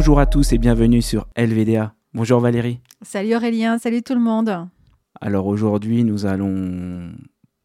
Bonjour 0.00 0.18
à 0.18 0.24
tous 0.24 0.54
et 0.54 0.56
bienvenue 0.56 1.02
sur 1.02 1.26
LVDA. 1.36 1.92
Bonjour 2.14 2.40
Valérie. 2.40 2.80
Salut 3.02 3.34
Aurélien, 3.34 3.76
salut 3.76 4.02
tout 4.02 4.14
le 4.14 4.20
monde. 4.20 4.66
Alors 5.20 5.46
aujourd'hui, 5.46 6.04
nous 6.04 6.24
allons 6.24 7.12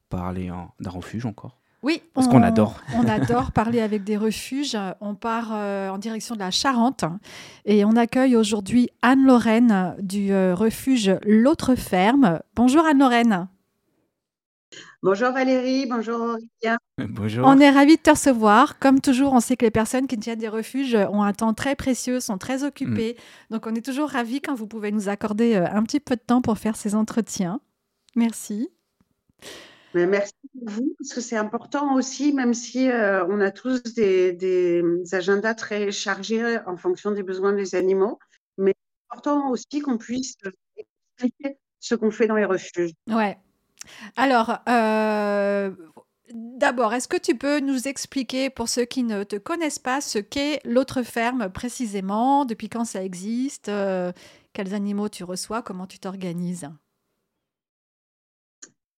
parler 0.10 0.52
d'un 0.82 0.90
refuge 0.90 1.26
encore. 1.26 1.62
Oui, 1.82 2.02
parce 2.14 2.28
qu'on 2.28 2.44
adore. 2.44 2.82
on 2.94 3.08
adore 3.08 3.54
parler 3.54 3.80
avec 3.80 4.04
des 4.04 4.18
refuges. 4.18 4.78
On 5.00 5.16
part 5.16 5.52
euh, 5.54 5.88
en 5.88 5.98
direction 5.98 6.36
de 6.36 6.42
la 6.42 6.52
Charente 6.52 7.06
et 7.64 7.86
on 7.86 7.96
accueille 7.96 8.36
aujourd'hui 8.36 8.90
Anne-Lorraine 9.02 9.96
du 10.02 10.34
euh, 10.34 10.56
refuge 10.56 11.16
L'autre 11.26 11.76
ferme. 11.76 12.42
Bonjour 12.54 12.86
Anne-Lorraine. 12.86 13.48
Bonjour 15.06 15.34
Valérie, 15.34 15.86
bonjour 15.86 16.20
Aurélien. 16.20 16.80
Bonjour. 16.98 17.46
On 17.46 17.60
est 17.60 17.70
ravis 17.70 17.98
de 17.98 18.02
te 18.02 18.10
recevoir. 18.10 18.80
Comme 18.80 19.02
toujours, 19.02 19.34
on 19.34 19.40
sait 19.40 19.56
que 19.56 19.64
les 19.64 19.70
personnes 19.70 20.08
qui 20.08 20.18
tiennent 20.18 20.40
des 20.40 20.48
refuges 20.48 20.96
ont 20.96 21.22
un 21.22 21.32
temps 21.32 21.54
très 21.54 21.76
précieux, 21.76 22.20
sont 22.20 22.40
très 22.40 22.64
occupées. 22.64 23.16
Mm. 23.16 23.54
Donc 23.54 23.68
on 23.68 23.76
est 23.76 23.86
toujours 23.86 24.10
ravis 24.10 24.42
quand 24.42 24.56
vous 24.56 24.66
pouvez 24.66 24.92
nous 24.92 25.08
accorder 25.08 25.58
euh, 25.58 25.68
un 25.70 25.84
petit 25.84 26.00
peu 26.00 26.16
de 26.16 26.22
temps 26.22 26.42
pour 26.42 26.58
faire 26.58 26.76
ces 26.76 26.96
entretiens. 26.96 27.62
Merci. 28.16 28.72
Mais 29.94 30.08
merci 30.08 30.34
à 30.44 30.72
vous, 30.72 30.96
parce 30.98 31.14
que 31.14 31.22
c'est 31.22 31.38
important 31.38 31.94
aussi, 31.94 32.34
même 32.34 32.56
si 32.56 32.90
euh, 32.90 33.28
on 33.28 33.42
a 33.42 33.52
tous 33.52 33.84
des, 33.84 34.34
des, 34.34 34.82
agendas 35.12 35.54
très 35.54 35.92
chargés 35.92 36.58
en 36.66 36.78
fonction 36.78 37.12
des 37.12 37.22
besoins 37.22 37.54
des 37.54 37.76
animaux, 37.76 38.18
mais 38.58 38.74
c'est 38.74 39.16
important 39.16 39.52
aussi 39.52 39.82
qu'on 39.82 40.00
puisse 40.00 40.36
expliquer 40.76 41.60
ce 41.80 41.94
qu'on 41.94 42.10
fait 42.10 42.26
dans 42.26 42.38
les 42.38 42.46
refuges. 42.46 42.94
Ouais, 43.08 43.38
alors, 44.16 44.58
euh, 44.70 45.72
d'abord, 46.34 46.94
est-ce 46.94 47.08
que 47.08 47.18
tu 47.18 47.36
peux 47.36 47.60
nous 47.60 47.88
expliquer, 47.88 48.50
pour 48.50 48.70
ceux 48.70 48.86
qui 48.86 49.04
ne 49.04 49.24
te 49.24 49.36
connaissent 49.36 49.80
pas, 49.80 50.02
ce 50.02 50.20
qu'est 50.20 50.60
l'autre 50.66 51.04
ferme 51.04 51.50
précisément, 51.50 52.46
depuis 52.46 52.70
quand 52.70 52.86
ça 52.86 53.04
existe, 53.04 53.70
euh, 53.70 54.12
quels 54.54 54.74
animaux 54.74 55.10
tu 55.10 55.24
reçois, 55.24 55.62
comment 55.62 55.88
tu 55.88 56.00
t'organises? 56.00 56.70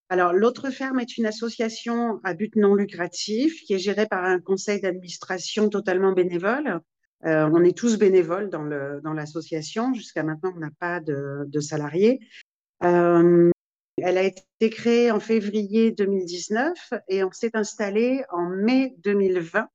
Alors, 0.10 0.32
l'autre 0.32 0.70
ferme 0.70 1.00
est 1.02 1.18
une 1.18 1.26
association 1.26 2.22
à 2.24 2.34
but 2.34 2.56
non 2.56 2.76
lucratif 2.76 3.62
qui 3.66 3.74
est 3.74 3.80
gérée 3.80 4.08
par 4.08 4.24
un 4.24 4.40
conseil 4.40 4.80
d'administration 4.80 5.68
totalement 5.70 6.14
bénévole. 6.14 6.80
Euh, 7.26 7.50
on 7.52 7.64
est 7.64 7.78
tous 7.78 7.98
bénévoles 7.98 8.50
dans 8.50 9.14
l'association. 9.14 9.94
Jusqu'à 9.94 10.24
maintenant, 10.24 10.54
on 10.56 10.60
n'a 10.60 10.72
pas 10.80 11.02
de, 11.02 11.60
salariés. 11.60 12.20
Elle 14.00 14.18
a 14.20 14.24
été 14.24 14.70
créée 14.70 15.10
en 15.12 15.20
février 15.20 15.92
2019 15.92 16.94
et 17.08 17.24
on 17.24 17.32
s'est 17.32 17.56
installé 17.56 18.24
en 18.30 18.48
mai 18.48 18.94
2020 19.00 19.68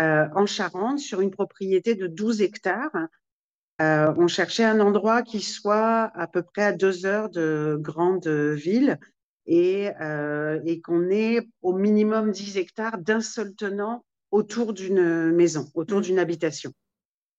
euh, 0.00 0.26
en 0.34 0.46
Charente 0.46 0.98
sur 0.98 1.20
une 1.20 1.30
propriété 1.30 1.94
de 1.94 2.08
12 2.08 2.42
hectares. 2.42 3.08
Euh, 3.80 4.12
on 4.16 4.26
cherchait 4.26 4.64
un 4.64 4.80
endroit 4.80 5.22
qui 5.22 5.40
soit 5.40 6.10
à 6.14 6.26
peu 6.26 6.42
près 6.42 6.64
à 6.64 6.72
deux 6.72 7.06
heures 7.06 7.30
de 7.30 7.78
grande 7.80 8.26
ville 8.26 8.98
et, 9.46 9.90
euh, 10.00 10.60
et 10.64 10.80
qu'on 10.80 11.08
ait 11.10 11.48
au 11.62 11.72
minimum 11.72 12.32
10 12.32 12.56
hectares 12.56 12.98
d'un 12.98 13.20
seul 13.20 13.54
tenant 13.54 14.04
autour 14.32 14.72
d'une 14.72 15.30
maison, 15.30 15.70
autour 15.74 16.00
mmh. 16.00 16.02
d'une 16.02 16.18
habitation. 16.18 16.72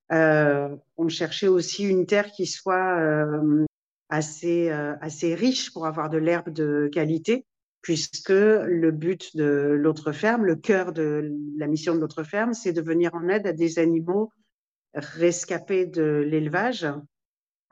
On 0.09 1.09
cherchait 1.09 1.49
aussi 1.49 1.83
une 1.83 2.05
terre 2.05 2.31
qui 2.31 2.45
soit 2.45 2.97
assez, 4.09 4.69
euh, 4.71 4.95
assez 5.01 5.35
riche 5.35 5.71
pour 5.71 5.85
avoir 5.85 6.09
de 6.09 6.17
l'herbe 6.17 6.49
de 6.49 6.89
qualité, 6.91 7.45
puisque 7.81 8.29
le 8.29 8.91
but 8.91 9.35
de 9.37 9.77
l'autre 9.79 10.11
ferme, 10.11 10.45
le 10.45 10.55
cœur 10.55 10.91
de 10.91 11.31
la 11.57 11.67
mission 11.67 11.95
de 11.95 11.99
l'autre 11.99 12.23
ferme, 12.23 12.53
c'est 12.53 12.73
de 12.73 12.81
venir 12.81 13.13
en 13.13 13.29
aide 13.29 13.47
à 13.47 13.53
des 13.53 13.79
animaux 13.79 14.31
rescapés 14.93 15.85
de 15.85 16.25
l'élevage. 16.27 16.87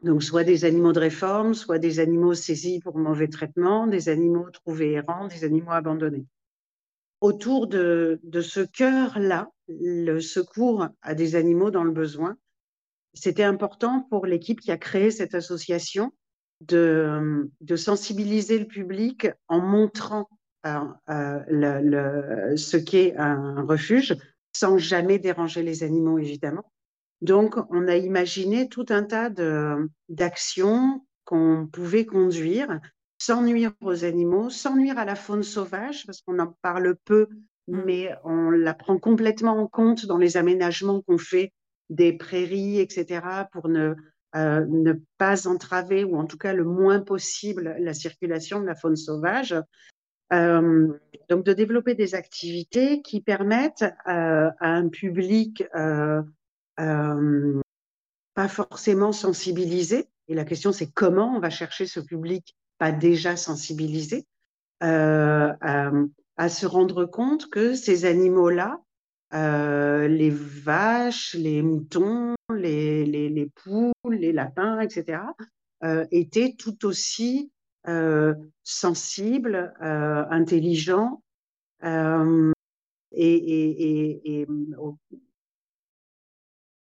Donc, 0.04 0.22
soit 0.22 0.44
des 0.44 0.64
animaux 0.64 0.94
de 0.94 1.00
réforme, 1.00 1.56
soit 1.56 1.80
des 1.80 2.00
animaux 2.00 2.36
saisis 2.36 2.80
pour 2.80 2.98
mauvais 3.00 3.28
traitement, 3.28 3.88
des 3.88 4.10
animaux 4.10 4.50
trouvés 4.52 4.92
errants, 4.92 5.28
des 5.28 5.44
animaux 5.44 5.72
abandonnés. 5.72 6.26
Autour 7.20 7.66
de, 7.66 8.20
de 8.22 8.42
ce 8.42 8.60
cœur-là, 8.60 9.50
le 9.68 10.20
secours 10.20 10.88
à 11.02 11.16
des 11.16 11.36
animaux 11.36 11.72
dans 11.72 11.84
le 11.84 11.92
besoin, 11.92 12.38
c'était 13.16 13.44
important 13.44 14.06
pour 14.12 14.28
l'équipe 14.28 14.62
qui 14.62 14.72
a 14.72 14.78
créé 14.78 15.10
cette 15.10 15.34
association 15.34 16.14
de, 16.62 17.50
de 17.62 17.76
sensibiliser 17.76 18.60
le 18.60 18.66
public 18.66 19.28
en 19.48 19.60
montrant 19.60 20.28
euh, 20.66 20.80
euh, 21.10 21.40
le, 21.48 22.58
ce 22.58 22.78
qu'est 22.78 23.16
un 23.18 23.64
refuge 23.64 24.16
sans 24.54 24.78
jamais 24.78 25.20
déranger 25.20 25.62
les 25.62 25.84
animaux, 25.84 26.18
évidemment. 26.18 26.66
Donc, 27.22 27.56
on 27.70 27.88
a 27.88 27.96
imaginé 27.96 28.70
tout 28.70 28.86
un 28.90 29.04
tas 29.04 29.30
d'actions 30.10 31.06
qu'on 31.26 31.68
pouvait 31.72 32.06
conduire 32.06 32.80
sans 33.20 33.42
nuire 33.42 33.72
aux 33.82 34.06
animaux, 34.06 34.50
sans 34.50 34.76
nuire 34.76 34.98
à 34.98 35.06
la 35.06 35.16
faune 35.16 35.44
sauvage, 35.44 36.06
parce 36.06 36.22
qu'on 36.22 36.40
en 36.40 36.56
parle 36.62 36.96
peu, 37.06 37.28
mmh. 37.68 37.82
mais 37.86 38.16
on 38.24 38.50
la 38.50 38.74
prend 38.74 38.98
complètement 38.98 39.58
en 39.58 39.68
compte 39.68 40.06
dans 40.06 40.18
les 40.18 40.38
aménagements 40.38 41.02
qu'on 41.02 41.18
fait 41.18 41.54
des 41.90 42.14
prairies, 42.14 42.80
etc., 42.80 43.22
pour 43.52 43.70
ne 43.70 43.96
euh, 44.36 44.66
ne 44.68 44.94
pas 45.18 45.48
entraver, 45.48 46.04
ou 46.04 46.18
en 46.18 46.26
tout 46.26 46.38
cas 46.38 46.54
le 46.54 46.66
moins 46.66 47.00
possible, 47.00 47.76
la 47.80 47.94
circulation 47.94 48.60
de 48.60 48.66
la 48.66 48.76
faune 48.76 48.98
sauvage. 48.98 49.56
Euh, 50.34 50.90
donc 51.30 51.46
de 51.46 51.54
développer 51.54 51.96
des 51.96 52.14
activités 52.14 53.02
qui 53.02 53.22
permettent 53.22 53.86
euh, 54.08 54.50
à 54.60 54.70
un 54.70 54.90
public 54.90 55.64
pas 58.36 58.48
forcément 58.50 59.14
sensibilisé, 59.14 60.10
et 60.28 60.36
la 60.36 60.46
question 60.46 60.72
c'est 60.72 60.92
comment 60.92 61.36
on 61.36 61.40
va 61.40 61.50
chercher 61.50 61.88
ce 61.88 62.00
public 62.00 62.56
pas 62.78 62.92
déjà 62.92 63.36
sensibilisé, 63.38 64.28
à 64.82 66.50
se 66.50 66.66
rendre 66.68 67.06
compte 67.06 67.50
que 67.50 67.74
ces 67.74 68.06
animaux-là, 68.06 68.80
les 69.32 70.30
vaches, 70.30 71.34
les 71.36 71.62
moutons, 71.62 72.36
les, 72.54 73.06
les, 73.06 73.30
les, 73.30 73.48
poules, 73.48 73.94
les 74.06 74.32
lapins, 74.32 74.80
etc., 74.80 75.20
euh, 75.84 76.06
étaient 76.12 76.56
tout 76.58 76.86
aussi 76.86 77.52
euh, 77.88 78.34
sensibles, 78.64 79.74
euh, 79.82 80.26
intelligents 80.30 81.24
euh, 81.84 82.52
et, 83.12 84.46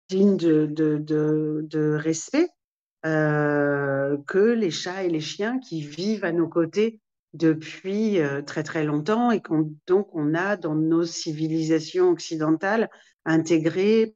dignes 0.10 0.36
de, 0.36 0.66
de, 0.66 1.94
respect 1.96 2.50
euh, 3.06 4.18
que 4.28 4.40
les 4.40 4.72
chats 4.72 5.04
et 5.04 5.10
les 5.10 5.22
chiens 5.22 5.60
qui 5.60 5.82
vivent 5.82 6.26
à 6.26 6.32
nos 6.32 6.50
côtés 6.50 7.00
depuis 7.34 8.20
très 8.46 8.64
très 8.64 8.84
longtemps 8.84 9.32
et 9.32 9.42
qu'on 9.42 9.74
donc 9.88 10.10
on 10.14 10.34
a 10.34 10.58
dans 10.58 10.76
nos 10.76 11.06
civilisations 11.06 12.10
occidentales 12.10 12.90
intégré 13.26 14.14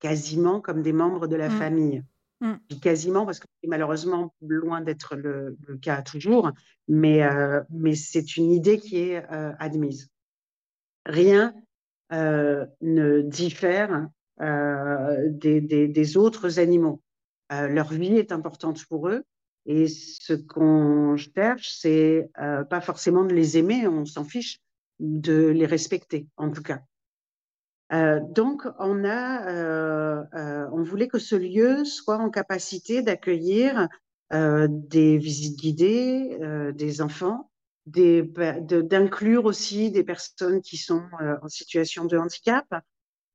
quasiment 0.00 0.60
comme 0.60 0.82
des 0.82 0.92
membres 0.92 1.26
de 1.26 1.36
la 1.36 1.48
mmh. 1.48 1.58
famille. 1.58 2.02
Mmh. 2.40 2.56
quasiment 2.82 3.24
parce 3.24 3.38
que 3.38 3.46
c'est 3.62 3.68
malheureusement 3.68 4.34
loin 4.42 4.82
d'être 4.82 5.16
le, 5.16 5.56
cas 5.80 6.02
toujours, 6.02 6.52
mais, 6.86 7.22
euh, 7.22 7.62
mais 7.70 7.94
c'est 7.94 8.36
une 8.36 8.52
idée 8.52 8.78
qui 8.78 8.98
est 8.98 9.24
euh, 9.32 9.52
admise. 9.58 10.10
Rien 11.06 11.54
euh, 12.12 12.66
ne 12.82 13.22
diffère 13.22 14.08
des, 14.38 15.62
des, 15.62 15.88
des, 15.88 16.16
autres 16.18 16.58
animaux. 16.58 17.00
leur 17.50 17.88
vie 17.88 18.18
est 18.18 18.32
importante 18.32 18.84
pour 18.84 19.08
eux 19.08 19.24
et 19.66 19.88
ce 19.88 20.32
qu'on 20.32 21.16
cherche, 21.16 21.70
c'est 21.70 22.30
pas 22.34 22.80
forcément 22.80 23.24
de 23.24 23.34
les 23.34 23.58
aimer, 23.58 23.86
on 23.86 24.04
s'en 24.04 24.24
fiche, 24.24 24.60
de 25.00 25.48
les 25.48 25.66
respecter 25.66 26.26
en 26.36 26.50
tout 26.50 26.62
cas. 26.62 26.80
Euh, 27.92 28.20
donc, 28.20 28.66
on 28.78 29.04
a, 29.04 29.48
euh, 29.48 30.24
euh, 30.34 30.68
on 30.72 30.82
voulait 30.82 31.08
que 31.08 31.18
ce 31.18 31.36
lieu 31.36 31.84
soit 31.84 32.18
en 32.18 32.30
capacité 32.30 33.02
d'accueillir 33.02 33.88
des 34.32 35.18
visites 35.18 35.56
guidées, 35.56 36.36
des 36.74 37.00
enfants, 37.00 37.48
d'inclure 37.86 39.44
aussi 39.44 39.92
des 39.92 40.02
personnes 40.02 40.62
qui 40.62 40.76
sont 40.76 41.04
en 41.42 41.46
situation 41.46 42.06
de 42.06 42.18
handicap, 42.18 42.66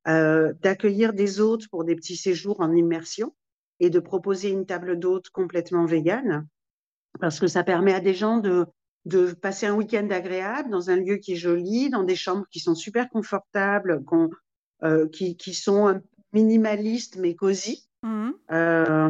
d'accueillir 0.06 1.14
des 1.14 1.40
hôtes 1.40 1.70
pour 1.70 1.86
des 1.86 1.96
petits 1.96 2.18
séjours 2.18 2.60
en 2.60 2.74
immersion 2.74 3.34
et 3.82 3.90
de 3.90 4.00
proposer 4.00 4.50
une 4.50 4.66
table 4.66 4.98
d'hôtes 4.98 5.30
complètement 5.30 5.86
végane, 5.86 6.48
parce 7.20 7.40
que 7.40 7.48
ça 7.48 7.64
permet 7.64 7.94
à 7.94 8.00
des 8.00 8.14
gens 8.14 8.38
de 8.38 8.66
de 9.06 9.34
passer 9.34 9.66
un 9.66 9.74
week-end 9.74 10.08
agréable 10.12 10.70
dans 10.70 10.90
un 10.90 10.96
lieu 10.96 11.18
qui 11.18 11.34
est 11.34 11.38
joli, 11.38 11.90
dans 11.90 12.04
des 12.04 12.16
chambres 12.16 12.46
qui 12.52 12.60
sont 12.60 12.76
super 12.76 13.10
confortables, 13.10 14.04
euh, 14.84 15.08
qui, 15.10 15.36
qui, 15.38 15.54
sont 15.54 16.02
minimalistes 16.34 17.18
mais 17.18 17.36
cosy, 17.36 17.88
mmh. 18.04 18.30
euh, 18.52 19.10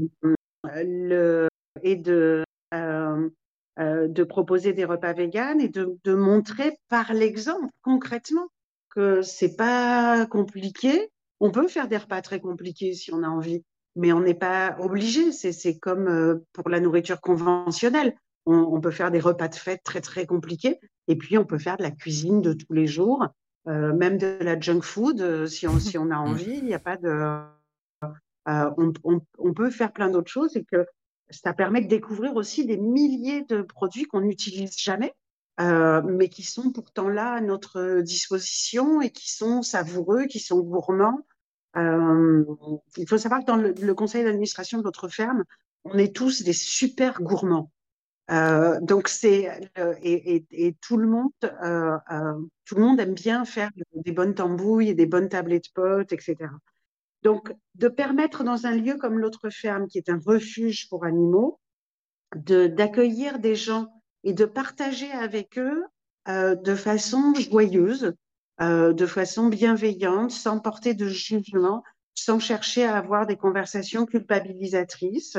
le, 0.64 1.50
et 1.84 1.96
de, 1.96 2.44
euh, 2.74 3.30
de 3.78 4.24
proposer 4.24 4.74
des 4.74 4.86
repas 4.86 5.14
véganes 5.14 5.60
et 5.60 5.70
de, 5.70 5.98
de 6.04 6.14
montrer 6.14 6.78
par 6.88 7.14
l'exemple 7.14 7.68
concrètement 7.82 8.48
que 8.90 9.22
c'est 9.22 9.56
pas 9.56 10.26
compliqué. 10.26 11.10
On 11.40 11.52
peut 11.52 11.68
faire 11.68 11.88
des 11.88 11.98
repas 11.98 12.22
très 12.22 12.40
compliqués 12.40 12.94
si 12.94 13.14
on 13.14 13.24
a 13.24 13.28
envie. 13.28 13.64
Mais 13.96 14.14
on 14.14 14.22
n'est 14.22 14.34
pas 14.34 14.76
obligé. 14.80 15.32
C'est 15.32 15.78
comme 15.80 16.42
pour 16.54 16.70
la 16.70 16.80
nourriture 16.80 17.22
conventionnelle. 17.22 18.16
On, 18.46 18.82
peut 18.82 18.92
faire 18.92 19.12
des 19.12 19.20
repas 19.20 19.48
de 19.48 19.56
fête 19.56 19.84
très 19.84 20.02
très 20.02 20.26
compliqués, 20.26 20.80
et 21.08 21.16
puis 21.16 21.38
on 21.38 21.46
peut 21.46 21.60
faire 21.60 21.78
de 21.78 21.84
la 21.84 21.92
cuisine 21.92 22.42
de 22.42 22.54
tous 22.54 22.74
les 22.74 22.88
jours, 22.88 23.28
même 23.68 24.18
de 24.18 24.38
la 24.42 24.60
junk 24.60 24.82
food 24.82 25.46
si 25.46 25.68
on 25.68 25.80
si 25.80 25.98
on 26.00 26.10
a 26.10 26.16
mmh. 26.26 26.28
envie. 26.28 26.58
Il 26.58 26.66
n'y 26.66 26.74
a 26.74 26.80
pas 26.80 26.98
de 26.98 27.44
on, 28.48 28.94
on, 29.38 29.54
peut 29.54 29.70
faire 29.70 29.94
plein 29.94 30.10
d'autres 30.10 30.32
choses 30.32 30.58
et 30.58 30.64
que 30.64 30.88
ça 31.32 31.54
permet 31.54 31.82
de 31.82 31.88
découvrir 31.88 32.36
aussi 32.36 32.66
des 32.66 32.78
milliers 32.78 33.44
de 33.44 33.62
produits 33.62 34.04
qu'on 34.04 34.22
n'utilise 34.22 34.78
jamais, 34.78 35.14
euh, 35.60 36.02
mais 36.04 36.30
qui 36.30 36.44
sont 36.44 36.72
pourtant 36.72 37.10
là 37.10 37.34
à 37.34 37.42
notre 37.42 38.02
disposition 38.02 39.02
et 39.02 39.10
qui 39.10 39.32
sont 39.32 39.62
savoureux, 39.62 40.26
qui 40.26 40.40
sont 40.40 40.60
gourmands. 40.60 41.26
Euh, 41.78 42.44
il 42.98 43.08
faut 43.08 43.18
savoir 43.18 43.42
que 43.42 43.46
dans 43.46 43.56
le, 43.56 43.94
conseil 43.94 44.24
d'administration 44.24 44.78
de 44.78 44.84
votre 44.84 45.08
ferme, 45.08 45.44
on 45.84 45.98
est 45.98 46.16
tous 46.16 46.44
des 46.44 46.54
super 46.54 47.22
gourmands. 47.22 47.72
Euh, 48.30 48.80
donc 48.82 49.08
c'est 49.08 49.50
et, 50.04 50.76
tout 50.82 50.98
le 50.98 51.08
monde, 51.08 51.32
tout 52.66 52.76
le 52.76 52.82
monde 52.82 53.00
aime 53.00 53.14
bien 53.14 53.46
faire 53.46 53.70
des 53.94 54.12
bonnes 54.12 54.36
tambouilles 54.36 54.96
des 54.96 55.06
bonnes 55.06 55.30
tablettes 55.30 55.74
potes, 55.74 56.14
etc. 56.14 56.50
Donc, 57.24 57.54
de 57.76 57.88
permettre 57.88 58.44
dans 58.44 58.66
un 58.66 58.76
lieu 58.76 58.96
comme 58.96 59.20
l'autre 59.20 59.50
ferme, 59.50 59.88
qui 59.88 59.98
est 59.98 60.10
un 60.10 60.20
refuge 60.26 60.90
pour 60.90 61.06
animaux, 61.06 61.60
d'accueillir 62.36 63.40
des 63.40 63.56
gens 63.56 63.88
et 64.24 64.34
de 64.34 64.46
partager 64.46 65.12
avec 65.12 65.58
eux 65.58 65.84
euh, 66.28 66.56
de 66.56 66.76
façon 66.76 67.34
joyeuse, 67.36 68.14
euh, 68.62 68.94
de 68.94 69.06
façon 69.06 69.48
bienveillante, 69.48 70.32
sans 70.32 70.60
porter 70.60 70.94
de 70.94 71.08
jugement, 71.08 71.84
sans 72.14 72.40
chercher 72.40 72.84
à 72.84 72.98
avoir 72.98 73.26
des 73.26 73.38
conversations 73.38 74.06
culpabilisatrices, 74.06 75.38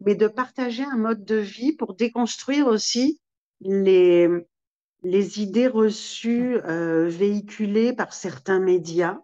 mais 0.00 0.14
de 0.14 0.26
partager 0.26 0.82
un 0.84 0.96
mode 0.96 1.24
de 1.24 1.36
vie 1.36 1.72
pour 1.72 1.94
déconstruire 1.94 2.66
aussi 2.66 3.20
les, 3.60 4.28
les 5.02 5.40
idées 5.42 5.68
reçues 5.68 6.56
euh, 6.64 7.08
véhiculées 7.08 7.92
par 7.92 8.12
certains 8.12 8.60
médias 8.60 9.18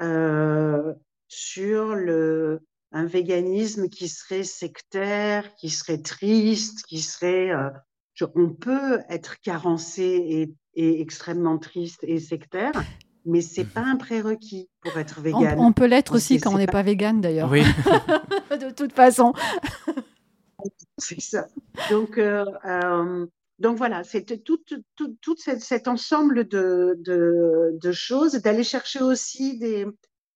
euh, 0.00 0.94
sur 1.28 1.94
le, 1.94 2.60
un 2.92 3.04
véganisme 3.04 3.88
qui 3.88 4.08
serait 4.08 4.44
sectaire, 4.44 5.54
qui 5.56 5.70
serait 5.70 6.02
triste, 6.02 6.84
qui 6.86 7.00
serait... 7.00 7.52
On 8.34 8.50
peut 8.50 9.00
être 9.08 9.38
carencé 9.40 10.02
et, 10.04 10.54
et, 10.78 11.00
extrêmement 11.00 11.58
triste 11.58 12.00
et 12.04 12.20
sectaire, 12.20 12.72
mais 13.24 13.40
c'est 13.40 13.64
pas 13.64 13.82
un 13.82 13.96
prérequis 13.96 14.68
pour 14.80 14.96
être 14.98 15.20
vegan. 15.20 15.56
On, 15.58 15.72
peut 15.72 15.86
l'être 15.86 16.14
aussi 16.14 16.40
quand 16.40 16.54
on 16.54 16.58
n'est 16.58 16.66
pas... 16.66 16.82
vegan 16.82 17.20
d'ailleurs. 17.20 17.50
Oui. 17.50 17.62
de 18.50 18.70
toute 18.70 18.92
façon. 18.92 19.34
c'est 20.98 21.20
ça. 21.20 21.48
Donc, 21.90 22.16
euh, 22.16 22.44
euh, 22.64 23.26
donc 23.58 23.76
voilà, 23.76 24.04
c'est 24.04 24.24
tout, 24.24 24.58
tout, 24.96 25.16
tout, 25.20 25.36
cet, 25.36 25.88
ensemble 25.88 26.46
de, 26.46 26.96
de, 27.00 27.72
de 27.72 27.92
choses, 27.92 28.34
d'aller 28.34 28.64
chercher 28.64 29.02
aussi 29.02 29.58
des, 29.58 29.86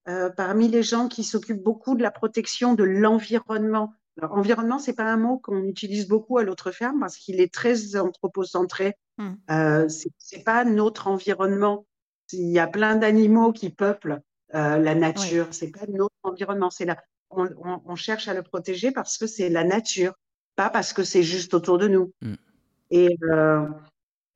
euh, 0.08 0.30
parmi 0.30 0.66
les 0.66 0.82
gens 0.82 1.06
qui 1.06 1.22
s'occupent 1.22 1.62
beaucoup 1.62 1.94
de 1.94 2.02
la 2.02 2.10
protection 2.10 2.74
de 2.74 2.82
l'environnement. 2.82 3.94
Alors, 4.19 4.37
environnement, 4.37 4.79
c'est 4.79 4.94
pas 4.94 5.11
un 5.11 5.17
mot 5.17 5.38
qu'on 5.38 5.64
utilise 5.64 6.06
beaucoup 6.06 6.38
à 6.38 6.44
l'autre 6.44 6.70
ferme 6.70 7.00
parce 7.00 7.17
qu'il 7.17 7.41
est 7.41 7.53
très 7.53 7.97
anthropocentré. 7.97 8.94
Hmm. 9.19 9.32
Euh, 9.50 9.88
c'est 10.19 10.44
pas 10.44 10.64
notre 10.64 11.09
environnement. 11.09 11.87
Il 12.32 12.50
y 12.50 12.59
a 12.59 12.67
plein 12.67 12.97
d'animaux 12.97 13.53
qui 13.53 13.70
peuplent 13.70 14.20
euh, 14.55 14.76
la 14.79 14.94
nature. 14.94 15.49
C'est 15.50 15.70
pas 15.70 15.87
notre 15.88 16.14
environnement. 16.23 16.70
C'est 16.70 16.85
là. 16.85 16.97
On, 17.31 17.49
on, 17.87 17.97
cherche 17.97 18.29
à 18.29 18.35
le 18.35 18.43
protéger 18.43 18.93
parce 18.93 19.17
que 19.17 19.26
c'est 19.26 19.49
la 19.49 19.64
nature, 19.64 20.12
pas 20.55 20.69
parce 20.69 20.93
que 20.93 21.03
c'est 21.03 21.23
juste 21.23 21.55
autour 21.55 21.79
de 21.79 21.88
nous. 21.88 22.12
Hmm. 22.20 22.35
Et 22.91 23.17
euh, 23.23 23.67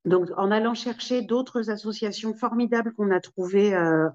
donc, 0.07 0.31
en 0.39 0.51
allant 0.51 0.73
chercher 0.73 1.21
d'autres 1.21 1.69
associations 1.69 2.33
formidables 2.33 2.95
qu'on 2.95 3.11
a 3.11 3.21
trouvées 3.21 3.75
euh, 3.75 4.09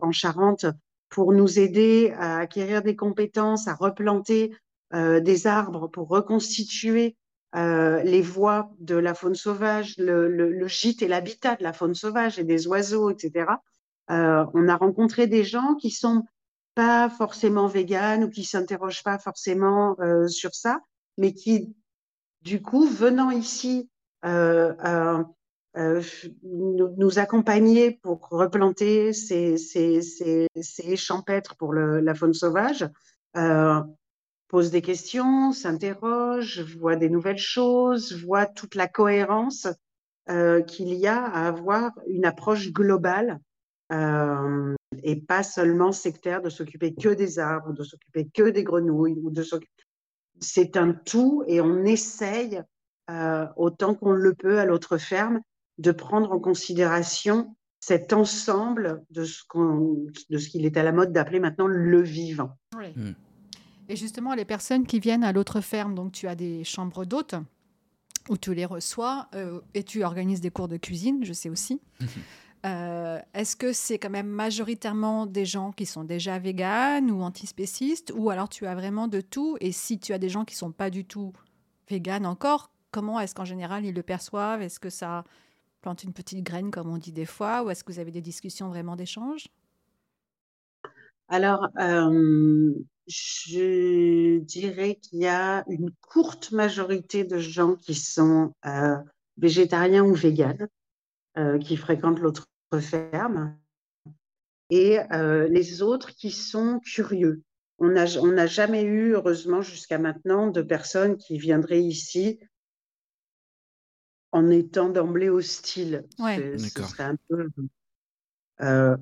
en 0.00 0.12
Charente, 0.12 0.66
pour 1.08 1.32
nous 1.32 1.58
aider 1.58 2.12
à 2.16 2.38
acquérir 2.38 2.82
des 2.82 2.96
compétences, 2.96 3.66
à 3.66 3.74
replanter 3.74 4.54
des 4.92 5.46
arbres 5.46 5.88
pour 5.88 6.08
reconstituer 6.08 7.16
euh, 7.56 8.02
les 8.02 8.20
voies 8.20 8.70
de 8.78 8.94
la 8.94 9.14
faune 9.14 9.34
sauvage, 9.34 9.94
le, 9.96 10.66
gîte 10.66 11.00
et 11.00 11.08
l'habitat 11.08 11.56
de 11.56 11.62
la 11.62 11.72
faune 11.72 11.94
sauvage 11.94 12.38
et 12.38 12.44
des 12.44 12.66
oiseaux, 12.66 13.10
etc. 13.10 13.46
Euh, 14.10 14.44
on 14.52 14.68
a 14.68 14.76
rencontré 14.76 15.26
des 15.26 15.44
gens 15.44 15.74
qui 15.74 15.90
sont 15.90 16.24
pas 16.74 17.08
forcément 17.08 17.66
véganes 17.66 18.24
ou 18.24 18.30
qui 18.30 18.44
s'interrogent 18.44 19.02
pas 19.02 19.18
forcément 19.18 19.96
euh, 20.00 20.28
sur 20.28 20.54
ça, 20.54 20.80
mais 21.16 21.32
qui, 21.32 21.74
du 22.42 22.60
coup, 22.60 22.86
venant 22.86 23.30
ici 23.30 23.88
euh, 24.26 24.74
euh, 25.76 26.02
nous, 26.42 27.18
accompagner 27.18 27.92
pour 27.92 28.28
replanter 28.28 29.14
ces, 29.14 29.56
ces, 29.56 30.96
champêtres 30.96 31.56
pour 31.56 31.72
la 31.72 32.14
faune 32.14 32.34
sauvage, 32.34 32.88
euh, 33.36 33.80
pose 34.48 34.70
des 34.70 34.82
questions, 34.82 35.52
s'interroge, 35.52 36.60
voit 36.78 36.96
des 36.96 37.10
nouvelles 37.10 37.38
choses, 37.38 38.14
voit 38.24 38.46
toute 38.46 38.74
la 38.74 38.88
cohérence 38.88 39.68
euh, 40.30 40.62
qu'il 40.62 40.92
y 40.94 41.06
a 41.06 41.24
à 41.24 41.46
avoir 41.46 41.92
une 42.06 42.24
approche 42.24 42.72
globale 42.72 43.40
euh, 43.92 44.74
et 45.02 45.16
pas 45.16 45.42
seulement 45.42 45.92
sectaire 45.92 46.42
de 46.42 46.50
s'occuper 46.50 46.94
que 46.94 47.10
des 47.10 47.38
arbres, 47.38 47.72
de 47.72 47.82
s'occuper 47.82 48.28
que 48.32 48.50
des 48.50 48.64
grenouilles 48.64 49.18
ou 49.22 49.30
de 49.30 49.44
c'est 50.40 50.76
un 50.76 50.92
tout 50.92 51.44
et 51.46 51.60
on 51.60 51.84
essaye 51.84 52.62
euh, 53.10 53.46
autant 53.56 53.94
qu'on 53.94 54.12
le 54.12 54.34
peut 54.34 54.58
à 54.58 54.64
l'autre 54.64 54.98
ferme 54.98 55.40
de 55.78 55.92
prendre 55.92 56.32
en 56.32 56.38
considération 56.38 57.54
cet 57.80 58.12
ensemble 58.12 59.02
de 59.10 59.24
ce 59.24 60.48
qu'il 60.48 60.66
est 60.66 60.76
à 60.76 60.82
la 60.82 60.92
mode 60.92 61.12
d'appeler 61.12 61.40
maintenant 61.40 61.66
le 61.66 62.02
vivant. 62.02 62.58
Hmm. 62.74 63.12
Et 63.88 63.96
justement, 63.96 64.34
les 64.34 64.44
personnes 64.44 64.86
qui 64.86 65.00
viennent 65.00 65.24
à 65.24 65.32
l'autre 65.32 65.60
ferme, 65.60 65.94
donc 65.94 66.12
tu 66.12 66.28
as 66.28 66.34
des 66.34 66.64
chambres 66.64 67.04
d'hôtes 67.04 67.34
où 68.28 68.36
tu 68.36 68.54
les 68.54 68.66
reçois 68.66 69.28
euh, 69.34 69.60
et 69.74 69.82
tu 69.82 70.04
organises 70.04 70.40
des 70.40 70.50
cours 70.50 70.68
de 70.68 70.76
cuisine, 70.76 71.24
je 71.24 71.32
sais 71.32 71.48
aussi. 71.48 71.80
Euh, 72.66 73.20
est-ce 73.34 73.54
que 73.54 73.72
c'est 73.72 74.00
quand 74.00 74.10
même 74.10 74.26
majoritairement 74.26 75.26
des 75.26 75.44
gens 75.44 75.70
qui 75.70 75.86
sont 75.86 76.02
déjà 76.02 76.40
véganes 76.40 77.08
ou 77.08 77.22
antispécistes 77.22 78.12
ou 78.16 78.30
alors 78.30 78.48
tu 78.48 78.66
as 78.66 78.74
vraiment 78.74 79.06
de 79.06 79.20
tout 79.20 79.56
Et 79.60 79.70
si 79.70 80.00
tu 80.00 80.12
as 80.12 80.18
des 80.18 80.28
gens 80.28 80.44
qui 80.44 80.56
sont 80.56 80.72
pas 80.72 80.90
du 80.90 81.04
tout 81.04 81.32
véganes 81.88 82.26
encore, 82.26 82.72
comment 82.90 83.20
est-ce 83.20 83.32
qu'en 83.32 83.44
général 83.44 83.84
ils 83.84 83.94
le 83.94 84.02
perçoivent? 84.02 84.60
Est-ce 84.60 84.80
que 84.80 84.90
ça 84.90 85.22
plante 85.82 86.02
une 86.02 86.12
petite 86.12 86.42
graine, 86.42 86.72
comme 86.72 86.90
on 86.90 86.98
dit 86.98 87.12
des 87.12 87.26
fois, 87.26 87.62
ou 87.62 87.70
est-ce 87.70 87.84
que 87.84 87.92
vous 87.92 88.00
avez 88.00 88.10
des 88.10 88.22
discussions 88.22 88.68
vraiment 88.68 88.96
d'échange? 88.96 89.46
Alors, 91.28 91.68
euh, 91.78 92.72
je 93.06 94.38
dirais 94.38 94.96
qu'il 94.96 95.20
y 95.20 95.26
a 95.26 95.64
une 95.68 95.90
courte 96.00 96.52
majorité 96.52 97.24
de 97.24 97.38
gens 97.38 97.76
qui 97.76 97.94
sont 97.94 98.54
euh, 98.66 98.96
végétariens 99.36 100.04
ou 100.04 100.14
véganes, 100.14 100.68
euh, 101.36 101.58
qui 101.58 101.76
fréquentent 101.76 102.20
l'autre 102.20 102.48
ferme, 102.80 103.56
et 104.70 104.98
les 105.48 105.80
autres 105.80 106.14
qui 106.14 106.30
sont 106.30 106.80
curieux. 106.80 107.42
On 107.78 107.88
n'a 107.88 108.46
jamais 108.46 108.82
eu, 108.82 109.14
heureusement 109.14 109.62
jusqu'à 109.62 109.98
maintenant, 109.98 110.48
de 110.48 110.60
personnes 110.60 111.16
qui 111.16 111.38
viendraient 111.38 111.82
ici 111.82 112.38
en 114.32 114.50
étant 114.50 114.90
d'emblée 114.90 115.30
hostile. 115.30 116.04
Ouais. 116.18 116.58
Ce 116.58 116.82
serait 116.82 117.04
un 117.04 117.16
peu 117.28 117.48
euh, 118.60 118.96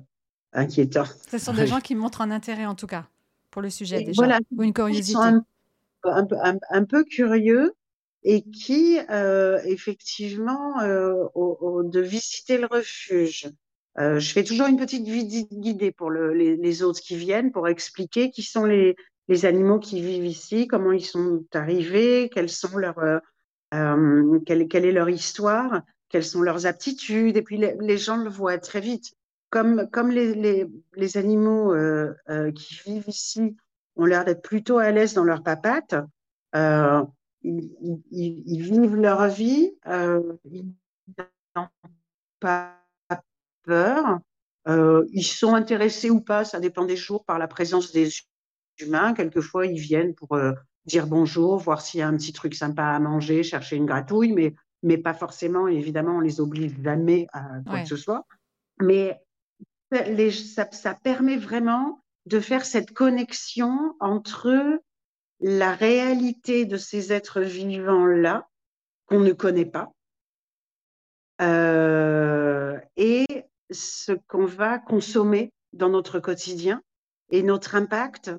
inquiétant. 0.57 1.05
Ce 1.29 1.37
sont 1.37 1.53
des 1.53 1.67
gens 1.67 1.79
qui 1.79 1.95
montrent 1.95 2.21
un 2.21 2.31
intérêt, 2.31 2.65
en 2.65 2.75
tout 2.75 2.87
cas, 2.87 3.05
pour 3.51 3.61
le 3.61 3.69
sujet, 3.69 4.03
déjà, 4.03 4.21
voilà, 4.21 4.39
ou 4.55 4.63
une 4.63 4.73
curiosité. 4.73 5.19
Un, 6.03 6.83
peu 6.85 7.03
curieux 7.03 7.73
et 8.23 8.43
qui, 8.43 8.99
euh, 9.09 9.59
effectivement, 9.65 10.79
euh, 10.81 11.25
de 11.83 11.99
visiter 11.99 12.57
le 12.57 12.67
refuge. 12.67 13.49
je 13.97 14.31
fais 14.31 14.43
toujours 14.43 14.67
une 14.67 14.77
petite 14.77 15.07
visite 15.07 15.53
guidée 15.53 15.91
pour 15.91 16.09
le, 16.09 16.33
les, 16.33 16.83
autres 16.83 17.01
qui 17.01 17.15
viennent 17.15 17.51
pour 17.51 17.67
expliquer 17.67 18.31
qui 18.31 18.43
sont 18.43 18.65
les, 18.65 18.95
les 19.27 19.45
animaux 19.45 19.79
qui 19.79 20.01
vivent 20.01 20.25
ici, 20.25 20.67
comment 20.67 20.91
ils 20.91 21.05
sont 21.05 21.43
arrivés, 21.53 22.29
quels 22.33 22.49
sont 22.49 22.77
leurs 22.77 23.21
euh, 23.73 24.39
quelle, 24.45 24.61
est 24.61 24.91
leur 24.91 25.09
histoire, 25.09 25.81
quelles 26.09 26.23
sont 26.23 26.41
leurs 26.41 26.65
aptitudes, 26.65 27.35
et 27.35 27.41
puis 27.41 27.57
les, 27.57 27.97
gens 27.97 28.15
le 28.15 28.29
voient 28.29 28.57
très 28.57 28.79
vite. 28.79 29.13
Comme, 29.49 29.89
comme 29.89 30.11
les, 30.11 30.33
les, 30.35 30.67
les 30.95 31.17
animaux 31.17 31.73
euh, 31.73 32.13
euh, 32.29 32.51
qui 32.51 32.75
vivent 32.85 33.07
ici 33.07 33.55
ont 33.95 34.05
l'air 34.05 34.25
d'être 34.25 34.41
plutôt 34.41 34.77
à 34.77 34.91
l'aise 34.91 35.13
dans 35.13 35.23
leur 35.23 35.41
papate, 35.41 35.95
euh, 36.55 37.03
ils, 37.41 37.71
ils, 38.11 38.43
ils, 38.45 38.61
vivent 38.61 38.95
leur 38.95 39.27
vie, 39.29 39.73
ils 39.85 40.65
n'ont 41.55 41.67
pas 42.39 42.75
peur, 43.63 44.19
ils 44.67 45.23
sont 45.23 45.55
intéressés 45.55 46.09
ou 46.09 46.19
pas, 46.19 46.43
ça 46.43 46.59
dépend 46.59 46.85
des 46.85 46.97
jours, 46.97 47.23
par 47.23 47.39
la 47.39 47.47
présence 47.47 47.91
des 47.93 48.09
humains. 48.79 49.13
Quelquefois, 49.13 49.65
ils 49.65 49.79
viennent 49.79 50.13
pour 50.13 50.37
dire 50.85 51.07
bonjour, 51.07 51.57
voir 51.57 51.81
s'il 51.81 51.99
y 51.99 52.03
a 52.03 52.07
un 52.07 52.17
petit 52.17 52.33
truc 52.33 52.53
sympa 52.53 52.83
à 52.83 52.99
manger, 52.99 53.43
chercher 53.43 53.77
une 53.77 53.85
gratouille, 53.85 54.33
mais, 54.33 54.55
mais 54.83 54.97
pas 54.97 55.13
forcément. 55.13 55.67
Évidemment, 55.67 56.17
on 56.17 56.21
les 56.21 56.41
oblige 56.41 56.75
jamais 56.83 57.27
à 57.33 57.43
quoi 57.65 57.81
que 57.81 57.87
ce 57.87 57.95
soit. 57.95 58.25
Mais 58.81 59.19
ça, 59.91 60.93
permet 60.93 61.37
vraiment 61.37 62.01
de 62.25 62.39
faire 62.39 62.65
cette 62.65 62.91
connexion 62.91 63.95
entre 63.99 64.81
la 65.39 65.73
réalité 65.73 66.65
de 66.65 66.77
ces 66.77 67.13
êtres 67.13 67.41
vivants-là, 67.41 68.47
qu'on 69.05 69.19
ne 69.19 69.31
connaît 69.31 69.65
pas, 69.65 69.93
euh, 71.41 72.77
et 72.97 73.25
ce 73.69 74.13
qu'on 74.27 74.45
va 74.45 74.79
consommer 74.79 75.53
dans 75.73 75.89
notre 75.89 76.19
quotidien 76.19 76.81
et 77.29 77.43
notre 77.43 77.75
impact 77.75 78.31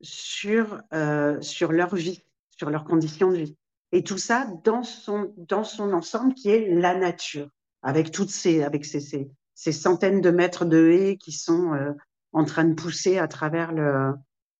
sur, 0.00 0.80
euh, 0.92 1.40
sur 1.40 1.72
leur 1.72 1.94
vie, 1.94 2.22
sur 2.50 2.70
leurs 2.70 2.84
conditions 2.84 3.30
de 3.30 3.36
vie. 3.36 3.56
Et 3.92 4.02
tout 4.02 4.18
ça 4.18 4.46
dans 4.64 4.82
son, 4.82 5.32
dans 5.36 5.64
son 5.64 5.92
ensemble 5.92 6.34
qui 6.34 6.50
est 6.50 6.74
la 6.74 6.96
nature, 6.96 7.48
avec 7.82 8.10
toutes 8.10 8.30
ces, 8.30 8.62
avec 8.62 8.84
ces, 8.84 9.30
ces 9.56 9.72
centaines 9.72 10.20
de 10.20 10.30
mètres 10.30 10.66
de 10.66 10.90
haies 10.90 11.16
qui 11.16 11.32
sont 11.32 11.72
euh, 11.72 11.92
en 12.32 12.44
train 12.44 12.64
de 12.64 12.74
pousser 12.74 13.18
à 13.18 13.26
travers, 13.26 13.72
le, 13.72 14.12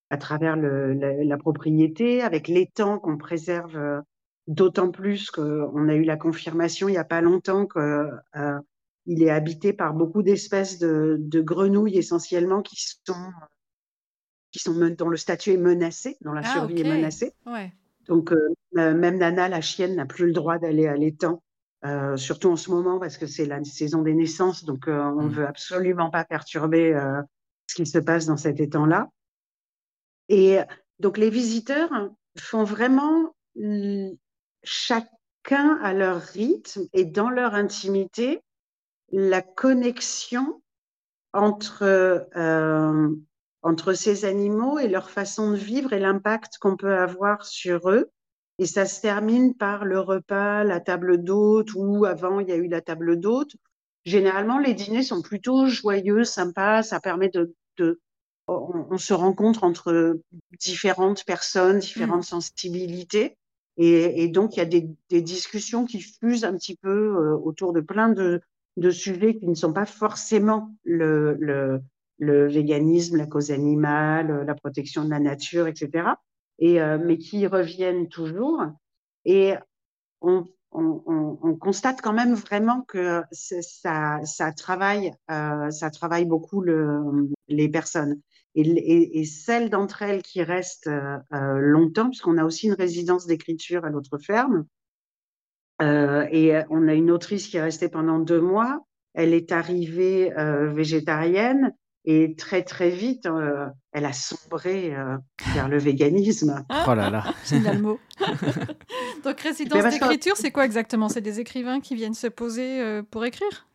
à 0.09 0.17
travers 0.17 0.57
le, 0.57 0.93
la, 0.93 1.23
la, 1.23 1.37
propriété, 1.37 2.21
avec 2.21 2.47
l'étang 2.47 2.97
qu'on 2.97 3.17
préserve 3.17 3.77
euh, 3.77 4.01
d'autant 4.47 4.89
plus 4.89 5.29
qu'on 5.29 5.87
a 5.87 5.93
eu 5.93 6.03
la 6.03 6.17
confirmation 6.17 6.87
il 6.87 6.93
n'y 6.93 6.97
a 6.97 7.03
pas 7.03 7.21
longtemps 7.21 7.67
qu'il 7.67 7.81
euh, 7.81 8.59
est 9.07 9.29
habité 9.29 9.71
par 9.71 9.93
beaucoup 9.93 10.23
d'espèces 10.23 10.79
de, 10.79 11.17
de, 11.19 11.41
grenouilles 11.41 11.97
essentiellement 11.97 12.63
qui 12.63 12.77
sont, 13.05 13.31
qui 14.51 14.59
sont 14.59 14.73
dont 14.97 15.09
le 15.09 15.17
statut 15.17 15.51
est 15.51 15.57
menacé, 15.57 16.17
dont 16.21 16.33
la 16.33 16.41
ah, 16.43 16.53
survie 16.53 16.81
okay. 16.81 16.87
est 16.87 16.95
menacée. 16.95 17.33
Ouais. 17.45 17.71
Donc 18.07 18.31
euh, 18.31 18.55
même 18.73 19.17
Nana, 19.17 19.47
la 19.47 19.61
chienne, 19.61 19.95
n'a 19.95 20.05
plus 20.07 20.25
le 20.25 20.33
droit 20.33 20.57
d'aller 20.57 20.87
à 20.87 20.95
l'étang. 20.95 21.43
Euh, 21.85 22.17
surtout 22.17 22.49
en 22.49 22.55
ce 22.55 22.71
moment 22.71 22.99
parce 22.99 23.17
que 23.17 23.27
c'est 23.27 23.45
la 23.45 23.63
saison 23.63 24.01
des 24.01 24.15
naissances, 24.15 24.63
donc 24.63 24.87
euh, 24.87 24.99
on 24.99 25.21
ne 25.21 25.27
mmh. 25.27 25.31
veut 25.31 25.47
absolument 25.47 26.09
pas 26.09 26.25
perturber 26.25 26.95
euh, 26.95 27.21
ce 27.67 27.75
qui 27.75 27.85
se 27.85 27.99
passe 27.99 28.25
dans 28.25 28.37
cet 28.37 28.59
étang-là. 28.59 29.09
Et 30.27 30.57
donc 30.99 31.17
les 31.19 31.29
visiteurs 31.29 31.91
font 32.37 32.63
vraiment 32.63 33.35
chacun 34.63 35.77
à 35.81 35.93
leur 35.93 36.19
rythme 36.19 36.87
et 36.93 37.05
dans 37.05 37.29
leur 37.29 37.53
intimité 37.53 38.41
la 39.11 39.41
connexion 39.41 40.61
entre, 41.33 42.27
entre 43.61 43.93
ces 43.93 44.25
animaux 44.25 44.79
et 44.79 44.89
leur 44.89 45.09
façon 45.09 45.51
de 45.51 45.55
vivre 45.55 45.93
et 45.93 45.99
l'impact 45.99 46.57
qu'on 46.59 46.75
peut 46.75 46.97
avoir 46.97 47.45
sur 47.45 47.89
eux. 47.89 48.11
Et 48.59 48.65
ça 48.65 48.85
se 48.85 49.01
termine 49.01 49.53
par 49.53 49.85
le 49.85 49.99
repas, 49.99 50.63
la 50.63 50.79
table 50.79 51.23
d'hôte, 51.23 51.73
ou 51.75 52.05
avant 52.05 52.39
il 52.39 52.49
y 52.49 52.51
a 52.51 52.55
eu 52.55 52.67
la 52.67 52.81
table 52.81 53.19
d'hôte. 53.19 53.55
Généralement, 54.05 54.57
les 54.57 54.73
dîners 54.73 55.03
sont 55.03 55.21
plutôt 55.21 55.67
joyeux, 55.67 56.23
sympas. 56.23 56.81
Ça 56.81 56.99
permet 56.99 57.29
de, 57.29 57.53
de 57.77 57.99
on, 58.47 58.87
on, 58.89 58.97
se 58.97 59.13
rencontre 59.13 59.63
entre 59.63 60.19
différentes 60.59 61.23
personnes, 61.25 61.79
différentes 61.79 62.21
mmh. 62.21 62.41
sensibilités. 62.41 63.37
Et, 63.77 64.23
et, 64.23 64.27
donc, 64.27 64.55
il 64.55 64.59
y 64.59 64.61
a 64.61 64.65
des, 64.65 64.89
des, 65.09 65.21
discussions 65.21 65.85
qui 65.85 66.01
fusent 66.01 66.45
un 66.45 66.53
petit 66.53 66.75
peu 66.75 66.89
euh, 66.89 67.35
autour 67.35 67.73
de 67.73 67.81
plein 67.81 68.09
de, 68.09 68.41
de, 68.77 68.89
sujets 68.89 69.35
qui 69.35 69.47
ne 69.47 69.53
sont 69.53 69.73
pas 69.73 69.85
forcément 69.85 70.73
le, 70.83 71.35
le, 71.39 71.81
le, 72.17 72.47
véganisme, 72.47 73.17
la 73.17 73.27
cause 73.27 73.51
animale, 73.51 74.45
la 74.47 74.55
protection 74.55 75.05
de 75.05 75.11
la 75.11 75.19
nature, 75.19 75.67
etc. 75.67 76.09
Et, 76.59 76.81
euh, 76.81 76.97
mais 76.97 77.17
qui 77.17 77.45
reviennent 77.47 78.07
toujours. 78.07 78.63
Et 79.25 79.53
on, 80.21 80.45
on, 80.71 81.37
on, 81.41 81.55
constate 81.55 82.01
quand 82.01 82.13
même 82.13 82.33
vraiment 82.33 82.81
que 82.81 83.23
ça, 83.31 84.19
ça 84.23 84.51
travaille, 84.53 85.11
euh, 85.29 85.69
ça 85.69 85.89
travaille 85.89 86.25
beaucoup 86.25 86.61
le, 86.61 87.29
les 87.47 87.69
personnes. 87.69 88.19
Et, 88.55 88.61
et, 88.61 89.19
et 89.19 89.25
celles 89.25 89.69
d'entre 89.69 90.01
elles 90.01 90.23
qui 90.23 90.41
restent 90.41 90.87
euh, 90.87 91.57
longtemps, 91.59 92.09
puisqu'on 92.09 92.37
a 92.37 92.43
aussi 92.43 92.67
une 92.67 92.73
résidence 92.73 93.27
d'écriture 93.27 93.85
à 93.85 93.89
l'autre 93.89 94.17
ferme, 94.17 94.65
euh, 95.81 96.27
et 96.31 96.53
on 96.69 96.87
a 96.87 96.93
une 96.93 97.11
autrice 97.11 97.47
qui 97.47 97.57
est 97.57 97.61
restée 97.61 97.89
pendant 97.89 98.19
deux 98.19 98.41
mois. 98.41 98.85
Elle 99.13 99.33
est 99.33 99.51
arrivée 99.51 100.35
euh, 100.37 100.71
végétarienne 100.71 101.73
et 102.07 102.35
très 102.35 102.63
très 102.63 102.89
vite, 102.89 103.27
euh, 103.27 103.67
elle 103.91 104.05
a 104.05 104.13
sombré 104.13 104.95
vers 105.53 105.67
le 105.67 105.77
véganisme. 105.77 106.65
Oh 106.87 106.95
là 106.95 107.09
là, 107.09 107.23
c'est 107.43 107.59
le 107.59 107.79
mot. 107.79 107.99
Donc 109.23 109.39
résidence 109.41 109.83
d'écriture, 109.93 110.37
c'est 110.37 110.51
quoi 110.51 110.65
exactement? 110.65 111.09
C'est 111.09 111.21
des 111.21 111.39
écrivains 111.39 111.81
qui 111.81 111.95
viennent 111.95 112.13
se 112.13 112.27
poser 112.27 113.01
pour 113.11 113.25
écrire? 113.25 113.67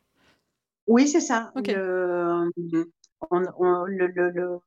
Oui, 0.87 1.07
c'est 1.07 1.21
ça. 1.21 1.53
Okay. 1.55 1.75
Le, 1.75 2.51
on, 3.31 3.43
on, 3.59 3.85
le, 3.85 4.07
le, 4.09 4.31
le, 4.31 4.59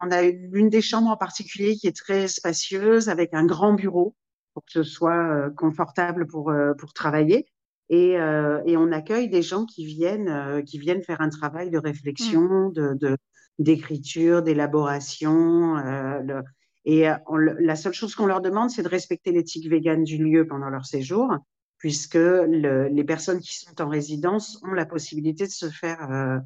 on 0.00 0.10
a 0.10 0.22
l'une 0.22 0.68
des 0.68 0.82
chambres 0.82 1.10
en 1.10 1.16
particulier 1.16 1.76
qui 1.76 1.86
est 1.86 1.96
très 1.96 2.28
spacieuse 2.28 3.08
avec 3.08 3.32
un 3.32 3.44
grand 3.44 3.72
bureau 3.72 4.14
pour 4.52 4.64
que 4.64 4.70
ce 4.70 4.82
soit 4.82 5.16
euh, 5.16 5.50
confortable 5.50 6.26
pour, 6.26 6.50
euh, 6.50 6.74
pour 6.74 6.92
travailler. 6.92 7.46
Et, 7.90 8.18
euh, 8.18 8.62
et 8.64 8.76
on 8.76 8.92
accueille 8.92 9.28
des 9.28 9.42
gens 9.42 9.66
qui 9.66 9.84
viennent, 9.84 10.62
qui 10.64 10.78
viennent 10.78 11.02
faire 11.02 11.20
un 11.20 11.28
travail 11.28 11.70
de 11.70 11.78
réflexion, 11.78 12.68
mmh. 12.68 12.72
de, 12.72 12.94
de, 12.94 13.16
d'écriture, 13.58 14.42
d'élaboration. 14.42 15.76
Euh, 15.78 16.42
et 16.84 17.06
on, 17.26 17.36
la 17.36 17.76
seule 17.76 17.94
chose 17.94 18.14
qu'on 18.14 18.26
leur 18.26 18.40
demande, 18.40 18.70
c'est 18.70 18.82
de 18.82 18.88
respecter 18.88 19.32
l'éthique 19.32 19.68
végane 19.68 20.04
du 20.04 20.18
lieu 20.18 20.46
pendant 20.46 20.68
leur 20.68 20.84
séjour, 20.84 21.34
puisque 21.78 22.14
le, 22.14 22.88
les 22.88 23.04
personnes 23.04 23.40
qui 23.40 23.58
sont 23.58 23.80
en 23.80 23.88
résidence 23.88 24.60
ont 24.64 24.72
la 24.72 24.86
possibilité 24.86 25.46
de 25.46 25.52
se 25.52 25.70
faire 25.70 26.10
euh, 26.10 26.38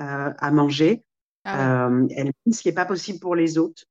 euh, 0.00 0.32
à 0.36 0.50
manger 0.50 1.04
ah 1.44 1.88
ouais. 1.88 2.26
Euh, 2.26 2.30
ce 2.52 2.60
qui 2.60 2.68
n'est 2.68 2.74
pas 2.74 2.84
possible 2.84 3.20
pour 3.20 3.36
les 3.36 3.56
autres. 3.56 3.84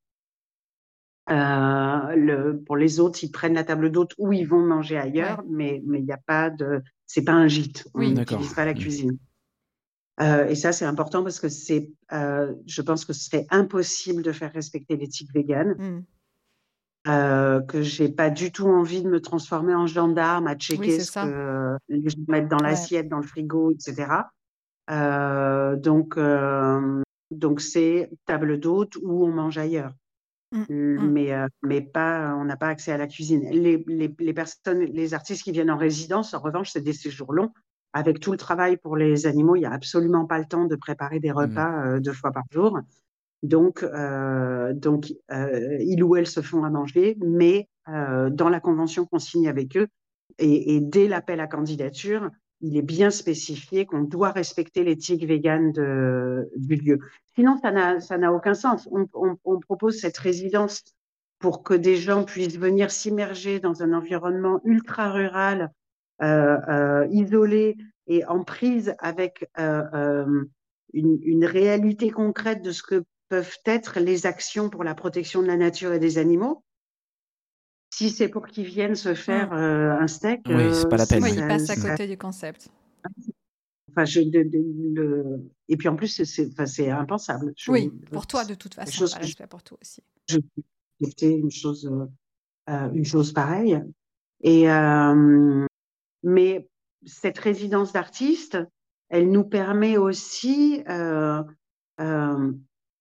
Euh, 1.29 2.15
le, 2.15 2.61
pour 2.65 2.77
les 2.77 2.99
autres, 2.99 3.23
ils 3.23 3.31
prennent 3.31 3.55
la 3.55 3.63
table 3.63 3.91
d'hôte 3.91 4.13
ou 4.19 4.31
ils 4.33 4.47
vont 4.47 4.63
manger 4.65 4.97
ailleurs, 4.97 5.39
ouais. 5.39 5.45
mais 5.49 5.83
mais 5.85 5.99
il 5.99 6.05
n'y 6.05 6.11
a 6.11 6.19
pas 6.25 6.49
de, 6.51 6.83
c'est 7.07 7.23
pas 7.23 7.33
un 7.33 7.47
gîte. 7.47 7.87
Oui, 7.95 8.09
on 8.15 8.19
n'utilise 8.19 8.53
pas 8.53 8.65
la 8.65 8.73
Mmh. 8.73 8.77
cuisine. 8.77 9.17
Euh, 10.21 10.45
et 10.47 10.55
ça, 10.55 10.71
c'est 10.71 10.85
important 10.85 11.23
parce 11.23 11.39
que 11.39 11.49
c'est, 11.49 11.89
euh, 12.13 12.53
je 12.67 12.81
pense 12.81 13.03
que 13.05 13.11
ce 13.13 13.25
serait 13.25 13.47
impossible 13.49 14.21
de 14.21 14.31
faire 14.31 14.53
respecter 14.53 14.95
l'éthique 14.97 15.33
végane. 15.33 15.75
Mmh. 15.77 16.03
Euh, 17.07 17.61
que 17.61 17.83
j'ai 17.83 18.09
pas 18.09 18.31
du 18.31 18.51
tout 18.51 18.65
envie 18.67 19.03
de 19.03 19.07
me 19.09 19.21
transformer 19.21 19.75
en 19.75 19.85
gendarme 19.85 20.47
à 20.47 20.55
checker 20.55 20.93
oui, 20.95 20.99
ce 21.01 21.11
ça. 21.11 21.25
que 21.25 21.77
les 21.89 22.09
gens 22.09 22.17
mettent 22.27 22.47
dans 22.49 22.57
Ouais. 22.57 22.63
l'assiette, 22.63 23.09
dans 23.09 23.17
le 23.19 23.27
frigo, 23.27 23.71
etc. 23.71 24.07
Euh, 24.89 25.75
donc, 25.75 26.17
euh, 26.17 27.01
donc 27.31 27.61
c'est 27.61 28.09
table 28.25 28.59
d'hôte 28.59 28.95
ou 29.03 29.23
on 29.25 29.31
mange 29.31 29.57
ailleurs. 29.57 29.91
Mmh. 30.51 30.63
Mmh. 30.69 31.11
Mais, 31.11 31.33
euh, 31.33 31.47
mais 31.63 31.81
pas, 31.81 32.35
on 32.35 32.45
n'a 32.45 32.57
pas 32.57 32.67
accès 32.67 32.91
à 32.91 32.97
la 32.97 33.07
cuisine. 33.07 33.49
Les, 33.51 33.83
les, 33.87 34.13
les, 34.17 34.33
personnes, 34.33 34.79
les 34.79 35.13
artistes 35.13 35.43
qui 35.43 35.51
viennent 35.51 35.71
en 35.71 35.77
résidence, 35.77 36.33
en 36.33 36.39
revanche, 36.39 36.71
c'est 36.71 36.81
des 36.81 36.93
séjours 36.93 37.33
longs. 37.33 37.51
Avec 37.93 38.19
tout 38.19 38.31
le 38.31 38.37
travail 38.37 38.77
pour 38.77 38.97
les 38.97 39.25
animaux, 39.25 39.55
il 39.55 39.59
n'y 39.59 39.65
a 39.65 39.71
absolument 39.71 40.25
pas 40.25 40.37
le 40.37 40.45
temps 40.45 40.65
de 40.65 40.75
préparer 40.75 41.19
des 41.19 41.31
repas 41.31 41.69
mmh. 41.69 41.87
euh, 41.87 41.99
deux 41.99 42.13
fois 42.13 42.31
par 42.31 42.43
jour. 42.51 42.79
Donc, 43.43 43.83
euh, 43.83 44.73
donc 44.73 45.13
ils 45.29 46.03
ou 46.03 46.15
elles 46.15 46.27
se 46.27 46.41
font 46.41 46.63
à 46.63 46.69
manger, 46.69 47.15
mais 47.23 47.69
dans 47.87 48.49
la 48.49 48.59
convention 48.59 49.05
qu'on 49.05 49.19
signe 49.19 49.47
avec 49.47 49.77
eux 49.77 49.87
et, 50.39 50.75
et 50.75 50.81
dès 50.81 51.07
l'appel 51.07 51.39
à 51.39 51.45
candidature, 51.45 52.31
il 52.65 52.77
est 52.77 52.81
bien 52.81 53.11
spécifié 53.11 53.85
qu'on 53.85 54.01
doit 54.01 54.31
respecter 54.31 54.83
l'éthique 54.83 55.25
végane 55.25 55.71
du 55.71 56.75
lieu. 56.75 56.99
Sinon, 57.35 57.57
ça 57.57 57.71
n'a, 57.71 58.33
aucun 58.33 58.53
sens. 58.53 58.89
On, 58.91 59.59
propose 59.59 59.99
cette 59.99 60.17
résidence 60.17 60.83
pour 61.39 61.63
que 61.63 61.73
des 61.73 61.95
gens 61.95 62.23
puissent 62.23 62.57
venir 62.57 62.89
s'immerger 62.91 63.59
dans 63.59 63.83
un 63.83 63.93
environnement 63.93 64.61
ultra 64.63 65.11
rural, 65.11 65.71
euh, 66.23 66.57
euh, 66.69 67.07
isolé 67.11 67.75
et 68.07 68.25
en 68.25 68.43
prise 68.43 68.95
avec 68.99 69.49
euh, 69.59 70.43
une, 70.93 71.45
réalité 71.45 72.09
concrète 72.09 72.63
de 72.63 72.71
ce 72.71 72.81
que 72.81 73.03
peuvent 73.29 73.57
être 73.65 73.99
les 73.99 74.25
actions 74.25 74.69
pour 74.69 74.83
la 74.83 74.95
protection 74.95 75.41
de 75.41 75.47
la 75.47 75.57
nature 75.57 75.93
et 75.93 75.99
des 75.99 76.17
animaux. 76.17 76.63
Si 77.97 78.09
c'est 78.09 78.27
pour 78.27 78.45
qu'ils 78.47 78.65
viennent 78.65 78.95
se 78.95 79.13
faire 79.13 79.51
mmh. 79.51 79.57
euh, 79.57 79.97
un 80.01 80.07
steak, 80.07 80.41
oui, 80.49 80.73
c'est 80.73 80.89
pas 80.89 80.97
la 80.97 81.05
peine. 81.05 81.23
Oui, 81.23 81.31
ils 81.33 81.47
passent 81.47 81.69
à 81.69 81.77
côté 81.77 82.07
du 82.07 82.17
concept. 82.17 82.67
Enfin, 83.89 84.03
je, 84.03 84.19
de, 84.19 84.43
de, 84.43 84.99
le... 84.99 85.49
Et 85.69 85.77
puis 85.77 85.87
en 85.87 85.95
plus, 85.95 86.21
c'est 86.25 86.49
enfin, 86.59 86.99
impensable. 86.99 87.53
Je, 87.55 87.71
oui, 87.71 87.89
pour 88.11 88.27
toi 88.27 88.43
de 88.43 88.53
toute 88.53 88.73
façon, 88.73 89.05
pas 89.05 89.21
je, 89.21 89.45
pour 89.45 89.63
toi 89.63 89.77
aussi. 89.81 90.03
Je 90.27 90.39
c'était 91.01 91.31
une 91.31 91.51
chose, 91.51 91.89
euh, 92.69 92.91
une 92.93 93.05
chose 93.05 93.31
pareille. 93.31 93.81
Et 94.41 94.69
euh, 94.69 95.65
mais 96.21 96.67
cette 97.05 97.39
résidence 97.39 97.93
d'artiste, 97.93 98.57
elle 99.07 99.31
nous 99.31 99.45
permet 99.45 99.95
aussi 99.95 100.83
euh, 100.89 101.43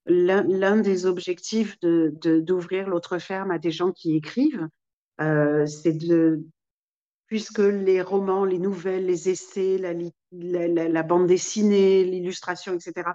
l'un 0.06 0.76
des 0.76 1.06
objectifs 1.06 1.80
de, 1.80 2.14
d'ouvrir 2.38 2.88
l'autre 2.88 3.18
ferme 3.18 3.50
à 3.50 3.58
des 3.58 3.72
gens 3.72 3.90
qui 3.90 4.14
écrivent, 4.14 4.62
euh, 4.62 4.68
c'est 5.18 5.92
de, 5.92 6.44
puisque 7.26 7.58
les 7.58 8.02
romans, 8.02 8.44
les 8.44 8.58
nouvelles, 8.58 9.06
les 9.06 9.28
essais, 9.28 9.78
la, 9.78 9.92
la, 10.88 11.02
bande 11.02 11.26
dessinée, 11.26 12.04
l'illustration, 12.04 12.74
etc., 12.74 13.10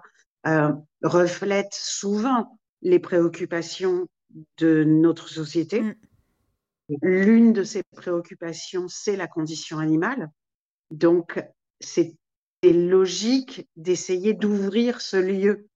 euh, 0.48 0.72
reflètent 1.04 1.74
souvent 1.74 2.60
les 2.82 3.00
préoccupations 3.00 4.08
de 4.58 4.84
notre 4.84 5.30
société. 5.30 5.82
Mm. 5.82 5.96
L'une 7.02 7.54
de 7.54 7.64
ces 7.64 7.84
préoccupations, 7.96 8.88
c'est 8.88 9.16
la 9.16 9.28
condition 9.28 9.80
animale. 9.80 10.30
Donc, 10.92 11.44
c'est 11.80 12.16
logique 12.64 13.68
d'essayer 13.76 14.34
d'ouvrir 14.34 15.02
ce 15.02 15.18
lieu 15.18 15.68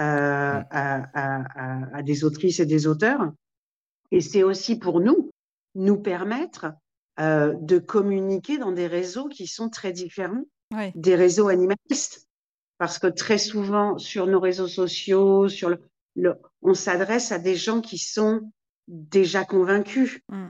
euh, 0.00 0.58
mm. 0.60 0.66
à, 0.70 2.02
des 2.02 2.24
autrices 2.24 2.60
et 2.60 2.66
des 2.66 2.86
auteurs. 2.86 3.32
Et 4.10 4.20
c'est 4.20 4.42
aussi 4.42 4.78
pour 4.78 5.00
nous, 5.00 5.30
nous 5.74 5.98
permettre 5.98 6.66
euh, 7.20 7.54
de 7.60 7.78
communiquer 7.78 8.58
dans 8.58 8.72
des 8.72 8.86
réseaux 8.86 9.28
qui 9.28 9.46
sont 9.46 9.68
très 9.68 9.92
différents 9.92 10.44
des 10.94 11.14
réseaux 11.14 11.48
animalistes. 11.48 12.26
Parce 12.78 12.98
que 12.98 13.06
très 13.06 13.36
souvent, 13.36 13.98
sur 13.98 14.26
nos 14.26 14.40
réseaux 14.40 14.68
sociaux, 14.68 15.48
sur 15.48 15.68
le, 16.16 16.34
on 16.62 16.72
s'adresse 16.72 17.30
à 17.30 17.38
des 17.38 17.56
gens 17.56 17.82
qui 17.82 17.98
sont 17.98 18.50
déjà 18.88 19.44
convaincus. 19.44 20.20
Mm 20.30 20.48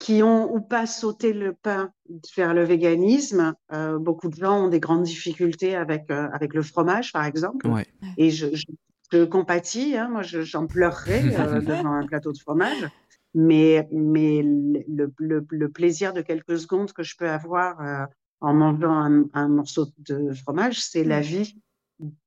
qui 0.00 0.22
ont 0.22 0.52
ou 0.52 0.60
pas 0.60 0.86
sauté 0.86 1.32
le 1.32 1.52
pas 1.52 1.90
vers 2.34 2.54
le 2.54 2.64
véganisme. 2.64 3.54
Euh, 3.72 3.98
beaucoup 3.98 4.28
de 4.28 4.34
gens 4.34 4.64
ont 4.64 4.68
des 4.68 4.80
grandes 4.80 5.04
difficultés 5.04 5.76
avec, 5.76 6.10
euh, 6.10 6.26
avec 6.32 6.54
le 6.54 6.62
fromage, 6.62 7.12
par 7.12 7.24
exemple. 7.24 7.68
Et 8.16 8.30
je, 8.30 8.46
je, 9.12 9.24
compatis, 9.24 9.96
hein, 9.96 10.08
moi 10.08 10.22
j'en 10.22 10.66
pleurerais 10.66 11.22
euh, 11.38 11.60
devant 11.60 11.92
un 11.92 12.06
plateau 12.06 12.32
de 12.32 12.38
fromage. 12.38 12.88
Mais, 13.34 13.88
mais 13.92 14.42
le, 14.42 15.12
le, 15.18 15.46
le, 15.48 15.68
plaisir 15.68 16.12
de 16.12 16.20
quelques 16.20 16.58
secondes 16.58 16.92
que 16.92 17.04
je 17.04 17.16
peux 17.16 17.28
avoir 17.28 18.08
en 18.40 18.54
mangeant 18.54 18.92
un, 18.92 19.24
un, 19.34 19.48
morceau 19.48 19.86
de 19.98 20.32
fromage, 20.34 20.82
c'est 20.82 21.04
la 21.04 21.20
vie 21.20 21.56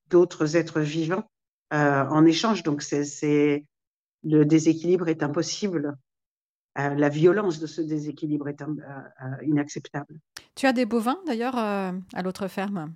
d'autres 0.10 0.56
êtres 0.56 0.80
vivants 0.80 1.30
en 1.72 2.26
échange. 2.26 2.64
Donc 2.64 2.82
c'est 2.82 3.66
le 4.24 4.46
déséquilibre 4.46 5.10
est 5.10 5.24
impossible 5.24 5.98
euh, 6.80 6.96
la 6.96 7.10
violence 7.10 7.60
de 7.60 7.68
ce 7.68 7.82
déséquilibre 7.82 8.48
est 8.48 8.62
euh, 8.62 8.66
euh, 8.66 9.46
inacceptable. 9.46 10.20
Tu 10.56 10.66
as 10.66 10.74
des 10.74 10.86
bovins 10.86 11.20
d'ailleurs 11.28 11.56
à 11.56 12.22
l'autre 12.24 12.48
ferme? 12.48 12.94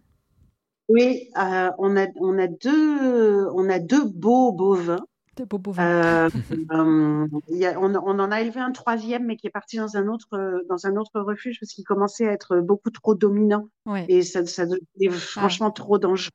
Oui, 0.90 1.30
on, 1.36 1.98
a, 1.98 2.08
on, 2.16 2.40
a 2.40 2.48
deux, 2.48 3.48
on 3.50 3.70
a 3.70 3.78
deux 3.78 4.06
beaux 4.06 4.52
bovins. 4.52 5.06
Beaux 5.46 5.58
bovins. 5.58 6.30
on, 6.72 7.30
on, 7.50 8.20
en 8.20 8.32
a 8.32 8.42
élevé 8.42 8.60
un 8.60 8.72
troisième, 8.72 9.26
mais 9.26 9.36
qui 9.36 9.48
est 9.48 9.52
parti 9.52 9.78
dans 9.78 9.98
un 9.98 10.08
autre, 10.08 10.64
dans 10.70 10.86
un 10.86 10.96
autre 10.96 11.20
refuge 11.22 11.60
parce 11.60 11.74
qu'il 11.74 11.84
commençait 11.84 12.28
à 12.28 12.32
être 12.32 12.60
beaucoup 12.60 12.92
trop 12.92 13.16
dominant. 13.16 13.70
Et 14.08 14.24
ça, 14.24 14.46
ça 14.46 14.66
devenait 14.66 15.10
ah. 15.10 15.12
franchement 15.12 15.72
trop 15.72 15.98
dangereux. 15.98 16.32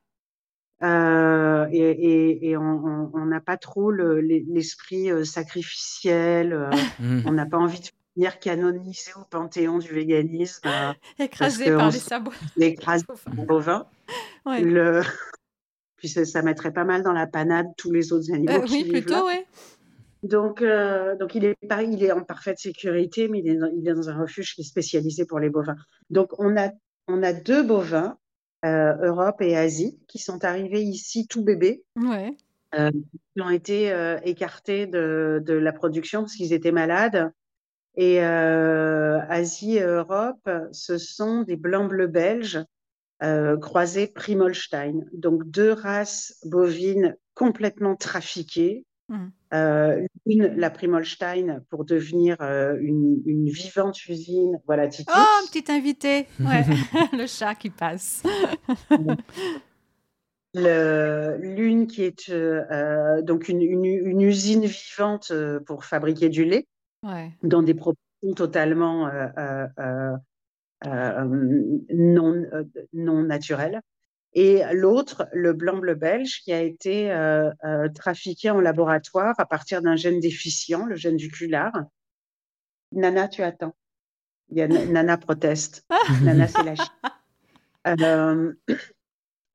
Euh, 0.83 1.67
et, 1.71 2.49
et, 2.49 2.57
on 2.57 3.25
n'a 3.25 3.39
pas 3.39 3.57
trop 3.57 3.91
l'esprit 3.91 5.11
euh, 5.11 5.23
sacrificiel. 5.23 6.53
Euh. 6.53 6.69
On 7.25 7.31
n'a 7.31 7.45
pas 7.45 7.57
envie 7.57 7.79
de 7.79 7.87
venir 8.15 8.39
canoniser 8.39 9.11
au 9.15 9.23
panthéon 9.29 9.77
du 9.77 9.93
véganisme. 9.93 10.69
Écrasé 11.19 11.73
par 11.73 11.89
les 11.89 11.99
sabots. 11.99 12.33
Écrasé 12.59 13.05
par 13.05 13.33
les 13.33 13.45
bovins. 13.45 13.85
Le... 14.45 15.01
Puis 16.03 16.09
ça, 16.09 16.41
mettrait 16.41 16.73
pas 16.73 16.83
mal 16.83 17.01
dans 17.01 17.13
la 17.13 17.27
panade 17.27 17.67
tous 17.77 17.91
les 17.91 18.11
autres 18.11 18.33
animaux. 18.33 18.65
oui, 18.69 18.83
plutôt, 18.83 19.25
oui. 19.25 19.45
Donc, 20.21 20.61
donc 20.61 21.35
il, 21.35 21.45
est, 21.45 21.57
il 21.61 22.03
est 22.03 22.11
en 22.11 22.23
parfaite 22.23 22.59
sécurité, 22.59 23.29
mais 23.29 23.39
il 23.39 23.47
est, 23.47 23.55
dans, 23.55 23.71
il 23.73 23.87
est 23.87 23.93
dans 23.93 24.09
un 24.09 24.19
refuge 24.19 24.53
qui 24.53 24.61
est 24.61 24.65
spécialisé 24.65 25.25
pour 25.25 25.39
les 25.39 25.49
bovins. 25.49 25.77
Donc, 26.09 26.37
on 26.39 26.57
a, 26.57 26.71
on 27.07 27.23
a 27.23 27.31
deux 27.31 27.63
bovins 27.63 28.17
euh, 28.65 28.95
Europe 29.01 29.41
et 29.41 29.57
Asie, 29.57 29.99
qui 30.07 30.19
sont 30.19 30.45
arrivés 30.45 30.81
ici 30.81 31.27
tout 31.27 31.43
bébés. 31.43 31.83
Ouais. 31.97 32.37
Euh, 32.75 32.91
qui 32.91 33.41
ont 33.41 33.49
été 33.49 33.91
euh, 33.91 34.17
écartés 34.23 34.87
de, 34.87 35.41
de, 35.45 35.53
la 35.53 35.73
production 35.73 36.21
parce 36.21 36.35
qu'ils 36.35 36.53
étaient 36.53 36.71
malades. 36.71 37.31
Et 37.95 38.19
Asie 38.21 39.77
et 39.77 39.83
Europe, 39.83 40.49
ce 40.71 40.97
sont 40.97 41.43
des 41.43 41.57
blancs-bleus 41.57 42.07
belges 42.07 42.59
croisés 43.61 44.07
Primolstein. 44.07 45.05
Donc 45.13 45.49
deux 45.49 45.71
races 45.71 46.37
bovines 46.43 47.15
complètement 47.35 47.95
trafiquées, 47.95 48.85
Mmh. 49.09 49.27
Euh, 49.53 50.07
une, 50.25 50.47
la 50.55 50.69
Primolstein, 50.69 51.61
pour 51.69 51.85
devenir 51.85 52.37
euh, 52.41 52.77
une, 52.81 53.21
une, 53.25 53.49
vivante 53.49 54.07
usine. 54.07 54.59
Voilà, 54.65 54.87
Titi. 54.87 55.11
Oh, 55.15 55.45
petite 55.47 55.69
invitée. 55.69 56.27
Ouais. 56.39 56.63
le 57.13 57.27
chat 57.27 57.53
qui 57.55 57.69
passe. 57.69 58.23
L'une 60.55 61.87
qui 61.87 62.03
est 62.03 62.29
euh, 62.29 63.21
donc 63.21 63.49
une, 63.49 63.61
une, 63.61 64.21
usine 64.21 64.65
vivante 64.65 65.31
pour 65.65 65.83
fabriquer 65.83 66.29
du 66.29 66.45
lait 66.45 66.65
ouais. 67.03 67.33
dans 67.43 67.61
des 67.61 67.73
proportions 67.73 68.33
totalement 68.35 69.11
non, 70.85 72.45
non 72.93 73.23
naturelles 73.23 73.81
et 74.35 74.63
l'autre, 74.73 75.27
le 75.31 75.53
blanc-bleu 75.53 75.93
belge, 75.93 76.41
qui 76.41 76.51
a 76.53 76.61
été 76.61 77.11
euh, 77.11 77.51
euh, 77.63 77.87
trafiqué 77.89 78.49
en 78.49 78.61
laboratoire 78.61 79.35
à 79.37 79.45
partir 79.45 79.81
d'un 79.81 79.95
gène 79.95 80.19
déficient, 80.19 80.85
le 80.85 80.95
gène 80.95 81.17
du 81.17 81.29
culard. 81.29 81.73
Nana, 82.91 83.27
tu 83.27 83.43
attends. 83.43 83.75
Il 84.49 84.57
y 84.57 84.61
a 84.61 84.67
Nana 84.67 85.17
proteste. 85.17 85.85
Nana, 86.23 86.47
c'est 86.47 86.63
la 86.63 86.73
euh, 87.85 88.53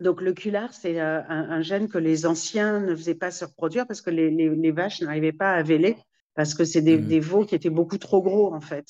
donc 0.00 0.20
le 0.20 0.32
culard, 0.32 0.72
c'est 0.74 1.00
un, 1.00 1.24
un, 1.28 1.62
gène 1.62 1.88
que 1.88 1.98
les 1.98 2.26
anciens 2.26 2.78
ne 2.78 2.94
faisaient 2.94 3.14
pas 3.14 3.30
se 3.30 3.44
reproduire 3.44 3.86
parce 3.86 4.00
que 4.00 4.10
les, 4.10 4.30
les, 4.30 4.54
les 4.54 4.70
vaches 4.70 5.00
n'arrivaient 5.00 5.32
pas 5.32 5.52
à 5.52 5.62
véler 5.62 5.96
parce 6.34 6.54
que 6.54 6.64
c'est 6.64 6.82
des, 6.82 6.98
mmh. 6.98 7.06
des, 7.08 7.20
veaux 7.20 7.44
qui 7.44 7.54
étaient 7.54 7.70
beaucoup 7.70 7.98
trop 7.98 8.22
gros 8.22 8.54
en 8.54 8.60
fait. 8.60 8.86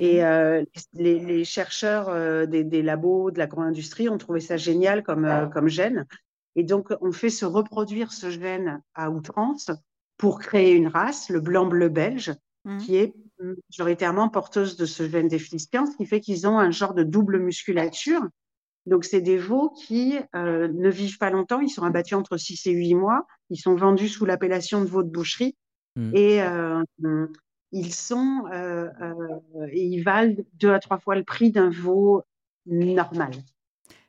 Et 0.00 0.24
euh, 0.24 0.64
les, 0.94 1.44
chercheurs 1.44 2.08
euh, 2.08 2.46
des, 2.46 2.82
labos, 2.82 3.30
de 3.30 3.38
la 3.38 3.46
grande 3.46 3.66
industrie 3.66 4.08
ont 4.08 4.18
trouvé 4.18 4.40
ça 4.40 4.56
génial 4.56 5.02
comme, 5.02 5.24
euh, 5.24 5.46
comme 5.46 5.68
gène. 5.68 6.06
Et 6.56 6.62
donc, 6.62 6.88
on 7.00 7.12
fait 7.12 7.30
se 7.30 7.44
reproduire 7.44 8.12
ce 8.12 8.30
gène 8.30 8.80
à 8.94 9.10
outrance 9.10 9.70
pour 10.16 10.38
créer 10.38 10.74
une 10.74 10.88
race, 10.88 11.28
le 11.28 11.40
blanc-bleu 11.40 11.88
belge, 11.88 12.32
mmh. 12.64 12.78
qui 12.78 12.96
est 12.96 13.14
majoritairement 13.40 14.28
porteuse 14.28 14.76
de 14.76 14.86
ce 14.86 15.08
gène 15.08 15.28
déficient, 15.28 15.86
ce 15.86 15.96
qui 15.96 16.06
fait 16.06 16.20
qu'ils 16.20 16.46
ont 16.46 16.58
un 16.58 16.70
genre 16.70 16.94
de 16.94 17.02
double 17.02 17.40
musculature. 17.40 18.22
Donc, 18.86 19.04
c'est 19.04 19.20
des 19.20 19.38
veaux 19.38 19.70
qui 19.70 20.16
ne 20.34 20.90
vivent 20.90 21.18
pas 21.18 21.30
longtemps, 21.30 21.60
ils 21.60 21.70
sont 21.70 21.82
abattus 21.82 22.16
entre 22.16 22.36
6 22.36 22.66
et 22.66 22.72
8 22.72 22.94
mois, 22.94 23.26
ils 23.50 23.56
sont 23.56 23.74
vendus 23.74 24.08
sous 24.08 24.24
l'appellation 24.24 24.80
de 24.80 24.86
veaux 24.86 25.02
de 25.02 25.10
boucherie. 25.10 25.56
Mmh. 25.96 26.10
Et 26.14 26.40
ils 27.74 27.92
sont 27.92 28.44
euh, 28.52 28.88
euh, 29.00 29.66
et 29.68 29.84
ils 29.84 30.02
valent 30.02 30.36
deux 30.54 30.72
à 30.72 30.78
trois 30.78 30.98
fois 30.98 31.16
le 31.16 31.24
prix 31.24 31.50
d'un 31.50 31.70
veau 31.70 32.22
normal. 32.66 33.32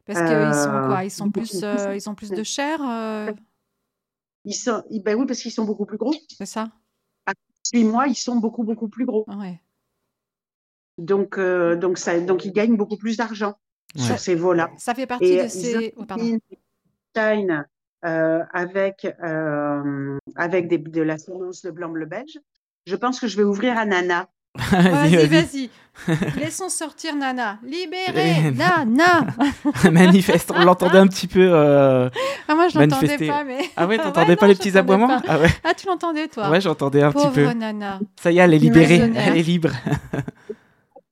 Parce 0.06 0.20
qu'ils 0.20 0.54
sont 0.54 0.88
quoi? 0.88 1.04
Ils 1.04 1.10
sont 1.10 1.32
plus, 1.32 1.64
euh, 1.64 1.96
ils 1.96 2.08
ont 2.08 2.14
plus 2.14 2.30
de 2.30 2.44
chair. 2.44 2.80
Ils 4.44 4.54
sont, 4.54 4.84
ben 5.04 5.18
oui, 5.18 5.26
parce 5.26 5.40
qu'ils 5.40 5.52
sont 5.52 5.66
beaucoup 5.66 5.88
plus 5.88 5.98
gros. 5.98 6.14
C'est 6.38 6.46
ça. 6.46 6.70
À 7.26 7.34
six 7.64 7.84
mois, 7.84 8.08
ils 8.08 8.16
sont 8.16 8.36
beaucoup 8.36 8.64
beaucoup 8.64 8.88
plus 8.88 9.06
gros. 9.06 9.26
Ouais. 9.28 9.60
Donc 11.00 11.40
donc 11.40 11.98
ça, 11.98 12.20
donc 12.20 12.46
ils 12.46 12.54
gagnent 12.54 12.78
beaucoup 12.78 12.98
plus 12.98 13.18
d'argent 13.18 13.56
sur 13.96 14.20
ces 14.20 14.36
veaux-là. 14.36 14.70
Ça 14.78 14.94
fait 14.94 15.08
partie 15.08 15.38
de 15.38 15.48
ces. 15.48 15.96
Oh, 15.98 16.06
avec 18.04 19.08
avec 20.36 20.68
des, 20.68 20.78
de 20.78 21.02
la 21.02 21.18
semence 21.18 21.64
de 21.64 21.72
blanc 21.72 21.90
bleu 21.90 22.06
belge 22.06 22.40
je 22.86 22.96
pense 22.96 23.20
que 23.20 23.28
je 23.28 23.38
vais 23.38 23.44
ouvrir 23.44 23.78
à 23.78 23.86
Nana. 23.86 24.28
vas-y, 24.72 25.26
vas-y. 25.28 25.70
Laissons 26.40 26.70
sortir 26.70 27.16
Nana. 27.16 27.58
Libérez 27.64 28.52
Nana. 28.56 29.28
Manifeste. 29.92 30.52
On 30.56 30.64
l'entendait 30.64 30.98
un 30.98 31.08
petit 31.08 31.28
peu. 31.28 31.50
Euh, 31.52 32.10
ah, 32.48 32.56
moi, 32.56 32.68
je 32.68 32.80
l'entendais 32.80 33.18
pas, 33.18 33.44
mais. 33.44 33.60
Ah 33.76 33.88
ouais, 33.88 33.98
t'entendais 33.98 34.36
pas 34.36 34.48
les 34.48 34.56
petits 34.56 34.78
aboiements 34.78 35.22
ah, 35.28 35.40
ouais. 35.40 35.50
ah, 35.64 35.74
tu 35.74 35.88
l'entendais, 35.88 36.28
toi 36.28 36.50
Ouais, 36.50 36.62
j'entendais 36.62 37.02
un 37.02 37.12
petit 37.12 37.30
peu. 37.34 37.52
Nana. 37.54 38.00
Ça 38.22 38.32
y 38.32 38.40
est, 38.40 38.42
elle 38.42 38.54
est 38.54 38.60
libérée. 38.60 39.12
Elle 39.16 39.38
est 39.38 39.44
libre. 39.44 39.72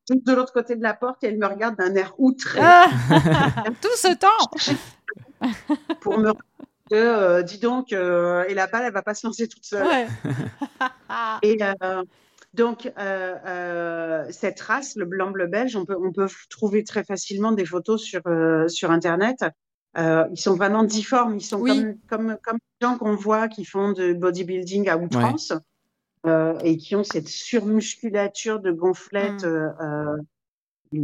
de 0.10 0.34
l'autre 0.34 0.54
côté 0.54 0.76
de 0.76 0.84
la 0.84 0.94
porte 0.94 1.24
et 1.24 1.28
elle 1.28 1.38
me 1.38 1.48
regarde 1.48 1.78
d'un 1.78 1.96
air 1.96 2.14
outré. 2.18 2.60
Ah, 2.62 2.88
tout 3.82 3.96
ce 3.96 4.14
temps 4.16 4.28
Pour 6.02 6.20
me 6.20 6.34
euh, 6.92 7.42
dis 7.44 7.60
donc, 7.60 7.94
euh, 7.94 8.44
et 8.48 8.54
la 8.54 8.68
balle, 8.68 8.84
elle 8.86 8.94
va 8.94 9.02
pas 9.02 9.14
se 9.14 9.26
lancer 9.26 9.48
toute 9.48 9.66
seule. 9.66 10.08
et 11.44 11.58
euh, 11.62 12.04
donc, 12.54 12.92
cette 14.32 14.60
race, 14.60 14.96
le 14.96 15.06
blanc-bleu 15.06 15.48
belge, 15.48 15.76
on 15.76 15.86
peut, 15.86 15.98
on 16.00 16.12
peut 16.12 16.28
trouver 16.50 16.84
très 16.84 17.04
facilement 17.04 17.52
des 17.52 17.66
photos 17.66 18.02
sur, 18.02 18.22
sur 18.68 18.92
Internet. 18.92 19.44
Euh, 19.98 20.26
ils 20.32 20.40
sont 20.40 20.56
vraiment 20.56 20.84
difformes. 20.84 21.36
Ils 21.36 21.42
sont 21.42 21.60
Oui. 21.60 21.70
comme, 21.70 21.96
comme, 22.08 22.38
comme 22.44 22.58
les 22.82 22.88
gens 22.88 22.98
qu'on 22.98 23.16
voit 23.16 23.48
qui 23.48 23.64
font 23.64 23.92
de 23.92 24.14
bodybuilding 24.14 24.90
à 24.90 24.98
outrance 24.98 25.54
euh, 26.26 26.58
et 26.64 26.78
qui 26.78 26.96
ont 26.96 27.04
cette 27.04 27.28
surmusculature 27.28 28.60
de 28.60 28.72
gonflette 28.72 29.44
Mm. 29.44 29.46
euh, 29.46 30.18
euh, 30.94 31.02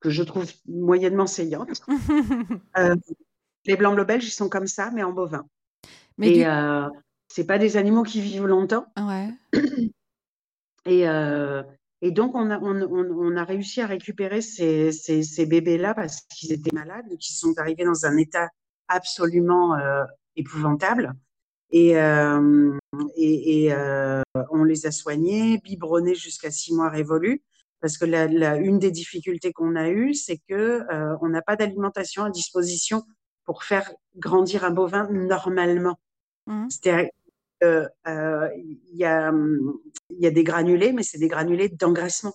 que 0.00 0.10
je 0.10 0.22
trouve 0.22 0.46
moyennement 0.68 1.26
saillante. 1.26 1.82
Les 3.68 3.76
blancs 3.76 3.94
bleus 3.94 4.04
belges, 4.04 4.26
ils 4.26 4.30
sont 4.30 4.48
comme 4.48 4.66
ça, 4.66 4.90
mais 4.94 5.02
en 5.02 5.12
bovin. 5.12 5.46
Mais 6.16 6.30
et 6.30 6.34
du... 6.38 6.44
euh, 6.44 6.88
c'est 7.28 7.44
pas 7.46 7.58
des 7.58 7.76
animaux 7.76 8.02
qui 8.02 8.20
vivent 8.22 8.46
longtemps. 8.46 8.86
ouais. 8.98 9.28
Et, 10.86 11.06
euh, 11.06 11.62
et 12.00 12.12
donc, 12.12 12.34
on 12.34 12.50
a, 12.50 12.58
on, 12.60 12.80
on, 12.80 13.04
on 13.10 13.36
a 13.36 13.44
réussi 13.44 13.82
à 13.82 13.86
récupérer 13.86 14.40
ces, 14.40 14.90
ces, 14.90 15.22
ces 15.22 15.44
bébés-là 15.44 15.92
parce 15.92 16.22
qu'ils 16.22 16.50
étaient 16.50 16.72
malades, 16.72 17.04
qu'ils 17.18 17.36
sont 17.36 17.52
arrivés 17.58 17.84
dans 17.84 18.06
un 18.06 18.16
état 18.16 18.48
absolument 18.86 19.74
euh, 19.74 20.04
épouvantable. 20.36 21.12
Et, 21.70 21.98
euh, 21.98 22.72
et, 23.16 23.66
et 23.66 23.74
on 24.50 24.64
les 24.64 24.86
a 24.86 24.92
soignés, 24.92 25.58
biberonnés 25.62 26.14
jusqu'à 26.14 26.50
six 26.50 26.72
mois 26.72 26.88
révolus. 26.88 27.42
Parce 27.80 27.98
que 27.98 28.06
la, 28.06 28.28
la, 28.28 28.56
une 28.56 28.78
des 28.78 28.90
difficultés 28.90 29.52
qu'on 29.52 29.76
a 29.76 29.90
eues, 29.90 30.14
c'est 30.14 30.38
que 30.48 30.86
on 31.20 31.28
n'a 31.28 31.42
pas 31.42 31.56
d'alimentation 31.56 32.24
à 32.24 32.30
disposition 32.30 33.02
pour 33.48 33.64
faire 33.64 33.90
grandir 34.18 34.62
un 34.62 34.70
bovin 34.70 35.08
normalement. 35.10 35.98
Mhm. 36.46 36.68
C'est-à-dire 36.68 37.08
euh, 37.64 37.88
euh, 38.06 38.46
il 38.58 38.78
y, 38.94 39.06
a, 39.06 39.32
il 40.10 40.18
y 40.20 40.26
a 40.26 40.30
des 40.30 40.44
granulés, 40.44 40.92
mais 40.92 41.02
c'est 41.02 41.16
des 41.16 41.28
granulés 41.28 41.70
d'engraissement. 41.70 42.34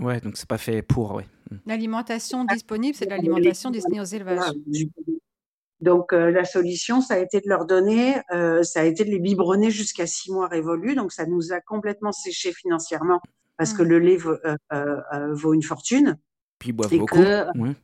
Ouais, 0.00 0.20
donc 0.20 0.36
c'est 0.36 0.48
pas 0.48 0.58
fait 0.58 0.82
pour, 0.82 1.14
ouais. 1.14 1.26
Mm. 1.52 1.56
L'alimentation 1.66 2.44
disponible, 2.44 2.96
c'est 2.96 3.04
de 3.06 3.10
l'alimentation 3.10 3.70
destinée 3.70 4.00
aux 4.00 4.04
élevages. 4.04 4.50
Donc 5.80 6.12
euh, 6.12 6.32
la 6.32 6.44
solution, 6.44 7.00
ça 7.00 7.14
a 7.14 7.18
été 7.18 7.40
de 7.40 7.48
leur 7.48 7.64
donner, 7.64 8.16
euh, 8.32 8.64
ça 8.64 8.80
a 8.80 8.84
été 8.84 9.04
de 9.04 9.10
les 9.10 9.20
biberonner 9.20 9.70
jusqu'à 9.70 10.08
six 10.08 10.32
mois 10.32 10.48
révolus. 10.48 10.96
Donc 10.96 11.12
ça 11.12 11.24
nous 11.24 11.52
a 11.52 11.60
complètement 11.60 12.10
séché 12.12 12.52
financièrement 12.52 13.20
parce 13.56 13.72
que 13.74 13.82
Mm. 13.84 13.88
le 13.88 13.98
lait 14.00 14.16
vaut, 14.16 14.30
euh, 14.44 14.56
euh, 14.72 14.96
euh, 15.14 15.32
vaut 15.34 15.54
une 15.54 15.62
fortune. 15.62 16.16
Puis 16.58 16.70
ils 16.70 16.72
boivent 16.72 16.92
Et 16.92 16.98
beaucoup. 16.98 17.14
que- 17.14 17.58
ouais. 17.58 17.74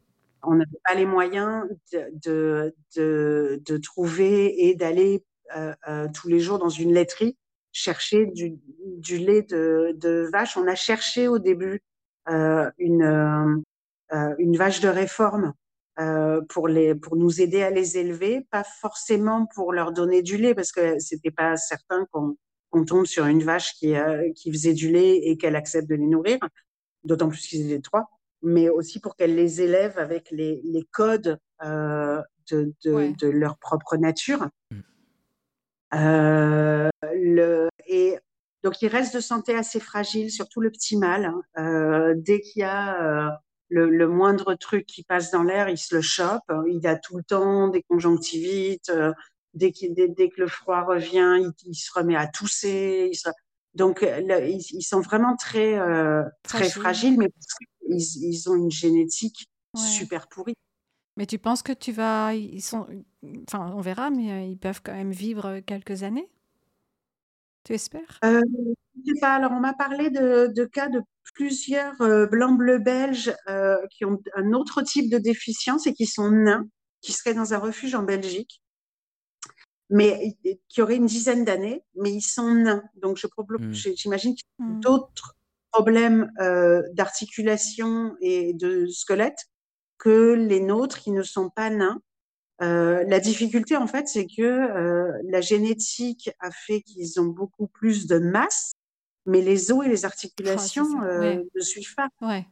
On 0.46 0.54
n'avait 0.54 0.78
pas 0.85 0.94
les 0.94 1.07
moyens 1.07 1.64
de, 1.92 2.04
de, 2.24 2.74
de, 2.96 3.62
de 3.64 3.76
trouver 3.76 4.68
et 4.68 4.74
d'aller 4.74 5.24
euh, 5.57 5.74
euh, 5.88 6.09
tous 6.14 6.28
les 6.28 6.40
jours 6.40 6.59
dans 6.59 6.68
une 6.68 6.92
laiterie 6.92 7.37
chercher 7.72 8.26
du, 8.26 8.59
du 8.98 9.18
lait 9.18 9.42
de, 9.42 10.28
vache. 10.33 10.57
On 10.57 10.66
a 10.68 10.74
cherché 10.74 11.28
au 11.28 11.38
début 11.38 11.83
euh, 12.28 12.70
une, 12.78 13.02
euh, 13.02 13.57
euh, 14.12 14.35
une 14.38 14.57
vache 14.57 14.80
de 14.80 14.88
réforme 14.88 15.52
euh, 16.00 16.40
pour, 16.48 16.68
les, 16.68 16.94
pour 16.94 17.16
nous 17.16 17.40
aider 17.40 17.62
à 17.62 17.70
les 17.70 17.98
élever, 17.98 18.46
pas 18.50 18.64
forcément 18.64 19.46
pour 19.54 19.72
leur 19.72 19.92
donner 19.92 20.22
du 20.22 20.37
lait, 20.37 20.54
parce 20.54 20.72
que 20.72 20.98
c'était 20.98 21.30
pas 21.30 21.57
certain 21.57 22.07
qu'on 22.11 22.37
qu'on 22.70 22.85
tombe 22.85 23.07
sur 23.07 23.26
une 23.26 23.44
vache 23.44 23.72
qui, 23.74 23.94
qui 24.35 24.50
faisait 24.50 24.72
du 24.72 24.90
lait 24.90 25.18
et 25.18 25.37
qu'elle 25.37 25.54
accepte 25.54 25.88
de 25.88 25.94
les 25.94 26.09
nourrir, 26.09 26.38
d'autant 27.04 27.28
plus 27.28 27.46
qu'ils 27.46 27.70
étaient 27.70 27.80
trois 27.80 28.09
mais 28.44 28.68
aussi 28.68 29.00
pour 29.00 29.16
qu'elles 29.16 29.35
les 29.35 29.61
élèvent 29.62 29.98
avec 29.98 30.30
les, 30.30 30.61
les 30.64 30.85
codes 30.92 31.38
euh, 31.64 32.22
de, 32.50 32.72
de, 32.85 32.92
Ouais. 32.92 33.12
de 33.20 33.28
leur 33.28 33.57
propre 33.59 33.96
nature. 33.96 34.48
Mm. 34.70 34.80
Euh, 35.94 36.88
le, 37.14 37.68
et 37.87 38.18
donc, 38.62 38.80
il 38.83 38.88
reste 38.88 39.14
de 39.14 39.20
santé 39.20 39.54
assez 39.54 39.78
fragile, 39.80 40.30
surtout 40.30 40.61
le 40.61 40.70
petit 40.70 40.96
mâle. 40.96 41.26
hein. 41.26 41.42
Euh, 41.59 42.14
dès 42.16 42.40
qu'il 42.40 42.61
y 42.61 42.64
a 42.64 43.02
euh, 43.02 43.30
le, 43.68 43.90
le 43.90 44.09
moindre 44.09 44.54
truc 44.54 44.87
qui 44.87 45.04
passe 45.04 45.30
dans 45.30 45.42
l'air, 45.42 45.68
il 45.68 45.78
se 45.78 45.94
le 45.94 46.00
chope. 46.00 46.42
Il 46.68 46.87
a 46.87 46.96
tout 46.96 47.16
le 47.16 47.22
temps 47.24 47.68
des 47.68 47.83
conjonctivites. 47.83 48.88
euh, 48.88 49.12
dès, 49.52 49.70
qu'il- 49.70 49.94
dès, 49.94 50.09
dès 50.09 50.30
que 50.30 50.40
le 50.40 50.48
froid 50.48 50.83
revient, 50.83 51.37
il, 51.40 51.50
il 51.66 51.74
se 51.74 51.92
remet 51.94 52.16
à 52.16 52.26
tousser. 52.26 53.09
il 53.12 53.16
se- 53.16 53.28
Donc, 53.74 54.00
le- 54.02 54.48
ils, 54.48 54.64
ils 54.70 54.82
sont 54.82 55.00
vraiment 55.00 55.37
très, 55.37 55.78
euh, 55.78 56.22
très 56.42 56.70
Fragile. 56.70 56.72
fragiles, 56.82 57.18
mais 57.18 57.28
parce 57.28 57.46
ils 57.88 58.50
ont 58.50 58.54
une 58.54 58.70
génétique 58.70 59.46
Ouais. 59.74 59.80
super 59.80 60.28
pourrie. 60.28 60.54
Mais 61.16 61.26
tu 61.26 61.38
penses 61.38 61.62
que 61.62 61.72
tu 61.72 61.92
vas. 61.92 62.34
Ils 62.34 62.62
sont. 62.62 62.87
Enfin, 63.48 63.72
on 63.74 63.80
verra, 63.80 64.10
mais 64.10 64.32
euh, 64.32 64.40
ils 64.42 64.58
peuvent 64.58 64.80
quand 64.82 64.94
même 64.94 65.12
vivre 65.12 65.60
quelques 65.60 66.02
années? 66.02 66.28
Tu 67.64 67.72
espères? 67.72 68.20
Euh, 68.24 68.40
je 69.06 69.12
sais 69.14 69.20
pas. 69.20 69.34
Alors, 69.34 69.52
on 69.52 69.60
m'a 69.60 69.74
parlé 69.74 70.10
de, 70.10 70.52
de 70.54 70.64
cas 70.64 70.88
de 70.88 71.00
plusieurs 71.34 72.00
euh, 72.00 72.26
blancs 72.26 72.58
bleus 72.58 72.78
belges 72.78 73.34
euh, 73.48 73.76
qui 73.90 74.04
ont 74.04 74.20
un 74.37 74.52
autre 74.52 74.82
type 74.82 75.10
de 75.10 75.18
déficience 75.18 75.87
et 75.87 75.94
qui 75.94 76.06
sont 76.06 76.30
nains, 76.30 76.66
qui 77.00 77.12
seraient 77.12 77.34
dans 77.34 77.54
un 77.54 77.58
refuge 77.58 77.94
en 77.94 78.02
Belgique, 78.02 78.62
mais 79.94 80.37
qui 80.68 80.83
auraient 80.83 80.96
une 80.96 81.07
dizaine 81.07 81.44
d'années, 81.44 81.85
mais 81.94 82.11
ils 82.12 82.20
sont 82.20 82.52
nains. 82.52 82.83
Donc, 82.96 83.16
Mm. 83.24 83.72
j'ai- 83.72 83.94
j'imagine 83.96 84.35
qu'ils 84.35 84.44
ont 84.59 84.64
Hmm. 84.74 84.80
d'autres 84.80 85.37
problèmes 85.70 86.30
euh, 86.40 86.83
d'articulation 86.92 88.16
et 88.20 88.54
de 88.54 88.87
squelette 88.87 89.38
que 89.98 90.33
les 90.35 90.61
nôtres 90.61 90.98
qui 91.00 91.12
ne 91.12 91.22
sont 91.22 91.48
pas 91.48 91.70
nains. 91.70 92.00
Euh, 92.62 93.04
la 93.07 93.20
difficulté, 93.20 93.76
en 93.76 93.87
fait, 93.87 94.09
c'est 94.09 94.26
que 94.26 94.42
euh, 94.42 95.12
la 95.24 95.40
génétique 95.40 96.30
a 96.40 96.50
fait 96.50 96.83
qu'ils 96.83 97.20
ont 97.20 97.26
beaucoup 97.26 97.68
plus 97.68 98.07
de 98.09 98.18
masse, 98.18 98.72
mais 99.26 99.42
les 99.42 99.70
os 99.70 99.85
et 99.87 99.88
les 99.88 100.04
articulations 100.04 100.90
ça, 101.00 101.04
euh, 101.07 101.20
ouais. 101.20 101.46
ne 101.54 101.61
suivent 101.61 101.94
pas. 101.94 102.09
Ouais. 102.20 102.46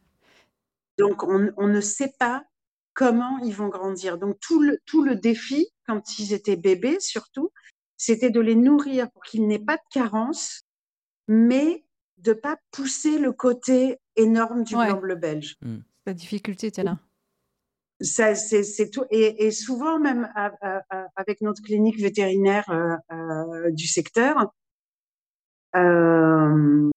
Donc, 0.98 1.22
on, 1.24 1.50
on 1.56 1.66
ne 1.68 1.80
sait 1.80 2.12
pas 2.18 2.44
comment 2.94 3.38
ils 3.38 3.54
vont 3.54 3.68
grandir. 3.68 4.18
Donc, 4.18 4.38
tout 4.40 4.60
le, 4.60 4.78
tout 4.86 5.02
le 5.02 5.16
défi, 5.16 5.68
quand 5.86 6.18
ils 6.18 6.32
étaient 6.32 6.56
bébés 6.56 6.98
surtout, 7.00 7.50
c'était 7.96 8.30
de 8.30 8.40
les 8.40 8.54
nourrir 8.56 9.10
pour 9.10 9.22
qu'ils 9.22 9.46
n'aient 9.46 9.58
pas 9.58 9.76
de 9.76 9.82
carence, 9.90 10.62
mais 11.28 11.84
de 12.18 12.32
pas 12.32 12.56
pousser 12.70 13.18
le 13.18 13.32
côté 13.32 13.98
énorme 14.16 14.64
du 14.64 14.76
Ouais. 14.76 14.86
blanc 14.88 15.00
bleu 15.00 15.14
belge. 15.16 15.56
La 16.06 16.14
difficulté 16.14 16.68
était 16.68 16.82
là. 16.84 16.98
Ça, 18.00 18.34
c'est, 18.34 18.64
c'est 18.64 18.90
tout. 18.90 19.04
Et, 19.10 19.46
et 19.46 19.50
souvent, 19.52 19.98
même 20.00 20.30
à- 20.34 20.52
à- 20.60 20.82
à- 20.90 21.06
avec 21.14 21.40
notre 21.40 21.62
clinique 21.62 22.00
vétérinaire 22.00 22.68
euh, 22.70 22.96
euh, 23.12 23.70
du 23.70 23.86
secteur, 23.86 24.52
euh, 25.76 26.90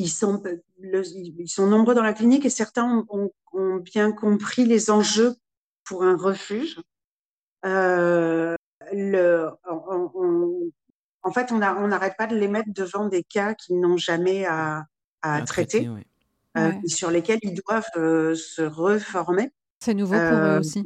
ils, 0.00 0.08
sont, 0.08 0.42
le- 0.80 1.02
ils 1.16 1.48
sont 1.48 1.66
nombreux 1.66 1.94
dans 1.94 2.02
la 2.02 2.12
clinique 2.12 2.44
et 2.46 2.50
certains 2.50 2.84
ont, 2.86 3.06
ont- 3.10 3.32
ont 3.52 3.76
bien 3.76 4.12
compris 4.12 4.64
les 4.64 4.90
enjeux 4.90 5.34
pour 5.84 6.02
un 6.04 6.16
refuge. 6.16 6.80
Euh, 7.66 8.54
le, 8.92 9.48
on- 9.68 10.10
on- 10.14 10.70
en 11.22 11.32
fait, 11.32 11.52
on 11.52 11.58
n'arrête 11.58 12.16
pas 12.16 12.26
de 12.26 12.34
les 12.36 12.48
mettre 12.48 12.70
devant 12.72 13.06
des 13.06 13.22
cas 13.22 13.54
qu'ils 13.54 13.78
n'ont 13.78 13.98
jamais 13.98 14.46
à, 14.46 14.86
à 15.22 15.34
À 15.36 15.42
traiter, 15.42 15.88
ouais. 15.88 16.06
euh, 16.56 16.68
Ouais. 16.70 16.80
sur 16.86 17.10
lesquels 17.10 17.40
ils 17.42 17.60
doivent 17.66 17.84
euh, 17.96 18.34
se 18.34 18.62
reformer. 18.62 19.50
C'est 19.80 19.92
nouveau 19.94 20.14
pour 20.14 20.22
eux 20.38 20.58
aussi. 20.60 20.84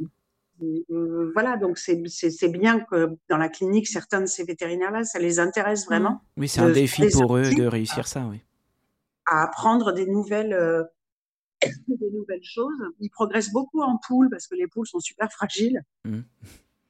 Voilà, 1.33 1.57
donc 1.57 1.77
c'est 1.77 2.47
bien 2.49 2.79
que 2.81 3.09
dans 3.29 3.37
la 3.37 3.49
clinique, 3.49 3.87
certains 3.87 4.21
de 4.21 4.25
ces 4.25 4.43
vétérinaires-là, 4.45 5.03
ça 5.03 5.19
les 5.19 5.39
intéresse 5.39 5.85
vraiment 5.85 6.21
Oui, 6.37 6.47
c'est 6.47 6.61
un 6.61 6.69
défi 6.69 7.07
pour 7.11 7.35
eux 7.37 7.49
de 7.53 7.65
réussir 7.65 8.07
ça, 8.07 8.25
oui. 8.29 8.41
À 9.25 9.43
apprendre 9.43 9.91
des 9.91 10.05
nouvelles, 10.07 10.53
euh, 10.53 10.83
des 11.87 12.11
nouvelles 12.11 12.43
choses. 12.43 12.77
Ils 12.99 13.09
progressent 13.09 13.51
beaucoup 13.51 13.81
en 13.81 13.97
poules 14.07 14.29
parce 14.29 14.47
que 14.47 14.55
les 14.55 14.67
poules 14.67 14.87
sont 14.87 14.99
super 14.99 15.31
fragiles 15.31 15.81
Mhm. 16.05 16.23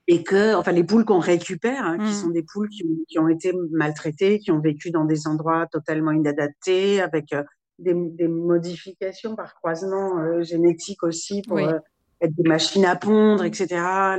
et 0.08 0.24
que, 0.24 0.56
enfin, 0.56 0.72
les 0.72 0.84
poules 0.84 1.06
qu'on 1.06 1.20
récupère, 1.20 1.86
hein, 1.86 1.98
qui 1.98 2.06
Mhm. 2.08 2.14
sont 2.14 2.30
des 2.30 2.44
poules 2.44 2.70
qui 2.70 2.84
ont, 2.86 3.04
qui 3.08 3.20
ont 3.20 3.28
été 3.30 3.54
maltraitées, 3.72 4.40
qui 4.40 4.52
ont 4.52 4.60
vécu 4.60 4.92
dans 4.92 5.06
des 5.06 5.28
endroits 5.28 5.68
totalement 5.68 6.12
inadaptés, 6.12 7.02
avec 7.02 7.32
euh, 7.34 7.44
des, 7.80 7.94
des 7.94 8.28
modifications 8.28 9.36
par 9.36 9.56
croisement 9.56 10.20
euh, 10.20 10.44
génétique 10.44 11.04
aussi 11.04 11.42
pour 11.42 11.58
Oui. 11.58 11.66
euh, 11.66 11.80
être 12.22 12.34
des 12.36 12.48
machines 12.48 12.86
à 12.86 12.96
pondre, 12.96 13.44
etc. 13.44 13.68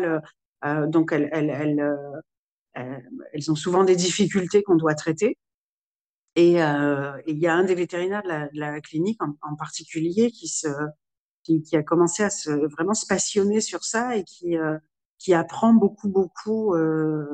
Le- 0.00 0.20
euh, 0.64 0.86
donc, 0.86 1.12
elles, 1.12 1.28
elles, 1.32 1.50
elles, 1.50 1.80
euh, 1.80 2.20
elles- 2.74 3.08
elles 3.32 3.50
ont 3.50 3.54
souvent 3.54 3.84
des 3.84 3.96
difficultés 3.96 4.62
qu'on 4.62 4.74
doit 4.76 4.94
traiter. 4.94 5.38
Et 6.36 6.62
euh, 6.62 7.16
et 7.26 7.32
il 7.32 7.38
y 7.38 7.46
a 7.46 7.54
un 7.54 7.64
des 7.64 7.74
vétérinaires 7.74 8.22
de 8.22 8.28
la, 8.28 8.48
de 8.48 8.60
la 8.60 8.80
clinique 8.80 9.22
en, 9.22 9.34
en 9.42 9.56
particulier 9.56 10.30
qui, 10.30 10.48
se, 10.48 10.68
qui, 11.42 11.62
qui 11.62 11.76
a 11.76 11.82
commencé 11.82 12.22
à 12.22 12.30
se, 12.30 12.50
vraiment 12.50 12.94
se 12.94 13.06
passionner 13.06 13.60
sur 13.60 13.84
ça 13.84 14.16
et 14.16 14.24
qui, 14.24 14.58
euh, 14.58 14.78
qui 15.18 15.32
apprend 15.34 15.72
beaucoup, 15.72 16.10
beaucoup 16.10 16.74
euh, 16.74 17.26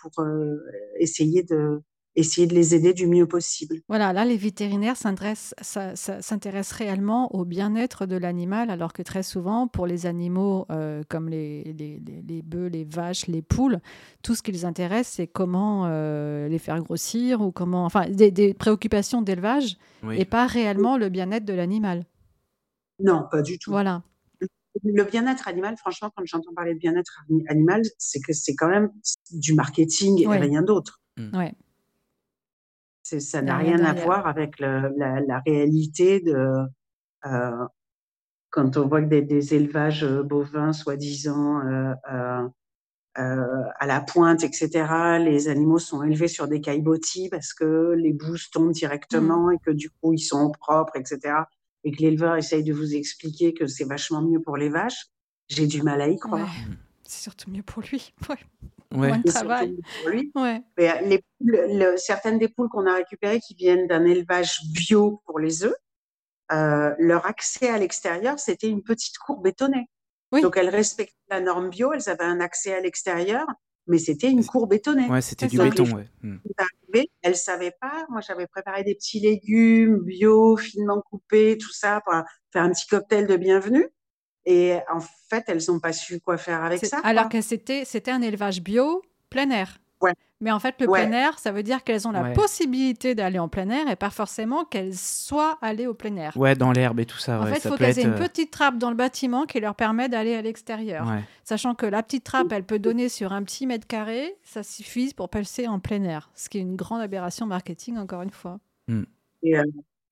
pour 0.00 0.26
essayer, 0.98 1.42
de, 1.42 1.82
essayer 2.16 2.46
de 2.46 2.54
les 2.54 2.74
aider 2.74 2.92
du 2.92 3.06
mieux 3.06 3.26
possible. 3.26 3.80
Voilà, 3.88 4.12
là, 4.12 4.24
les 4.24 4.36
vétérinaires 4.36 4.96
s'intéressent 4.96 6.72
réellement 6.72 7.34
au 7.34 7.44
bien-être 7.44 8.06
de 8.06 8.16
l'animal, 8.16 8.70
alors 8.70 8.92
que 8.92 9.02
très 9.02 9.22
souvent, 9.22 9.66
pour 9.66 9.86
les 9.86 10.06
animaux 10.06 10.66
euh, 10.70 11.02
comme 11.08 11.28
les, 11.28 11.64
les, 11.64 12.00
les, 12.06 12.22
les 12.22 12.42
bœufs, 12.42 12.68
les 12.68 12.84
vaches, 12.84 13.26
les 13.26 13.42
poules, 13.42 13.80
tout 14.22 14.34
ce 14.34 14.42
qui 14.42 14.52
les 14.52 14.64
intéresse, 14.64 15.08
c'est 15.08 15.26
comment 15.26 15.86
euh, 15.86 16.48
les 16.48 16.58
faire 16.58 16.80
grossir 16.80 17.40
ou 17.40 17.50
comment. 17.50 17.84
Enfin, 17.84 18.08
des, 18.08 18.30
des 18.30 18.54
préoccupations 18.54 19.22
d'élevage 19.22 19.76
Oui. 20.02 20.20
et 20.20 20.24
pas 20.24 20.46
réellement 20.46 20.96
le 20.96 21.08
bien-être 21.08 21.44
de 21.44 21.54
l'animal. 21.54 22.04
Non, 23.00 23.24
pas 23.30 23.42
du 23.42 23.58
tout. 23.58 23.70
Voilà. 23.70 24.02
le 24.84 25.04
bien-être 25.04 25.48
animal, 25.48 25.76
franchement, 25.76 26.10
quand 26.14 26.24
j'entends 26.24 26.54
parler 26.54 26.74
de 26.74 26.78
bien-être 26.78 27.24
animal, 27.48 27.82
c'est 27.98 28.20
que 28.20 28.32
c'est 28.32 28.54
quand 28.54 28.68
même 28.68 28.90
du 29.32 29.54
marketing 29.54 30.22
et 30.22 30.28
rien 30.28 30.62
d'autre. 30.62 31.00
Mm. 31.16 31.36
Ouais. 31.36 31.54
Ça 33.04 33.42
n'a 33.42 33.58
rien, 33.58 33.84
à 33.84 33.92
voir 33.92 34.26
avec 34.26 34.58
la, 34.58 34.90
la, 34.96 35.42
réalité 35.46 36.20
de 36.20 36.56
euh, 37.26 37.66
quand 38.50 38.76
on 38.76 38.88
voit 38.88 39.02
que 39.02 39.08
des, 39.08 39.22
des 39.22 39.54
élevages 39.54 40.04
euh, 40.04 40.22
bovins, 40.22 40.72
soi-disant, 40.72 41.60
euh, 41.60 41.94
à 43.16 43.86
la 43.86 44.00
pointe, 44.00 44.42
etc., 44.42 45.18
les 45.20 45.48
animaux 45.48 45.78
sont 45.78 46.02
élevés 46.02 46.28
sur 46.28 46.48
des 46.48 46.60
caillebotis 46.60 47.28
parce 47.28 47.54
que 47.54 47.92
les 47.96 48.12
bouses 48.12 48.50
tombent 48.50 48.72
directement 48.72 49.48
mm. 49.48 49.52
et 49.52 49.58
que 49.58 49.70
du 49.70 49.90
coup, 49.90 50.12
ils 50.12 50.18
sont 50.18 50.50
propres, 50.50 50.96
etc 50.96 51.44
et 51.84 51.92
que 51.92 52.02
l'éleveur 52.02 52.36
essaye 52.36 52.64
de 52.64 52.72
vous 52.72 52.94
expliquer 52.94 53.54
que 53.54 53.66
c'est 53.66 53.84
vachement 53.84 54.22
mieux 54.22 54.40
pour 54.40 54.56
les 54.56 54.70
vaches, 54.70 55.06
j'ai 55.48 55.66
du 55.66 55.82
mal 55.82 56.00
à 56.00 56.08
y 56.08 56.18
croire. 56.18 56.50
C'est 57.06 57.22
surtout 57.22 57.50
mieux 57.50 57.62
pour 57.62 57.82
lui. 57.82 58.12
Ouais. 58.28 58.36
Ouais. 58.92 59.08
Moins 59.08 59.18
de 59.18 59.30
travail. 59.30 59.76
Pour 60.02 60.10
lui. 60.10 60.30
Ouais. 60.34 60.62
Mais 60.76 61.22
les 61.40 61.96
certaines 61.96 62.38
des 62.38 62.48
poules 62.48 62.68
qu'on 62.68 62.86
a 62.86 62.94
récupérées 62.94 63.40
qui 63.40 63.54
viennent 63.54 63.86
d'un 63.86 64.04
élevage 64.04 64.60
bio 64.72 65.22
pour 65.26 65.38
les 65.38 65.64
œufs, 65.64 65.74
euh, 66.52 66.94
leur 66.98 67.26
accès 67.26 67.68
à 67.68 67.78
l'extérieur, 67.78 68.38
c'était 68.38 68.68
une 68.68 68.82
petite 68.82 69.18
cour 69.18 69.40
bétonnée. 69.40 69.88
Oui. 70.32 70.42
Donc 70.42 70.56
elles 70.56 70.68
respectaient 70.68 71.14
la 71.30 71.40
norme 71.40 71.70
bio, 71.70 71.92
elles 71.92 72.08
avaient 72.08 72.24
un 72.24 72.40
accès 72.40 72.74
à 72.74 72.80
l'extérieur 72.80 73.46
mais 73.86 73.98
c'était 73.98 74.30
une 74.30 74.44
cour 74.44 74.66
bétonnée. 74.66 75.08
Ouais, 75.08 75.20
c'était 75.20 75.46
du 75.46 75.58
béton, 75.58 75.84
ouais. 75.94 76.08
Hmm. 76.22 76.38
Elle 77.22 77.36
savait 77.36 77.74
pas. 77.80 78.06
Moi, 78.08 78.20
j'avais 78.20 78.46
préparé 78.46 78.84
des 78.84 78.94
petits 78.94 79.20
légumes 79.20 79.98
bio, 79.98 80.56
finement 80.56 81.02
coupés, 81.02 81.58
tout 81.58 81.72
ça, 81.72 82.00
pour 82.04 82.14
faire 82.52 82.62
un 82.62 82.70
petit 82.70 82.86
cocktail 82.86 83.26
de 83.26 83.36
bienvenue. 83.36 83.88
Et 84.46 84.76
en 84.92 85.00
fait, 85.00 85.44
elles 85.48 85.62
n'ont 85.68 85.80
pas 85.80 85.92
su 85.92 86.20
quoi 86.20 86.36
faire 86.36 86.62
avec 86.62 86.84
ça. 86.84 87.00
Alors 87.02 87.28
que 87.28 87.40
c'était, 87.40 87.84
c'était 87.84 88.10
un 88.10 88.22
élevage 88.22 88.60
bio 88.60 89.02
plein 89.30 89.50
air. 89.50 89.78
Mais 90.40 90.50
en 90.50 90.58
fait, 90.58 90.74
le 90.78 90.86
plein 90.86 91.10
air, 91.12 91.38
ça 91.38 91.52
veut 91.52 91.62
dire 91.62 91.84
qu'elles 91.84 92.06
ont 92.06 92.10
la 92.10 92.32
possibilité 92.32 93.14
d'aller 93.14 93.38
en 93.38 93.48
plein 93.48 93.70
air 93.70 93.88
et 93.88 93.96
pas 93.96 94.10
forcément 94.10 94.64
qu'elles 94.64 94.94
soient 94.94 95.56
allées 95.62 95.86
au 95.86 95.94
plein 95.94 96.14
air. 96.16 96.36
Ouais, 96.36 96.54
dans 96.54 96.72
l'herbe 96.72 97.00
et 97.00 97.06
tout 97.06 97.18
ça. 97.18 97.40
En 97.40 97.46
fait, 97.46 97.56
il 97.64 97.70
faut 97.70 97.76
qu'elles 97.76 97.98
aient 97.98 98.02
une 98.02 98.10
euh, 98.10 98.18
petite 98.18 98.50
trappe 98.50 98.76
dans 98.76 98.90
le 98.90 98.96
bâtiment 98.96 99.46
qui 99.46 99.60
leur 99.60 99.74
permet 99.74 100.08
d'aller 100.08 100.34
à 100.34 100.42
l'extérieur. 100.42 101.06
Sachant 101.44 101.74
que 101.74 101.86
la 101.86 102.02
petite 102.02 102.24
trappe, 102.24 102.52
elle 102.52 102.64
peut 102.64 102.78
donner 102.78 103.08
sur 103.08 103.32
un 103.32 103.42
petit 103.42 103.66
mètre 103.66 103.86
carré, 103.86 104.36
ça 104.42 104.62
suffit 104.62 105.14
pour 105.14 105.30
passer 105.30 105.66
en 105.66 105.78
plein 105.78 106.02
air. 106.04 106.30
Ce 106.34 106.48
qui 106.48 106.58
est 106.58 106.62
une 106.62 106.76
grande 106.76 107.00
aberration 107.00 107.46
marketing, 107.46 107.96
encore 107.96 108.22
une 108.22 108.30
fois. 108.30 108.58
Hmm. 108.88 109.04
Euh, 109.46 109.62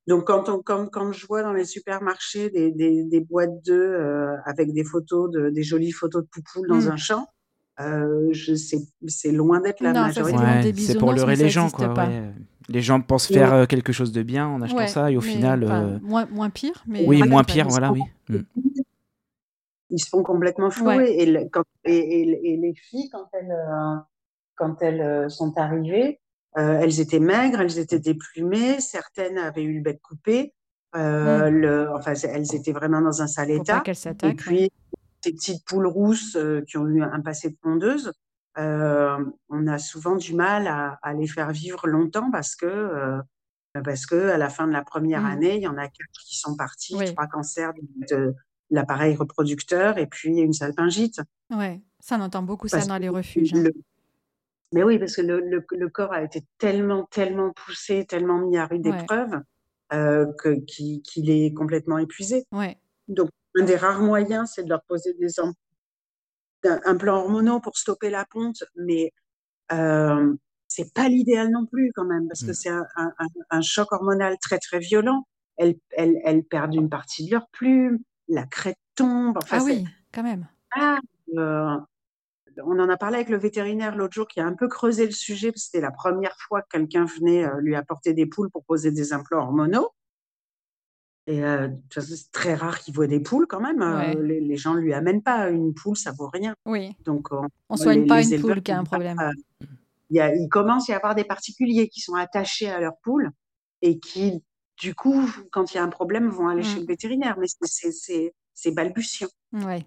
donc, 0.08 0.24
quand, 0.26 0.48
on, 0.48 0.60
quand, 0.62 0.88
quand, 0.88 1.12
je 1.12 1.26
vois 1.26 1.42
dans 1.42 1.52
les 1.52 1.64
supermarchés 1.64 2.50
des, 2.50 2.72
des, 2.72 3.04
des 3.04 3.20
boîtes 3.20 3.64
d'œufs 3.64 4.00
euh, 4.00 4.36
avec 4.44 4.72
des 4.72 4.84
photos, 4.84 5.30
de, 5.30 5.50
des 5.50 5.62
jolies 5.62 5.92
photos 5.92 6.24
de 6.24 6.28
poupoules 6.28 6.68
dans 6.68 6.80
hmm. 6.80 6.92
un 6.92 6.96
champ, 6.96 7.28
euh, 7.80 8.28
je 8.32 8.54
sais, 8.54 8.78
c'est 9.06 9.32
loin 9.32 9.60
d'être 9.60 9.80
la 9.80 9.92
majorité. 9.92 10.74
c'est 10.76 10.98
pour 10.98 11.12
leurrer 11.12 11.36
les 11.36 11.48
gens, 11.48 11.70
quoi. 11.70 11.94
Les 12.68 12.80
gens 12.80 13.00
pensent 13.00 13.26
faire 13.26 13.52
euh, 13.52 13.66
quelque 13.66 13.92
chose 13.92 14.12
de 14.12 14.22
bien 14.22 14.46
en 14.46 14.62
achetant 14.62 14.86
ça 14.86 15.10
et 15.10 15.16
au 15.16 15.20
final. 15.20 15.64
Euh, 15.64 15.98
moins, 16.02 16.26
moins 16.26 16.50
pire, 16.50 16.84
mais. 16.86 17.04
Oui, 17.06 17.22
moins 17.22 17.44
pire, 17.44 17.68
voilà, 17.68 17.92
oui. 17.92 18.02
Mm. 18.28 18.42
Ils 19.90 19.98
se 19.98 20.08
font 20.08 20.22
complètement 20.22 20.70
flouer. 20.70 21.16
Et, 21.18 21.48
quand, 21.50 21.64
et, 21.84 22.56
les 22.56 22.74
filles, 22.74 23.10
quand 23.10 23.28
elles, 23.32 23.54
quand 24.54 24.80
elles 24.80 25.30
sont 25.30 25.52
arrivées, 25.58 26.20
elles 26.54 27.00
étaient 27.00 27.20
maigres, 27.20 27.60
elles 27.60 27.78
étaient 27.78 27.98
déplumées, 27.98 28.80
certaines 28.80 29.38
avaient 29.38 29.62
eu 29.62 29.76
le 29.76 29.82
bec 29.82 30.00
coupé. 30.02 30.54
Mm. 30.94 30.98
le, 31.48 31.88
enfin, 31.94 32.12
elles 32.12 32.54
étaient 32.54 32.72
vraiment 32.72 33.00
dans 33.00 33.22
un 33.22 33.26
sale 33.26 33.50
état. 33.50 33.82
Et 34.22 34.34
puis, 34.34 34.70
ces 35.22 35.32
petites 35.32 35.64
poules 35.64 35.86
rousses 35.86 36.36
euh, 36.36 36.62
qui 36.62 36.78
ont 36.78 36.86
eu 36.86 37.02
un 37.02 37.20
passé 37.20 37.50
de 37.50 37.56
pondeuse, 37.56 38.12
euh, 38.58 39.24
on 39.48 39.66
a 39.66 39.78
souvent 39.78 40.16
du 40.16 40.34
mal 40.34 40.66
à, 40.66 41.14
les 41.14 41.26
faire 41.26 41.52
vivre 41.52 41.86
longtemps 41.86 42.30
parce 42.30 42.54
que 42.54 42.66
euh, 42.66 43.20
parce 43.84 44.04
que 44.04 44.28
à 44.28 44.36
la 44.36 44.50
fin 44.50 44.66
de 44.66 44.72
la 44.72 44.82
première 44.82 45.22
mmh. 45.22 45.26
année, 45.26 45.56
il 45.56 45.62
y 45.62 45.68
en 45.68 45.78
a 45.78 45.88
quatre 45.88 46.20
qui 46.26 46.36
sont 46.36 46.56
partis, 46.56 46.94
trois 47.14 47.26
cancers 47.26 47.72
de, 48.10 48.34
l'appareil 48.68 49.14
reproducteur 49.16 49.98
et 49.98 50.06
puis 50.06 50.38
une 50.38 50.52
salpingite. 50.52 51.20
Ouais, 51.50 51.82
ça 52.00 52.16
on 52.18 52.22
entend 52.22 52.42
beaucoup 52.42 52.68
ça 52.68 52.84
dans 52.84 52.98
les 52.98 53.08
refuges. 53.08 53.54
Hein. 53.54 53.64
Mais 54.72 54.82
oui, 54.82 54.98
parce 54.98 55.16
que 55.16 55.22
le, 55.22 55.40
le, 55.40 55.88
corps 55.88 56.12
a 56.12 56.22
été 56.22 56.42
tellement, 56.58 57.04
tellement 57.11 57.52
poussé, 57.52 58.06
tellement 58.06 58.38
mis 58.38 58.56
à 58.56 58.66
rude 58.66 58.87
épreuve 58.87 59.40
que 59.90 60.58
qu'il 60.64 61.30
est 61.30 61.52
complètement 61.52 61.98
épuisé. 61.98 62.46
Ouais. 62.52 62.78
Donc 63.08 63.28
un 63.56 63.64
des 63.64 63.76
rares 63.76 64.00
moyens, 64.00 64.52
c'est 64.54 64.64
de 64.64 64.68
leur 64.68 64.82
poser 64.85 65.12
des 65.14 65.38
un, 66.64 66.96
plan 66.96 67.16
hormonaux 67.16 67.61
pour 67.61 67.76
stopper 67.76 68.11
la 68.11 68.24
ponte, 68.24 68.62
mais 68.76 69.12
euh, 69.72 70.35
c'est 70.68 70.92
pas 70.94 71.08
l'idéal 71.08 71.50
non 71.50 71.66
plus 71.66 71.92
quand 71.94 72.04
même, 72.04 72.28
parce 72.28 72.42
que 72.42 72.50
mmh. 72.50 72.54
c'est 72.54 72.70
un, 73.50 73.61
choc 73.61 73.92
hormonal 73.92 74.37
très 74.40 74.58
très 74.58 74.78
violent. 74.78 75.26
Elles, 75.56 75.76
elles, 75.96 76.44
perdent 76.44 76.74
une 76.74 76.88
partie 76.88 77.26
de 77.26 77.32
leur 77.32 77.48
plume, 77.48 77.98
la 78.28 78.46
crête 78.46 78.78
tombe. 78.94 79.38
ah 79.50 79.61
oui, 79.62 79.85
quand 80.12 80.22
même. 80.22 80.48
Ah, 80.74 80.98
euh, 81.37 81.76
on 82.64 82.78
en 82.78 82.88
a 82.88 82.96
parlé 82.96 83.16
avec 83.16 83.28
le 83.28 83.38
vétérinaire 83.38 83.96
l'autre 83.96 84.14
jour 84.14 84.26
qui 84.26 84.40
a 84.40 84.46
un 84.46 84.54
peu 84.54 84.68
creusé 84.68 85.06
le 85.06 85.12
sujet, 85.12 85.52
parce 85.52 85.62
que 85.62 85.70
c'était 85.70 85.80
la 85.80 85.90
première 85.90 86.36
fois 86.48 86.62
que 86.62 86.68
quelqu'un 86.70 87.04
venait 87.04 87.44
euh, 87.44 87.60
lui 87.60 87.74
apporter 87.74 88.14
des 88.14 88.26
poules 88.26 88.50
pour 88.50 88.64
poser 88.64 88.90
des 88.90 89.12
implants 89.12 89.42
hormonaux. 89.42 89.90
Et 91.28 91.44
euh, 91.44 91.68
c'est 91.90 92.32
très 92.32 92.54
rare 92.54 92.80
qu'il 92.80 92.94
voit 92.94 93.06
des 93.06 93.20
poules 93.20 93.46
quand 93.46 93.60
même. 93.60 93.80
Euh, 93.80 94.14
les, 94.22 94.56
gens 94.56 94.74
ne 94.74 94.80
lui 94.80 94.92
amènent 94.92 95.22
pas 95.22 95.50
une 95.50 95.72
poule, 95.72 95.96
ça 95.96 96.10
vaut 96.10 96.28
rien. 96.28 96.54
Oui. 96.66 96.96
Donc, 97.04 97.28
on 97.30 97.46
ne 97.70 97.76
soigne 97.76 98.06
pas 98.06 98.22
une 98.22 98.40
poule 98.40 98.60
qui 98.60 98.72
a 98.72 98.78
un 98.78 98.84
problème. 98.84 99.18
il, 100.10 100.16
y 100.16 100.20
a, 100.20 100.34
il 100.34 100.48
commence 100.48 100.90
à 100.90 100.94
y 100.94 100.96
avoir 100.96 101.14
des 101.14 101.22
particuliers 101.22 101.88
qui 101.88 102.00
sont 102.00 102.14
attachés 102.14 102.68
à 102.68 102.80
leur 102.80 102.96
poule 103.04 103.30
et 103.82 104.00
qui, 104.00 104.42
du 104.78 104.96
coup, 104.96 105.30
quand 105.52 105.72
il 105.72 105.76
y 105.76 105.80
a 105.80 105.84
un 105.84 105.88
problème, 105.88 106.28
vont 106.28 106.48
aller 106.48 106.64
chez 106.64 106.78
le 106.78 106.84
mmh. 106.84 106.86
vétérinaire. 106.86 107.36
Mais 107.38 107.46
c'est 108.54 108.70
balbutiant. 108.72 109.28
Oui. 109.52 109.86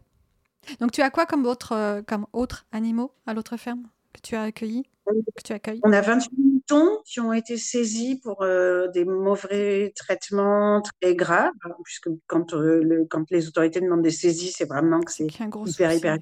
Donc, 0.80 0.92
tu 0.92 1.02
as 1.02 1.10
quoi 1.10 1.26
comme 1.26 1.46
autres 1.46 1.74
euh, 1.74 2.02
comme 2.02 2.26
autres 2.34 2.66
animaux 2.72 3.12
à 3.26 3.34
l'autre 3.34 3.58
ferme 3.58 3.88
que 4.14 4.22
tu 4.22 4.36
as 4.36 4.44
accueillis 4.44 4.86
que 5.36 5.44
tu 5.44 5.54
accueilles? 5.54 5.80
On 5.84 5.94
a 5.94 6.02
28 6.02 6.32
moutons 6.38 7.02
qui 7.06 7.20
ont 7.20 7.34
été 7.34 7.58
saisis 7.58 8.20
pour 8.20 8.42
euh, 8.42 8.88
des 8.90 9.06
mauvais 9.06 9.94
traitements 9.96 10.82
très 10.82 11.16
graves, 11.16 11.52
puisque 11.84 12.10
quand, 12.28 12.54
euh, 12.54 13.06
quand 13.10 13.30
les 13.32 13.48
autorités 13.48 13.82
demandent 13.82 14.02
des 14.02 14.12
saisies, 14.12 14.52
c'est 14.52 14.68
vraiment 14.68 15.02
que 15.02 15.12
c'est 15.12 15.26
hyper, 15.26 15.94
hyper. 15.94 16.18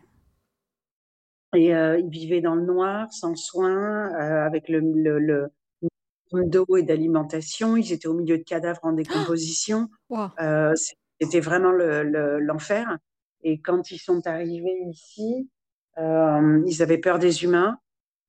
Et 1.56 1.75
euh, 1.75 1.99
ils 1.99 2.10
vivaient 2.10 2.41
dans 2.41 2.56
le 2.56 2.63
noir, 2.63 3.12
sans 3.13 3.36
soins, 3.36 4.12
avec 4.15 4.69
le, 4.69 4.79
le, 4.79 5.19
le 5.19 6.45
d'eau 6.45 6.65
et 6.77 6.84
d'alimentation. 6.84 7.77
Ils 7.77 7.93
étaient 7.93 8.08
au 8.08 8.15
milieu 8.15 8.39
de 8.39 8.43
cadavres 8.43 8.84
en 8.84 8.93
décomposition. 8.93 9.89
C'était 11.21 11.39
vraiment 11.39 11.71
l'enfer. 11.71 12.97
Et 13.43 13.60
quand 13.62 13.91
ils 13.91 13.99
sont 13.99 14.25
arrivés 14.27 14.79
ici, 14.89 15.49
ils 15.97 16.82
avaient 16.82 16.97
peur 16.97 17.19
des 17.19 17.43
humains. 17.43 17.77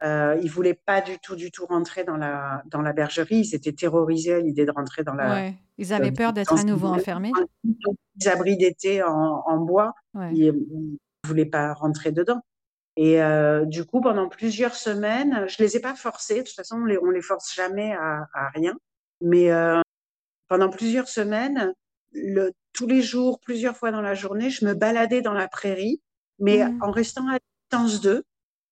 Euh, 0.02 0.38
ils 0.42 0.50
voulaient 0.50 0.74
pas 0.74 1.00
du 1.00 1.18
tout, 1.18 1.34
du 1.34 1.50
tout 1.50 1.64
rentrer 1.66 2.04
dans 2.04 2.16
la, 2.16 2.62
dans 2.66 2.82
la 2.82 2.92
bergerie. 2.92 3.36
Ils 3.36 3.54
étaient 3.54 3.72
terrorisés 3.72 4.34
à 4.34 4.40
l'idée 4.40 4.66
de 4.66 4.70
rentrer 4.70 5.02
dans 5.02 5.14
la. 5.14 5.34
Ouais. 5.34 5.54
Ils 5.78 5.94
avaient 5.94 6.12
peur 6.12 6.32
d'être 6.32 6.52
à 6.52 6.64
nouveau 6.64 6.88
enfermés. 6.88 7.32
Des 8.16 8.28
abris 8.28 8.56
d'été 8.56 9.02
en, 9.02 9.42
en, 9.46 9.58
bois. 9.58 9.94
Ils 10.32 10.52
ne 10.52 11.28
voulaient 11.28 11.46
pas 11.46 11.72
rentrer 11.72 12.12
dedans. 12.12 12.42
Et 12.96 13.22
euh, 13.22 13.64
du 13.64 13.84
coup, 13.84 14.00
pendant 14.00 14.28
plusieurs 14.28 14.74
semaines, 14.74 15.46
je 15.48 15.62
les 15.62 15.76
ai 15.76 15.80
pas 15.80 15.94
forcés. 15.94 16.38
De 16.38 16.42
toute 16.42 16.54
façon, 16.54 16.76
on 16.82 16.84
les, 16.84 16.98
on 16.98 17.10
les 17.10 17.22
force 17.22 17.54
jamais 17.54 17.92
à, 17.92 18.26
à 18.34 18.50
rien. 18.50 18.74
Mais 19.20 19.50
euh, 19.50 19.80
pendant 20.48 20.68
plusieurs 20.68 21.08
semaines, 21.08 21.72
le, 22.14 22.52
tous 22.72 22.86
les 22.86 23.02
jours, 23.02 23.40
plusieurs 23.40 23.76
fois 23.76 23.90
dans 23.90 24.00
la 24.00 24.14
journée, 24.14 24.50
je 24.50 24.64
me 24.64 24.74
baladais 24.74 25.22
dans 25.22 25.34
la 25.34 25.48
prairie, 25.48 26.00
mais 26.38 26.66
mmh. 26.66 26.82
en 26.82 26.90
restant 26.90 27.28
à 27.28 27.38
distance 27.62 28.00
d'eux. 28.00 28.24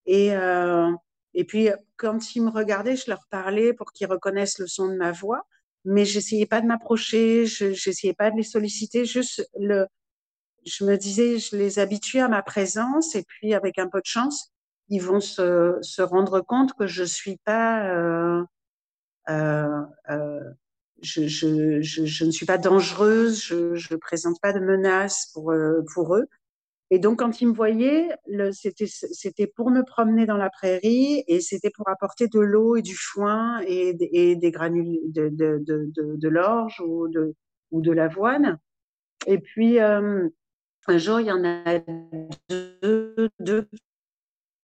Et, 0.06 0.34
euh, 0.34 0.90
et 1.34 1.44
puis, 1.44 1.68
quand 1.96 2.34
ils 2.34 2.42
me 2.42 2.50
regardaient, 2.50 2.96
je 2.96 3.10
leur 3.10 3.26
parlais 3.30 3.72
pour 3.72 3.92
qu'ils 3.92 4.08
reconnaissent 4.08 4.58
le 4.58 4.66
son 4.66 4.88
de 4.88 4.96
ma 4.96 5.12
voix, 5.12 5.46
mais 5.84 6.04
j'essayais 6.04 6.46
pas 6.46 6.60
de 6.60 6.66
m'approcher, 6.66 7.46
j'essayais 7.46 8.14
pas 8.14 8.30
de 8.30 8.36
les 8.36 8.42
solliciter, 8.42 9.04
juste 9.04 9.48
le, 9.58 9.86
je 10.64 10.84
me 10.84 10.96
disais, 10.96 11.38
je 11.38 11.56
les 11.56 11.78
habituais 11.78 12.20
à 12.20 12.28
ma 12.28 12.42
présence, 12.42 13.14
et 13.14 13.24
puis 13.26 13.54
avec 13.54 13.78
un 13.78 13.88
peu 13.88 14.00
de 14.00 14.06
chance, 14.06 14.52
ils 14.88 15.02
vont 15.02 15.20
se, 15.20 15.78
se 15.80 16.02
rendre 16.02 16.40
compte 16.40 16.74
que 16.74 16.86
je 16.86 17.04
suis 17.04 17.38
pas, 17.44 17.88
euh, 17.88 18.44
euh, 19.28 19.82
euh, 20.10 20.50
je, 21.02 22.24
ne 22.24 22.30
suis 22.30 22.46
pas 22.46 22.58
dangereuse, 22.58 23.42
je 23.42 23.94
ne 23.94 23.96
présente 23.96 24.40
pas 24.40 24.52
de 24.52 24.60
menaces 24.60 25.30
pour, 25.32 25.50
euh, 25.50 25.82
pour 25.94 26.16
eux. 26.16 26.26
Et 26.90 26.98
donc, 26.98 27.20
quand 27.20 27.40
ils 27.40 27.48
me 27.48 27.54
voyaient, 27.54 28.10
c'était 28.52 29.46
pour 29.46 29.70
me 29.70 29.82
promener 29.82 30.26
dans 30.26 30.36
la 30.36 30.50
prairie 30.50 31.24
et 31.26 31.40
c'était 31.40 31.70
pour 31.70 31.88
apporter 31.88 32.28
de 32.28 32.38
l'eau 32.38 32.76
et 32.76 32.82
du 32.82 32.94
foin 32.94 33.60
et, 33.66 33.94
des 33.94 34.50
granules 34.50 35.00
de, 35.06 36.28
l'orge 36.28 36.82
ou 36.84 37.08
de, 37.08 37.92
l'avoine. 37.92 38.58
Et 39.26 39.38
puis, 39.38 39.80
euh, 39.80 40.28
un 40.86 40.98
jour, 40.98 41.20
il 41.20 41.28
y 41.28 41.32
en 41.32 41.44
a 41.44 41.80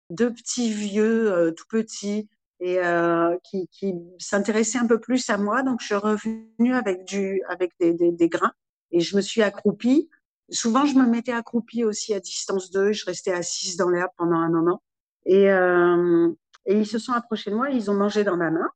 deux 0.09 0.33
petits 0.33 0.73
vieux, 0.73 1.31
euh, 1.31 1.51
tout 1.51 1.67
petits, 1.69 2.27
et 2.59 2.79
euh, 2.79 3.37
qui, 3.43 3.67
qui 3.69 3.95
s'intéressaient 4.17 4.79
un 4.79 4.87
peu 4.87 4.99
plus 4.99 5.29
à 5.29 5.37
moi. 5.37 5.63
Donc, 5.63 5.79
je 5.81 5.87
suis 5.87 5.95
revenue 5.95 6.73
avec, 6.73 7.05
du, 7.05 7.41
avec 7.47 7.71
des, 7.79 7.93
des, 7.93 8.11
des 8.11 8.29
grains 8.29 8.53
et 8.91 8.99
je 8.99 9.15
me 9.15 9.21
suis 9.21 9.41
accroupie. 9.41 10.09
Souvent, 10.49 10.85
je 10.85 10.95
me 10.95 11.05
mettais 11.05 11.31
accroupie 11.31 11.83
aussi 11.83 12.13
à 12.13 12.19
distance 12.19 12.71
d'eux. 12.71 12.91
Je 12.91 13.05
restais 13.05 13.31
assise 13.31 13.77
dans 13.77 13.89
l'herbe 13.89 14.11
pendant 14.17 14.37
un 14.37 14.49
moment. 14.49 14.81
Et, 15.25 15.51
euh, 15.51 16.29
et 16.65 16.75
ils 16.75 16.87
se 16.87 16.99
sont 16.99 17.13
approchés 17.13 17.51
de 17.51 17.55
moi. 17.55 17.69
Ils 17.69 17.91
ont 17.91 17.93
mangé 17.93 18.23
dans 18.23 18.37
ma 18.37 18.49
main. 18.49 18.69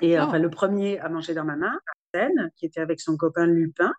Et 0.00 0.18
oh. 0.18 0.22
enfin, 0.22 0.38
le 0.38 0.50
premier 0.50 0.98
a 0.98 1.08
mangé 1.08 1.34
dans 1.34 1.44
ma 1.44 1.56
main, 1.56 1.78
Arsène, 2.14 2.50
qui 2.56 2.66
était 2.66 2.80
avec 2.80 3.00
son 3.00 3.16
copain 3.16 3.46
Lupin. 3.46 3.92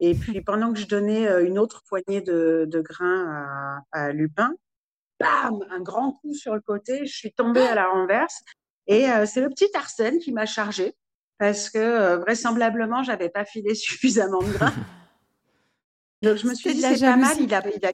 Et 0.00 0.14
puis, 0.14 0.40
pendant 0.42 0.72
que 0.72 0.78
je 0.78 0.86
donnais 0.86 1.26
euh, 1.28 1.44
une 1.44 1.58
autre 1.58 1.82
poignée 1.88 2.20
de, 2.20 2.66
de 2.68 2.80
grains 2.80 3.26
à, 3.26 3.80
à, 3.90 4.12
Lupin, 4.12 4.54
bam, 5.20 5.58
un 5.70 5.80
grand 5.80 6.12
coup 6.12 6.34
sur 6.34 6.54
le 6.54 6.60
côté, 6.60 7.06
je 7.06 7.14
suis 7.14 7.32
tombée 7.32 7.66
à 7.66 7.74
la 7.74 7.86
renverse. 7.86 8.42
Et 8.86 9.10
euh, 9.10 9.26
c'est 9.26 9.40
le 9.40 9.50
petit 9.50 9.68
Arsène 9.74 10.18
qui 10.18 10.32
m'a 10.32 10.46
chargé 10.46 10.94
parce 11.38 11.70
que 11.70 11.78
euh, 11.78 12.18
vraisemblablement, 12.18 13.02
j'avais 13.02 13.28
pas 13.28 13.44
filé 13.44 13.74
suffisamment 13.74 14.42
de 14.42 14.52
grains. 14.52 14.74
Donc, 16.22 16.36
je 16.36 16.48
me 16.48 16.54
suis 16.54 16.74
dit, 16.74 16.80
c'est 16.80 17.00
pas 17.00 17.16
mal, 17.16 17.36
il 17.40 17.54
a, 17.54 17.62
il, 17.76 17.86
a, 17.86 17.92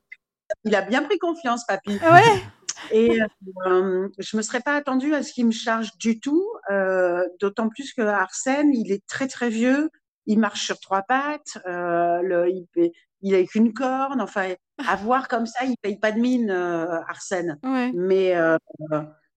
il 0.65 0.75
a, 0.75 0.81
bien 0.81 1.03
pris 1.03 1.19
confiance, 1.19 1.67
papy. 1.67 1.99
Ouais? 1.99 2.43
Et 2.91 3.21
euh, 3.67 4.09
je 4.19 4.37
me 4.37 4.43
serais 4.43 4.61
pas 4.61 4.75
attendue 4.75 5.15
à 5.15 5.23
ce 5.23 5.33
qu'il 5.33 5.47
me 5.47 5.53
charge 5.53 5.97
du 5.99 6.21
tout, 6.21 6.47
euh, 6.71 7.23
d'autant 7.41 7.69
plus 7.69 7.93
que 7.93 8.03
Arsène, 8.03 8.75
il 8.75 8.93
est 8.93 9.07
très 9.07 9.27
très 9.27 9.49
vieux, 9.49 9.91
il 10.27 10.39
marche 10.39 10.65
sur 10.65 10.79
trois 10.81 11.03
pattes, 11.03 11.59
euh, 11.67 12.21
le, 12.23 12.51
il, 12.51 12.67
il 13.23 13.35
a 13.35 13.45
qu'une 13.45 13.73
corne, 13.73 14.21
enfin, 14.21 14.55
à 14.79 14.97
voir 14.97 15.29
comme 15.29 15.47
ça, 15.47 15.65
il 15.65 15.77
paye 15.77 15.97
pas 15.97 16.13
de 16.13 16.21
mine, 16.21 16.51
euh, 16.51 17.01
Arsène. 17.09 17.59
Ouais. 17.63 17.93
Mais 17.95 18.35
euh, 18.35 18.57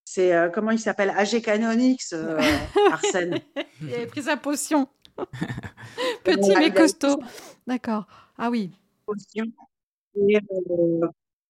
c'est 0.04 0.34
euh, 0.34 0.50
comment 0.50 0.72
il 0.72 0.80
s'appelle? 0.80 1.14
AG 1.16 1.42
Canonix, 1.42 2.14
euh, 2.14 2.40
Arsène. 2.92 3.40
il 3.82 3.94
avait 3.94 4.08
pris 4.08 4.24
sa 4.24 4.38
potion. 4.38 4.88
Petit 6.24 6.56
mais 6.56 6.72
costaud. 6.74 7.20
D'accord. 7.66 8.08
Ah 8.38 8.50
oui. 8.50 8.72
Potion. 9.06 9.46
Et, 10.16 10.40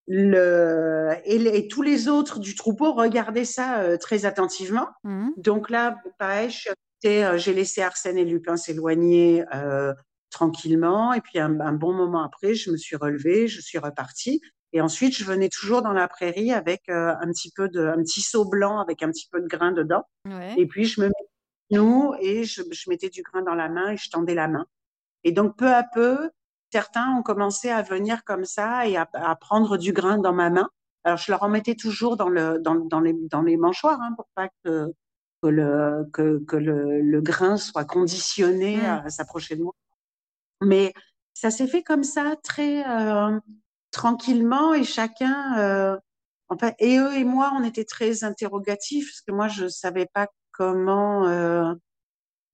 le, 0.06 1.12
et, 1.24 1.36
et, 1.58 1.68
tous 1.68 1.82
les 1.82 2.08
autres 2.08 2.38
du 2.38 2.54
troupeau 2.54 2.92
regardaient 2.92 3.44
ça 3.44 3.98
très 3.98 4.24
attentivement. 4.24 4.88
Mmh. 5.04 5.30
Donc 5.36 5.68
là, 5.68 5.98
pareil, 6.18 6.50
j'ai 7.02 7.54
laissé 7.54 7.82
Arsène 7.82 8.16
et 8.16 8.24
Lupin 8.24 8.56
s'éloigner 8.56 9.44
tranquillement. 10.30 11.12
Et 11.12 11.20
puis 11.20 11.38
un, 11.38 11.58
un, 11.60 11.72
bon 11.72 11.92
moment 11.92 12.22
après, 12.22 12.54
je 12.54 12.70
me 12.70 12.76
suis 12.76 12.96
relevée, 12.96 13.48
je 13.48 13.60
suis 13.60 13.78
repartie. 13.78 14.40
Et 14.72 14.80
ensuite, 14.80 15.16
je 15.16 15.24
venais 15.24 15.48
toujours 15.48 15.82
dans 15.82 15.92
la 15.92 16.08
prairie 16.08 16.52
avec 16.52 16.88
euh, 16.88 17.14
un 17.20 17.28
petit 17.28 17.50
peu 17.50 17.68
de, 17.68 17.86
un 17.86 18.02
petit 18.02 18.20
seau 18.20 18.44
blanc 18.44 18.80
avec 18.80 19.02
un 19.02 19.10
petit 19.10 19.28
peu 19.30 19.40
de 19.40 19.46
grain 19.46 19.72
dedans. 19.72 20.04
Ouais. 20.26 20.54
Et 20.58 20.66
puis 20.66 20.84
je 20.84 21.00
me 21.00 21.06
mettais 21.06 21.28
nous 21.70 22.14
et 22.20 22.44
je, 22.44 22.62
je 22.70 22.90
mettais 22.90 23.08
du 23.08 23.22
grain 23.22 23.42
dans 23.42 23.54
la 23.54 23.68
main 23.68 23.92
et 23.92 23.96
je 23.96 24.10
tendais 24.10 24.34
la 24.34 24.48
main. 24.48 24.66
Et 25.24 25.32
donc 25.32 25.56
peu 25.56 25.72
à 25.72 25.82
peu, 25.82 26.30
certains 26.70 27.16
ont 27.16 27.22
commencé 27.22 27.70
à 27.70 27.82
venir 27.82 28.24
comme 28.24 28.44
ça 28.44 28.86
et 28.86 28.96
à, 28.96 29.08
à, 29.14 29.36
prendre 29.36 29.76
du 29.76 29.92
grain 29.92 30.18
dans 30.18 30.32
ma 30.32 30.50
main. 30.50 30.68
Alors, 31.04 31.18
je 31.18 31.30
leur 31.30 31.42
en 31.42 31.48
mettais 31.48 31.74
toujours 31.74 32.16
dans, 32.16 32.28
le, 32.28 32.58
dans, 32.58 32.74
dans, 32.74 33.00
les, 33.00 33.14
dans 33.30 33.42
les 33.42 33.56
mâchoires 33.56 34.00
hein, 34.02 34.12
pour 34.16 34.28
pas 34.34 34.48
que, 34.64 34.92
que, 35.42 35.48
le, 35.48 36.04
que, 36.12 36.44
que 36.44 36.56
le, 36.56 37.00
le 37.00 37.20
grain 37.20 37.56
soit 37.56 37.84
conditionné 37.84 38.76
mmh. 38.76 38.84
à 39.06 39.08
s'approcher 39.08 39.56
de 39.56 39.62
moi. 39.62 39.74
Mais 40.62 40.92
ça 41.34 41.50
s'est 41.50 41.66
fait 41.66 41.82
comme 41.82 42.04
ça, 42.04 42.34
très 42.42 42.86
euh, 42.88 43.38
tranquillement 43.90 44.74
et 44.74 44.84
chacun. 44.84 45.58
Euh, 45.58 45.96
enfin, 46.48 46.72
et 46.78 46.98
eux 46.98 47.14
et 47.14 47.24
moi, 47.24 47.52
on 47.56 47.64
était 47.64 47.84
très 47.84 48.24
interrogatifs 48.24 49.10
parce 49.10 49.20
que 49.22 49.32
moi, 49.32 49.48
je 49.48 49.68
savais 49.68 50.06
pas 50.06 50.28
comment. 50.52 51.26
Euh, 51.26 51.74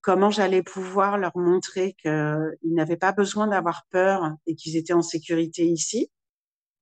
comment 0.05 0.31
j'allais 0.31 0.63
pouvoir 0.63 1.17
leur 1.17 1.35
montrer 1.35 1.95
qu'ils 1.95 2.75
n'avaient 2.75 2.99
pas 2.99 3.13
besoin 3.13 3.47
d'avoir 3.47 3.87
peur 3.91 4.35
et 4.47 4.55
qu'ils 4.55 4.77
étaient 4.77 4.93
en 4.93 5.01
sécurité 5.01 5.65
ici. 5.65 6.11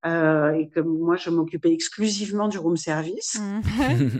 Euh, 0.05 0.53
et 0.55 0.69
que 0.69 0.81
moi, 0.81 1.15
je 1.17 1.31
m'occupais 1.31 1.73
exclusivement 1.73 2.49
du 2.49 2.59
room 2.59 2.77
service. 2.77 3.39
Mmh. 3.41 4.19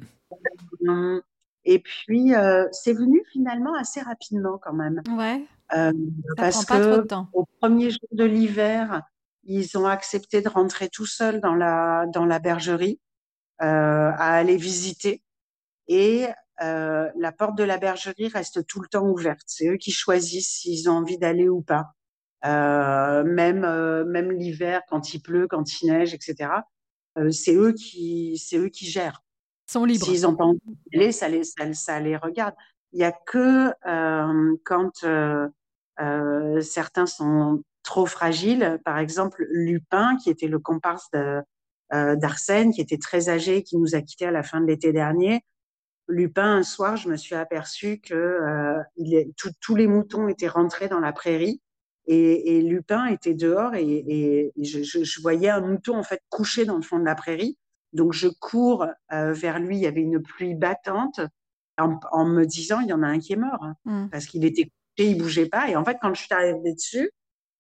et 1.65 1.79
puis, 1.79 2.35
euh, 2.35 2.67
c'est 2.73 2.93
venu 2.93 3.23
finalement 3.33 3.75
assez 3.75 4.01
rapidement 4.01 4.59
quand 4.59 4.73
même. 4.73 5.01
Ouais. 5.17 5.45
Euh, 5.75 5.93
parce 6.37 6.65
que 6.65 7.07
au 7.33 7.47
premier 7.61 7.91
jour 7.91 8.09
de 8.13 8.25
l'hiver, 8.25 9.03
ils 9.45 9.79
ont 9.79 9.87
accepté 9.87 10.43
de 10.43 10.49
rentrer 10.49 10.89
tout 10.89 11.07
seuls 11.07 11.41
dans 11.41 11.55
la, 11.55 12.07
dans 12.13 12.27
la 12.27 12.39
bergerie, 12.39 13.01
euh, 13.63 13.65
à 13.65 14.35
aller 14.35 14.57
visiter. 14.57 15.23
Et 15.89 16.27
euh, 16.63 17.09
la 17.17 17.33
porte 17.33 17.57
de 17.57 17.65
la 17.65 17.79
bergerie 17.79 18.29
reste 18.29 18.67
tout 18.67 18.81
le 18.81 18.89
temps 18.89 19.07
ouverte. 19.07 19.43
C'est 19.47 19.69
eux 19.69 19.77
qui 19.77 19.91
choisissent 19.91 20.61
s'ils 20.61 20.91
ont 20.91 20.95
envie 20.95 21.19
d'aller 21.19 21.49
ou 21.49 21.63
pas. 21.63 21.93
Euh, 22.45 23.23
même 23.25 23.65
euh, 23.65 24.05
même 24.05 24.33
l'hiver, 24.33 24.83
quand 24.89 25.15
il 25.15 25.23
pleut, 25.23 25.47
quand 25.47 25.81
il 25.81 25.93
neige, 25.93 26.13
etc. 26.13 26.51
Euh, 27.19 27.31
c'est 27.31 27.55
eux 27.55 27.73
qui 27.73 28.37
c'est 28.39 28.59
eux 28.59 28.69
qui 28.69 28.87
gèrent. 28.87 29.23
Libres. 29.85 30.05
S'ils 30.05 30.27
ont 30.27 30.37
pas 30.37 30.45
envie 30.45 30.61
d'aller, 30.93 31.13
ça 31.13 31.29
les 31.29 31.45
ça, 31.75 32.01
les 32.01 32.17
regarde. 32.17 32.55
Il 32.93 33.01
y 33.01 33.05
a 33.05 33.13
que 33.13 33.73
euh, 33.87 34.57
quand 34.65 35.05
certains 36.61 37.07
sont 37.07 37.63
trop 37.83 38.07
fragiles. 38.07 38.81
Par 38.85 38.99
exemple, 38.99 39.47
Lupin, 39.51 40.17
qui 40.23 40.31
était 40.31 40.49
le 40.49 40.59
comparse 40.59 41.11
d'Arsène, 41.91 42.73
qui 42.73 42.81
était 42.81 42.99
très 42.99 43.29
âgé, 43.29 43.63
qui 43.63 43.77
nous 43.77 43.95
a 43.95 44.01
quittés 44.03 44.27
à 44.27 44.31
la 44.31 44.43
fin 44.43 44.61
de 44.61 44.67
l'été 44.67 44.93
dernier 44.93 45.43
Lupin, 46.09 46.57
un 46.57 46.63
soir, 46.63 46.97
je 46.97 47.09
me 47.09 47.17
suis 47.17 47.35
aperçue 47.35 48.01
que 48.01 48.15
euh, 48.15 48.83
tous 49.61 49.77
les 49.77 49.87
moutons 49.87 50.29
étaient 50.29 50.49
rentrés 50.49 50.89
dans 50.89 51.01
la 51.01 51.13
prairie 51.13 51.61
et, 52.07 52.61
Lupin 52.63 53.07
était 53.07 53.35
dehors 53.35 53.75
et, 53.75 54.53
je, 54.61 54.83
je, 54.83 55.21
voyais 55.21 55.51
un 55.51 55.61
mouton 55.61 55.97
en 55.97 56.03
fait 56.03 56.21
couché 56.29 56.65
dans 56.65 56.77
le 56.77 56.83
fond 56.83 56.99
de 56.99 57.05
la 57.05 57.15
prairie. 57.15 57.57
Donc 57.93 58.13
je 58.13 58.29
cours 58.29 58.87
euh, 59.13 59.33
vers 59.33 59.59
lui. 59.59 59.77
Il 59.77 59.83
y 59.83 59.87
avait 59.87 60.01
une 60.01 60.23
pluie 60.23 60.55
battante 60.55 61.21
en, 61.79 61.99
en, 62.11 62.25
me 62.25 62.45
disant 62.45 62.81
il 62.81 62.89
y 62.89 62.93
en 62.93 63.03
a 63.03 63.07
un 63.07 63.19
qui 63.19 63.33
est 63.33 63.37
mort 63.37 63.63
hein, 63.63 63.77
mm. 63.85 64.09
parce 64.11 64.27
qu'il 64.27 64.45
était 64.45 64.65
couché, 64.65 65.11
il 65.11 65.19
bougeait 65.19 65.49
pas. 65.49 65.69
Et 65.69 65.77
en 65.77 65.85
fait, 65.85 65.99
quand 66.01 66.15
je 66.15 66.23
suis 66.23 66.35
arrivée 66.35 66.75
dessus, 66.75 67.11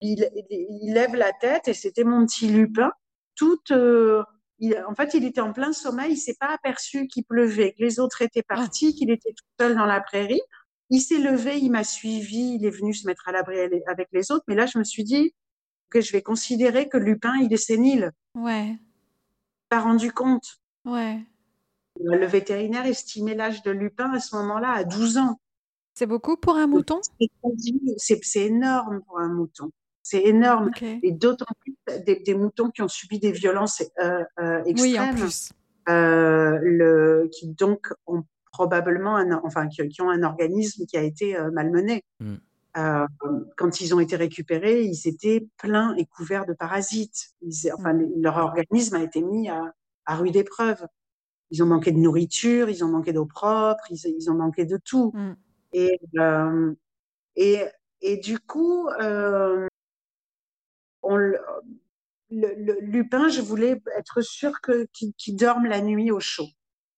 il, 0.00 0.28
il 0.50 0.92
lève 0.92 1.14
la 1.14 1.32
tête 1.32 1.68
et 1.68 1.74
c'était 1.74 2.04
mon 2.04 2.26
petit 2.26 2.48
Lupin, 2.48 2.92
tout 3.36 3.60
euh, 3.70 4.22
il, 4.58 4.82
en 4.88 4.94
fait, 4.94 5.14
il 5.14 5.24
était 5.24 5.40
en 5.40 5.52
plein 5.52 5.72
sommeil, 5.72 6.12
il 6.12 6.16
s'est 6.16 6.36
pas 6.38 6.54
aperçu 6.54 7.08
qu'il 7.08 7.24
pleuvait, 7.24 7.72
que 7.72 7.82
les 7.82 7.98
autres 7.98 8.22
étaient 8.22 8.42
partis, 8.42 8.94
qu'il 8.94 9.10
était 9.10 9.32
tout 9.32 9.44
seul 9.58 9.74
dans 9.74 9.86
la 9.86 10.00
prairie. 10.00 10.40
Il 10.90 11.00
s'est 11.00 11.18
levé, 11.18 11.58
il 11.58 11.70
m'a 11.70 11.84
suivi, 11.84 12.56
il 12.60 12.64
est 12.64 12.70
venu 12.70 12.94
se 12.94 13.06
mettre 13.06 13.26
à 13.26 13.32
l'abri 13.32 13.58
avec 13.86 14.08
les 14.12 14.30
autres. 14.30 14.44
Mais 14.46 14.54
là, 14.54 14.66
je 14.66 14.78
me 14.78 14.84
suis 14.84 15.04
dit 15.04 15.34
que 15.90 16.00
je 16.00 16.12
vais 16.12 16.22
considérer 16.22 16.88
que 16.88 16.96
Lupin, 16.96 17.34
il 17.42 17.52
est 17.52 17.56
sénile. 17.56 18.12
Ouais. 18.36 18.76
Pas 19.72 19.80
rendu 19.80 20.12
compte. 20.12 20.60
Ouais. 20.84 21.18
Le 21.98 22.26
vétérinaire 22.26 22.84
estimait 22.84 23.34
l'âge 23.34 23.62
de 23.62 23.70
Lupin 23.70 24.12
à 24.12 24.20
ce 24.20 24.36
moment-là 24.36 24.70
à 24.70 24.84
12 24.84 25.16
ans. 25.16 25.40
C'est 25.94 26.04
beaucoup 26.04 26.36
pour 26.36 26.56
un 26.56 26.66
mouton? 26.66 27.00
C'est 27.96 28.40
énorme 28.44 29.00
pour 29.06 29.18
un 29.18 29.28
mouton. 29.28 29.70
C'est 30.02 30.26
énorme. 30.26 30.66
Okay. 30.68 31.00
Et 31.02 31.12
d'autant 31.12 31.46
plus 31.60 31.74
des, 32.04 32.16
des, 32.16 32.34
moutons 32.34 32.68
qui 32.68 32.82
ont 32.82 32.88
subi 32.88 33.18
des 33.18 33.32
violences 33.32 33.82
euh, 34.02 34.22
euh, 34.40 34.62
extrêmes. 34.64 34.92
Oui, 34.92 35.00
en 35.00 35.14
plus. 35.14 35.52
Euh, 35.88 36.58
le, 36.60 37.30
qui 37.32 37.48
donc 37.48 37.94
ont 38.06 38.24
probablement 38.52 39.16
un, 39.16 39.40
enfin, 39.42 39.68
qui, 39.68 39.88
qui, 39.88 40.02
ont 40.02 40.10
un 40.10 40.22
organisme 40.22 40.84
qui 40.84 40.98
a 40.98 41.02
été 41.02 41.34
euh, 41.34 41.50
malmené. 41.50 42.04
Mm. 42.20 42.34
Quand 42.74 43.80
ils 43.80 43.94
ont 43.94 44.00
été 44.00 44.16
récupérés, 44.16 44.82
ils 44.84 45.08
étaient 45.08 45.46
pleins 45.58 45.94
et 45.96 46.06
couverts 46.06 46.46
de 46.46 46.54
parasites. 46.54 47.34
Ils, 47.42 47.72
enfin, 47.72 47.92
mm. 47.92 48.22
leur 48.22 48.36
organisme 48.36 48.96
a 48.96 49.02
été 49.02 49.22
mis 49.22 49.48
à, 49.48 49.74
à 50.06 50.16
rude 50.16 50.36
épreuve. 50.36 50.86
Ils 51.50 51.62
ont 51.62 51.66
manqué 51.66 51.92
de 51.92 51.98
nourriture, 51.98 52.70
ils 52.70 52.82
ont 52.84 52.88
manqué 52.88 53.12
d'eau 53.12 53.26
propre, 53.26 53.84
ils, 53.90 53.98
ils, 54.06 54.30
ont 54.30 54.34
manqué 54.34 54.64
de 54.64 54.78
tout. 54.78 55.12
Mm. 55.14 55.36
Et, 55.74 56.00
et, 57.36 57.64
et 58.00 58.16
du 58.18 58.38
coup, 58.38 58.88
euh, 59.00 59.66
on, 61.02 61.16
le, 61.16 61.38
le, 62.30 62.78
Lupin, 62.80 63.28
je 63.28 63.40
voulais 63.40 63.82
être 63.96 64.22
sûre 64.22 64.60
qu'il 64.92 65.12
qu 65.14 65.32
dorme 65.32 65.66
la 65.66 65.80
nuit 65.80 66.10
au 66.10 66.20
chaud. 66.20 66.48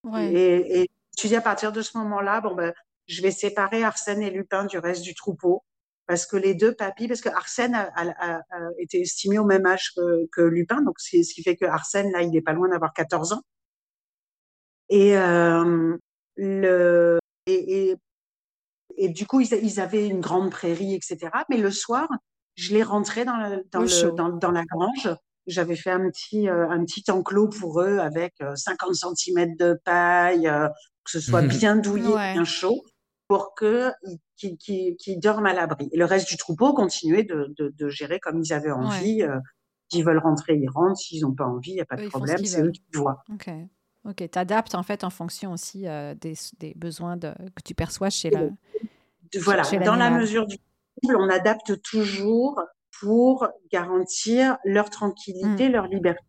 Ouais. 0.05 0.33
Et, 0.33 0.83
et 0.83 0.91
tu 1.17 1.29
dis 1.29 1.37
à 1.37 1.41
partir 1.41 1.73
de 1.73 1.83
ce 1.83 1.97
moment-là, 1.99 2.41
bon 2.41 2.55
ben, 2.55 2.73
je 3.07 3.23
vais 3.23 3.31
séparer 3.31 3.85
Arsène 3.85 4.23
et 4.23 4.31
Lupin 4.31 4.65
du 4.65 4.79
reste 4.79 5.03
du 5.03 5.15
troupeau 5.15 5.63
parce 6.07 6.27
que 6.27 6.37
les 6.37 6.55
deux 6.55 6.75
papis, 6.75 7.09
parce 7.09 7.21
que 7.21 7.31
Arsène 7.31 7.75
a, 7.75 7.91
a, 7.95 8.09
a, 8.09 8.37
a 8.37 8.71
été 8.79 9.01
estimé 9.01 9.39
au 9.39 9.45
même 9.45 9.65
âge 9.67 9.93
que, 9.97 10.27
que 10.33 10.43
Lupin, 10.43 10.83
donc 10.83 10.97
c'est 10.99 11.23
ce 11.23 11.35
qui 11.35 11.43
fait 11.43 11.57
que 11.57 11.65
Arsène 11.65 12.13
là, 12.13 12.23
il 12.23 12.37
est 12.37 12.43
pas 12.43 12.53
loin 12.53 12.69
d'avoir 12.69 12.93
14 12.93 13.33
ans. 13.33 13.43
Et 14.91 15.17
euh, 15.17 15.97
le 16.37 17.19
et, 17.47 17.91
et, 17.91 17.97
et, 18.97 19.09
du 19.09 19.27
coup, 19.27 19.41
ils, 19.41 19.53
ils 19.63 19.81
avaient 19.81 20.07
une 20.07 20.21
grande 20.21 20.51
prairie, 20.51 20.95
etc. 20.95 21.31
Mais 21.49 21.57
le 21.57 21.71
soir, 21.71 22.09
je 22.55 22.75
les 22.75 22.83
rentrais 22.83 23.25
dans, 23.25 23.63
dans, 23.73 24.29
dans, 24.29 24.51
la 24.51 24.65
grange. 24.65 25.09
J'avais 25.47 25.77
fait 25.77 25.91
un 25.91 26.11
petit, 26.11 26.49
un 26.49 26.85
petit 26.85 27.11
enclos 27.11 27.49
pour 27.49 27.81
eux 27.83 27.99
avec 27.99 28.35
50 28.55 28.95
cm 28.95 29.57
de 29.57 29.79
paille, 29.85 30.51
que 31.05 31.11
ce 31.11 31.21
soit 31.21 31.43
bien 31.43 31.77
douillé, 31.77 32.15
bien 32.15 32.45
chaud, 32.45 32.83
pour 33.29 33.55
qu'ils 33.55 34.57
qu 34.57 35.17
dorment 35.17 35.47
à 35.47 35.53
l'abri. 35.53 35.89
Et 35.93 35.97
le 35.97 36.05
reste 36.05 36.29
du 36.29 36.37
troupeau 36.37 36.75
continuait 36.75 37.25
de, 37.25 37.55
de, 37.59 37.89
gérer 37.89 38.21
comme 38.21 38.41
ils 38.43 38.53
avaient 38.53 38.71
envie. 38.71 39.23
S'ils 39.91 40.05
veulent 40.05 40.19
rentrer, 40.19 40.57
ils 40.57 40.69
rentrent. 40.69 40.99
S'ils 40.99 41.23
n'ont 41.23 41.35
pas 41.35 41.47
envie, 41.47 41.73
il 41.73 41.75
n'y 41.75 41.81
a 41.81 41.87
pas 41.87 41.97
de 41.97 42.09
problème. 42.09 42.45
C'est 42.45 42.63
eux 42.63 42.71
qui 42.71 42.83
voient. 42.95 43.23
Ok. 43.33 43.51
Ok, 44.07 44.29
tu 44.31 44.39
adaptes 44.39 44.75
en 44.75 44.83
fait 44.83 45.03
en 45.03 45.09
fonction 45.09 45.53
aussi 45.53 45.87
des, 46.21 46.35
des, 46.59 46.75
besoins 46.77 47.17
de, 47.17 47.33
que 47.55 47.63
tu 47.65 47.75
perçois 47.75 48.11
chez 48.11 48.31
la. 48.31 48.49
Voilà, 49.41 49.63
dans 49.85 49.97
la 49.97 50.11
mesure 50.11 50.47
du 50.47 50.59
possible, 50.59 51.17
on 51.21 51.29
adapte 51.29 51.81
toujours 51.83 52.61
pour 53.01 53.49
garantir 53.73 54.57
leur 54.65 54.91
tranquillité, 54.91 55.69
mmh. 55.69 55.73
leur 55.73 55.87
liberté 55.87 56.23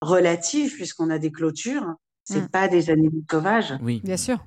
relative, 0.00 0.74
puisqu'on 0.74 1.10
a 1.10 1.18
des 1.18 1.30
clôtures. 1.30 1.94
C'est 2.24 2.42
mmh. 2.42 2.48
pas 2.48 2.68
des 2.68 2.90
animaux 2.90 3.22
sauvages. 3.30 3.74
Oui, 3.82 4.00
bien 4.04 4.16
sûr. 4.16 4.44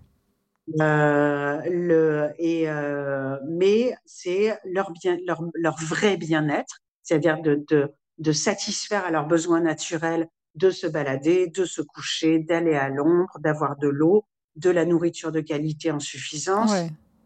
Euh, 0.79 1.61
le, 1.69 2.29
et, 2.37 2.69
euh, 2.69 3.37
mais 3.47 3.93
c'est 4.05 4.57
leur, 4.63 4.91
bien, 4.91 5.17
leur, 5.27 5.43
leur 5.53 5.75
vrai 5.77 6.15
bien-être, 6.17 6.79
c'est-à-dire 7.01 7.41
de, 7.41 7.63
de, 7.69 7.91
de 8.17 8.31
satisfaire 8.31 9.05
à 9.05 9.11
leurs 9.11 9.27
besoins 9.27 9.59
naturels 9.59 10.27
de 10.55 10.69
se 10.69 10.87
balader, 10.87 11.47
de 11.47 11.65
se 11.65 11.81
coucher, 11.81 12.39
d'aller 12.39 12.75
à 12.75 12.87
l'ombre, 12.89 13.37
d'avoir 13.39 13.75
de 13.77 13.87
l'eau, 13.89 14.23
de 14.55 14.69
la 14.69 14.85
nourriture 14.85 15.31
de 15.31 15.41
qualité 15.41 15.91
en 15.91 15.99
suffisance, 15.99 16.71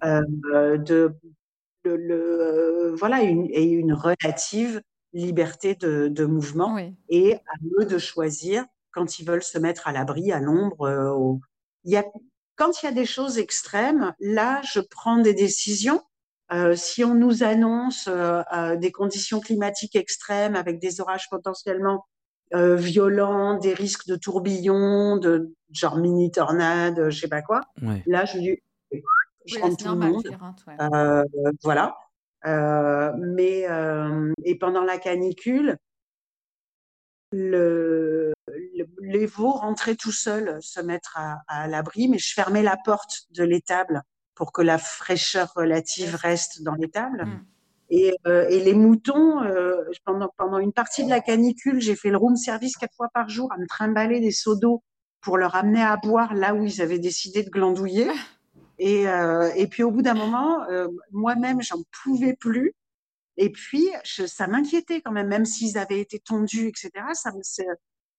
euh, 0.04 0.78
de 0.78 1.14
le, 1.84 2.94
voilà 2.98 3.22
une, 3.22 3.48
et 3.52 3.64
une 3.64 3.94
relative 3.94 4.82
liberté 5.14 5.76
de, 5.76 6.08
de 6.10 6.26
mouvement 6.26 6.78
et 7.08 7.36
à 7.36 7.54
eux 7.80 7.86
de 7.86 7.98
choisir 7.98 8.66
quand 8.92 9.20
ils 9.20 9.26
veulent 9.26 9.44
se 9.44 9.58
mettre 9.58 9.88
à 9.88 9.94
l'abri, 9.94 10.32
à 10.32 10.40
l'ombre. 10.40 10.82
Euh, 10.82 11.36
il 11.86 11.92
y 11.92 11.98
a, 11.98 12.04
quand 12.58 12.82
il 12.82 12.88
y 12.88 12.90
a 12.90 12.92
des 12.92 13.06
choses 13.06 13.38
extrêmes, 13.38 14.14
là, 14.20 14.62
je 14.64 14.80
prends 14.80 15.18
des 15.18 15.34
décisions. 15.34 16.02
Euh, 16.52 16.76
si 16.76 17.04
on 17.04 17.14
nous 17.14 17.44
annonce 17.44 18.08
euh, 18.08 18.42
euh 18.54 18.78
des 18.78 18.92
conditions 18.92 19.42
climatiques 19.42 19.98
extrêmes 19.98 20.56
avec 20.56 20.80
des 20.80 21.02
orages 21.02 21.30
potentiellement 21.30 22.06
euh, 22.54 22.76
violents, 22.76 23.58
des 23.58 23.74
risques 23.74 24.08
de 24.08 24.16
tourbillons, 24.16 25.18
de 25.18 25.54
genre 25.72 25.98
mini 25.98 26.32
tornade, 26.32 27.10
je 27.10 27.20
sais 27.20 27.28
pas 27.28 27.42
quoi, 27.42 27.62
là, 28.06 28.24
je 28.24 28.38
dis, 28.38 28.58
je 29.46 29.60
oui, 29.60 29.76
tout 29.78 29.90
le 29.90 29.96
monde. 29.96 30.30
Euh, 30.80 31.24
voilà. 31.64 31.98
Euh, 32.46 33.12
mais 33.18 33.70
euh, 33.70 34.32
et 34.44 34.58
pendant 34.58 34.84
la 34.84 34.98
canicule, 34.98 35.78
le, 37.32 38.34
les 39.08 39.26
veaux 39.26 39.52
rentraient 39.52 39.96
tout 39.96 40.12
seuls 40.12 40.58
se 40.62 40.80
mettre 40.80 41.18
à, 41.18 41.42
à 41.48 41.68
l'abri, 41.68 42.08
mais 42.08 42.20
je 42.20 42.34
fermais 42.34 42.64
la 42.64 42.78
porte 42.78 43.28
de 43.32 43.44
l'étable 43.44 44.04
pour 44.38 44.52
que 44.52 44.62
la 44.62 44.78
fraîcheur 44.78 45.52
relative 45.56 46.16
reste 46.16 46.62
dans 46.62 46.76
l'étable. 46.76 47.26
Mm. 47.26 47.46
Et, 47.90 48.14
euh, 48.28 48.48
et, 48.50 48.60
les 48.60 48.74
moutons, 48.74 49.42
euh, 49.44 49.84
pendant, 50.06 50.30
pendant 50.38 50.60
une 50.60 50.74
partie 50.74 51.04
de 51.04 51.10
la 51.10 51.22
canicule, 51.22 51.82
j'ai 51.82 51.96
fait 51.96 52.10
le 52.10 52.18
room 52.18 52.36
service 52.36 52.76
quatre 52.76 52.94
fois 52.96 53.08
par 53.14 53.30
jour 53.30 53.52
à 53.52 53.58
me 53.58 53.66
trimballer 53.66 54.20
des 54.20 54.32
seaux 54.32 54.56
d'eau 54.56 54.84
pour 55.22 55.38
leur 55.38 55.56
amener 55.56 55.82
à 55.82 55.98
boire 55.98 56.34
là 56.34 56.54
où 56.54 56.64
ils 56.64 56.82
avaient 56.82 57.00
décidé 57.00 57.44
de 57.44 57.50
glandouiller. 57.50 58.08
Et, 58.80 59.10
euh, 59.10 59.50
et 59.56 59.66
puis 59.66 59.82
au 59.82 59.90
bout 59.90 60.04
d'un 60.04 60.14
moment, 60.14 60.60
moi-même, 61.12 61.64
j'en 61.64 61.78
pouvais 62.04 62.36
plus. 62.36 62.76
Et 63.36 63.52
puis, 63.52 63.90
je, 64.04 64.28
ça 64.28 64.46
m'inquiétait 64.46 65.02
quand 65.02 65.12
même, 65.12 65.30
même 65.30 65.46
s'ils 65.46 65.80
avaient 65.80 66.00
été 66.00 66.20
tondus, 66.20 66.68
etc. 66.68 66.92
Ça 67.14 67.32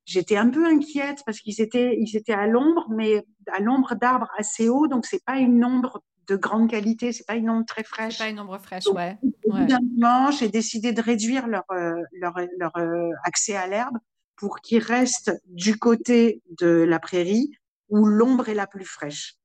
j'étais 0.09 0.37
un 0.37 0.49
peu 0.49 0.65
inquiète 0.65 1.23
parce 1.27 1.41
qu'ils 1.41 1.61
étaient, 1.61 1.97
ils 2.01 2.17
étaient 2.17 2.33
à 2.33 2.47
l'ombre, 2.47 2.87
mais 2.89 3.27
à 3.53 3.61
l'ombre 3.61 3.95
d'arbres 3.95 4.31
assez 4.39 4.69
hauts, 4.69 4.89
donc 4.89 5.05
c'est 5.05 5.23
pas 5.23 5.37
une 5.37 5.63
ombre 5.65 6.03
de 6.27 6.37
grande 6.37 6.71
qualité, 6.71 7.13
c'est 7.13 7.27
pas 7.27 7.35
une 7.35 7.51
ombre 7.51 7.67
très 7.67 7.85
fraîche. 7.85 8.19
Pas 8.19 8.29
une 8.29 8.41
ombre 8.41 8.59
fraîche, 8.59 8.87
ouais. 8.87 9.19
Bout 9.47 9.65
d'un 9.67 9.81
moment, 9.81 10.31
j'ai 10.31 10.49
décidé 10.49 10.93
de 10.93 11.03
réduire 11.03 11.47
leur, 11.47 11.65
euh, 11.73 12.03
leur, 12.13 12.39
leur 12.59 12.77
euh, 12.79 13.11
accès 13.25 13.55
à 13.55 13.67
l'herbe 13.67 13.99
pour 14.37 14.61
qu'ils 14.61 14.83
restent 14.83 15.33
du 15.47 15.79
côté 15.79 16.43
de 16.59 16.69
la 16.69 16.99
prairie 16.99 17.51
où 17.91 18.07
l'ombre 18.07 18.49
est 18.49 18.55
la 18.55 18.67
plus 18.67 18.85
fraîche. 18.85 19.37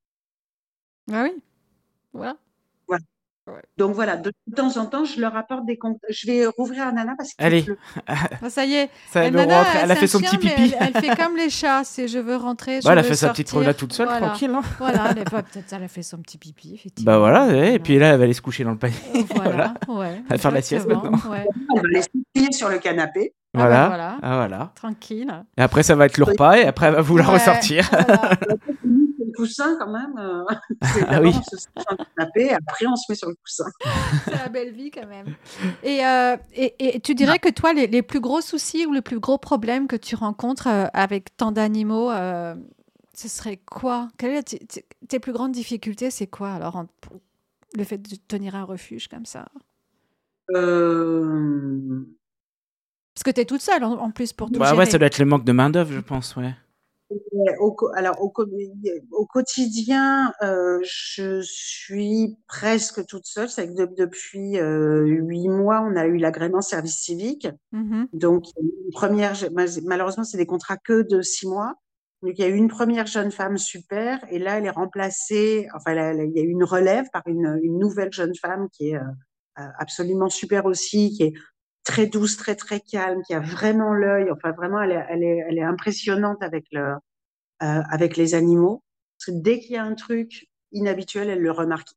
Ah 1.11 1.23
oui, 1.23 1.41
voilà. 2.13 2.37
Voilà. 3.45 3.61
Donc 3.77 3.93
voilà, 3.93 4.15
de 4.15 4.31
temps 4.55 4.77
en 4.77 4.85
temps, 4.85 5.03
je 5.03 5.19
leur 5.19 5.35
apporte 5.35 5.65
des 5.65 5.77
comptes. 5.77 5.99
Je 6.09 6.27
vais 6.27 6.45
rouvrir 6.45 6.87
à 6.87 6.91
Nana 6.93 7.13
parce 7.17 7.33
que. 7.33 7.43
Allez. 7.43 7.65
Ah, 8.07 8.49
ça 8.49 8.65
y 8.65 8.73
est. 8.73 8.89
Ça, 9.11 9.29
Nana, 9.29 9.63
elle, 9.81 9.91
a 9.91 9.95
fait 9.95 10.07
son 10.07 10.19
petit 10.19 10.37
pipi. 10.37 10.73
Elle, 10.79 10.93
fait 10.93 11.15
comme 11.15 11.35
les 11.35 11.49
chats, 11.49 11.83
c'est 11.83 12.07
je 12.07 12.19
veux 12.19 12.35
rentrer. 12.35 12.81
Je 12.81 12.89
elle 12.89 12.97
a 12.97 13.03
fait 13.03 13.15
sa 13.15 13.29
petite 13.29 13.49
promenade 13.49 13.77
toute 13.77 13.93
seule, 13.93 14.07
tranquille. 14.07 14.51
Hein. 14.53 14.61
Voilà, 14.77 15.13
peut-être 15.13 15.73
elle 15.73 15.83
a 15.83 15.87
fait 15.87 16.03
son 16.03 16.17
petit 16.17 16.37
pipi, 16.37 16.73
effectivement. 16.75 17.11
Bah 17.11 17.19
voilà, 17.19 17.67
et 17.69 17.79
puis 17.79 17.97
là, 17.97 18.13
elle 18.13 18.17
va 18.17 18.23
aller 18.25 18.33
se 18.33 18.41
coucher 18.41 18.63
dans 18.63 18.71
le 18.71 18.77
panier. 18.77 18.95
Voilà, 19.35 19.73
ouais. 19.87 20.21
Elle 20.29 20.29
va 20.29 20.37
faire 20.37 20.51
la 20.51 20.61
sieste 20.61 20.87
maintenant. 20.87 21.11
Ouais. 21.29 21.45
Elle 21.75 21.81
va 21.81 21.87
aller 21.87 22.01
se 22.51 22.57
sur 22.57 22.69
le 22.69 22.79
canapé. 22.79 23.33
Voilà. 23.53 23.85
Ah, 23.85 23.89
bah 23.89 23.95
voilà. 23.95 24.17
Ah, 24.21 24.35
voilà. 24.35 24.71
Tranquille. 24.75 25.43
Et 25.57 25.61
après, 25.61 25.83
ça 25.83 25.95
va 25.95 26.05
être 26.05 26.17
le 26.17 26.23
repas 26.23 26.57
et 26.57 26.65
après, 26.65 26.87
elle 26.87 26.95
va 26.95 27.01
vouloir 27.01 27.31
ressortir. 27.31 27.89
Coussin 29.35 29.77
quand 29.79 29.91
même. 29.91 30.17
Euh, 30.17 30.43
ah 31.07 31.21
oui. 31.21 31.31
on 31.35 31.41
se 31.41 31.67
après 32.17 32.85
on 32.87 32.95
se 32.95 33.11
met 33.11 33.15
sur 33.15 33.29
le 33.29 33.35
coussin. 33.35 33.65
C'est 34.25 34.31
la 34.31 34.49
belle 34.49 34.71
vie 34.71 34.91
quand 34.91 35.07
même. 35.07 35.35
Et, 35.83 36.05
euh, 36.05 36.37
et, 36.53 36.95
et, 36.95 36.99
tu 36.99 37.15
dirais 37.15 37.39
que 37.39 37.49
toi, 37.49 37.73
les, 37.73 37.87
les, 37.87 38.01
plus 38.01 38.19
gros 38.19 38.41
soucis 38.41 38.85
ou 38.85 38.93
les 38.93 39.01
plus 39.01 39.19
gros 39.19 39.37
problèmes 39.37 39.87
que 39.87 39.95
tu 39.95 40.15
rencontres 40.15 40.67
euh, 40.67 40.85
avec 40.93 41.35
tant 41.37 41.51
d'animaux, 41.51 42.11
euh, 42.11 42.55
ce 43.13 43.27
serait 43.27 43.57
quoi? 43.57 44.09
Quelles 44.17 44.37
sont 44.47 44.57
tes 45.07 45.19
plus 45.19 45.33
grandes 45.33 45.51
difficultés? 45.51 46.11
C'est 46.11 46.27
quoi 46.27 46.51
alors 46.51 46.85
le 47.75 47.83
fait 47.83 47.97
de 47.97 48.15
tenir 48.27 48.55
un 48.55 48.63
refuge 48.63 49.07
comme 49.07 49.25
ça? 49.25 49.47
Euh... 50.51 52.05
Parce 53.13 53.23
que 53.23 53.31
tu 53.31 53.41
es 53.41 53.45
toute 53.45 53.61
seule 53.61 53.83
en, 53.83 54.11
plus 54.11 54.33
pour 54.33 54.49
tout 54.49 54.59
bah, 54.59 54.67
gérer. 54.67 54.77
Ouais, 54.77 54.85
ça 54.85 54.97
doit 54.97 55.07
être 55.07 55.19
le 55.19 55.25
manque 55.25 55.45
de 55.45 55.51
main-d'œuvre, 55.51 55.93
je 55.93 55.99
pense, 55.99 56.35
ouais. 56.35 56.55
Au, 57.59 57.75
alors, 57.95 58.21
au, 58.21 58.31
au 59.11 59.25
quotidien, 59.25 60.33
euh, 60.41 60.79
je 60.83 61.41
suis 61.41 62.37
presque 62.47 63.05
toute 63.05 63.25
seule. 63.25 63.49
C'est 63.49 63.67
que 63.67 63.95
depuis 63.95 64.59
euh, 64.59 65.05
huit 65.05 65.49
mois, 65.49 65.81
on 65.81 65.95
a 65.95 66.05
eu 66.05 66.17
l'agrément 66.17 66.61
service 66.61 66.97
civique. 66.97 67.47
Mmh 67.71 68.05
Donc, 68.13 68.45
une 68.59 68.91
première, 68.91 69.33
malheureusement, 69.83 70.23
c'est 70.23 70.37
des 70.37 70.45
contrats 70.45 70.77
que 70.77 71.01
de 71.01 71.21
six 71.21 71.47
mois. 71.47 71.75
Donc, 72.21 72.33
il 72.37 72.41
y 72.41 72.45
a 72.45 72.49
eu 72.49 72.55
une 72.55 72.69
première 72.69 73.05
jeune 73.05 73.31
femme 73.31 73.57
super, 73.57 74.19
et 74.29 74.39
là, 74.39 74.57
elle 74.57 74.65
est 74.65 74.69
remplacée. 74.69 75.67
Enfin, 75.75 75.91
il 76.13 76.31
y 76.35 76.39
a 76.39 76.43
eu 76.43 76.49
une 76.49 76.63
relève 76.63 77.05
par 77.11 77.23
une, 77.27 77.59
une 77.61 77.77
nouvelle 77.77 78.13
jeune 78.13 78.35
femme 78.35 78.69
qui 78.71 78.91
est 78.91 78.95
euh, 79.59 79.67
absolument 79.77 80.29
super 80.29 80.65
aussi, 80.65 81.11
qui 81.11 81.23
est 81.23 81.33
très 81.83 82.07
douce, 82.07 82.37
très 82.37 82.55
très 82.55 82.79
calme, 82.79 83.21
qui 83.23 83.33
a 83.33 83.39
vraiment 83.39 83.93
l'œil. 83.93 84.31
Enfin, 84.31 84.51
vraiment, 84.51 84.81
elle 84.81 84.91
est, 84.91 85.05
elle 85.09 85.23
est, 85.23 85.45
elle 85.49 85.57
est 85.57 85.63
impressionnante 85.63 86.41
avec 86.41 86.65
le, 86.71 86.93
euh, 87.61 87.81
avec 87.89 88.17
les 88.17 88.35
animaux. 88.35 88.83
Parce 89.17 89.37
que 89.37 89.41
dès 89.41 89.59
qu'il 89.59 89.71
y 89.71 89.77
a 89.77 89.83
un 89.83 89.95
truc 89.95 90.47
inhabituel, 90.71 91.29
elle 91.29 91.41
le 91.41 91.51
remarque 91.51 91.89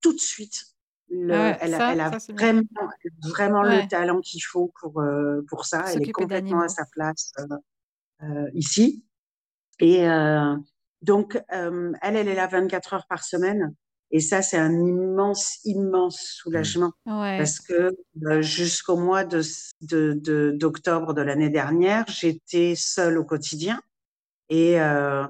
tout 0.00 0.12
de 0.12 0.20
suite. 0.20 0.64
Le, 1.10 1.34
ah 1.34 1.58
elle, 1.60 1.74
a, 1.74 1.92
elle, 1.92 2.00
a 2.00 2.10
vraiment, 2.30 2.62
vraiment 3.22 3.62
le 3.62 3.86
talent 3.88 4.20
qu'il 4.20 4.42
faut 4.42 4.72
pour 4.80 5.00
euh, 5.00 5.42
pour 5.48 5.66
ça. 5.66 5.84
Elle 5.92 6.08
est 6.08 6.12
complètement 6.12 6.62
à 6.62 6.68
sa 6.68 6.84
place 6.92 7.32
euh, 7.38 7.56
euh 8.22 8.50
ici. 8.54 9.04
Et 9.80 10.08
euh, 10.08 10.56
donc, 11.02 11.40
elle, 11.48 11.94
elle 12.02 12.28
est 12.28 12.34
là 12.34 12.46
24 12.46 12.94
heures 12.94 13.06
par 13.08 13.22
semaine. 13.22 13.74
Et 14.10 14.20
ça, 14.20 14.42
c'est 14.42 14.58
un 14.58 14.72
immense, 14.72 15.58
immense 15.64 16.20
soulagement. 16.20 16.92
Mmh. 17.06 17.38
Parce 17.38 17.58
que 17.58 17.96
euh, 18.26 18.42
jusqu'au 18.42 18.96
mois 18.96 19.24
de, 19.24 19.42
d'octobre 20.52 21.14
de, 21.14 21.20
de 21.20 21.26
l'année 21.26 21.50
dernière, 21.50 22.04
j'étais 22.08 22.74
seule 22.76 23.18
au 23.18 23.24
quotidien. 23.24 23.80
Et 24.50 24.80
euh, 24.80 25.26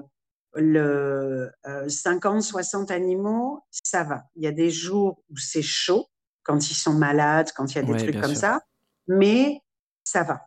le 0.55 1.51
euh, 1.67 1.89
50, 1.89 2.41
60 2.41 2.91
animaux, 2.91 3.63
ça 3.71 4.03
va. 4.03 4.25
Il 4.35 4.43
y 4.43 4.47
a 4.47 4.51
des 4.51 4.69
jours 4.69 5.23
où 5.29 5.37
c'est 5.37 5.61
chaud, 5.61 6.07
quand 6.43 6.69
ils 6.69 6.75
sont 6.75 6.93
malades, 6.93 7.51
quand 7.55 7.73
il 7.73 7.75
y 7.75 7.79
a 7.79 7.83
des 7.83 7.97
trucs 7.97 8.21
comme 8.21 8.35
ça, 8.35 8.61
mais 9.07 9.61
ça 10.03 10.23
va. 10.23 10.41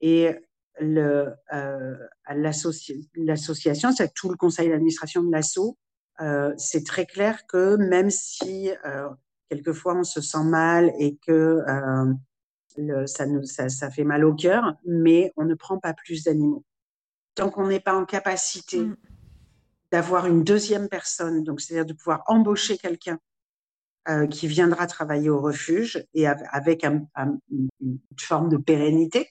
Et 0.00 0.34
le, 0.80 1.32
euh, 1.52 1.96
l'association, 2.28 3.92
c'est 3.92 4.12
tout 4.14 4.28
le 4.28 4.36
conseil 4.36 4.68
d'administration 4.68 5.22
de 5.22 5.30
l'asso, 5.30 5.76
euh, 6.20 6.52
c'est 6.58 6.84
très 6.84 7.06
clair 7.06 7.46
que 7.46 7.76
même 7.76 8.10
si 8.10 8.70
euh, 8.84 9.08
quelquefois 9.48 9.94
on 9.96 10.04
se 10.04 10.20
sent 10.20 10.44
mal 10.44 10.92
et 10.98 11.16
que 11.16 11.62
euh, 11.66 12.12
le, 12.76 13.06
ça, 13.06 13.26
nous, 13.26 13.44
ça, 13.44 13.68
ça, 13.68 13.90
fait 13.90 14.04
mal 14.04 14.24
au 14.24 14.34
cœur, 14.34 14.74
mais 14.84 15.32
on 15.36 15.44
ne 15.44 15.54
prend 15.54 15.78
pas 15.78 15.94
plus 15.94 16.24
d'animaux. 16.24 16.64
Tant 17.34 17.50
qu'on 17.50 17.68
n'est 17.68 17.80
pas 17.80 17.94
en 17.94 18.04
capacité 18.04 18.80
mmh. 18.80 18.96
d'avoir 19.92 20.26
une 20.26 20.44
deuxième 20.44 20.88
personne, 20.88 21.42
donc 21.42 21.60
c'est-à-dire 21.60 21.86
de 21.86 21.94
pouvoir 21.94 22.22
embaucher 22.26 22.76
quelqu'un 22.76 23.18
qui 24.30 24.48
viendra 24.48 24.88
travailler 24.88 25.30
au 25.30 25.40
refuge 25.40 26.04
et 26.14 26.26
avec 26.26 26.84
une 26.84 27.06
forme 28.18 28.48
de 28.48 28.56
pérennité. 28.56 29.30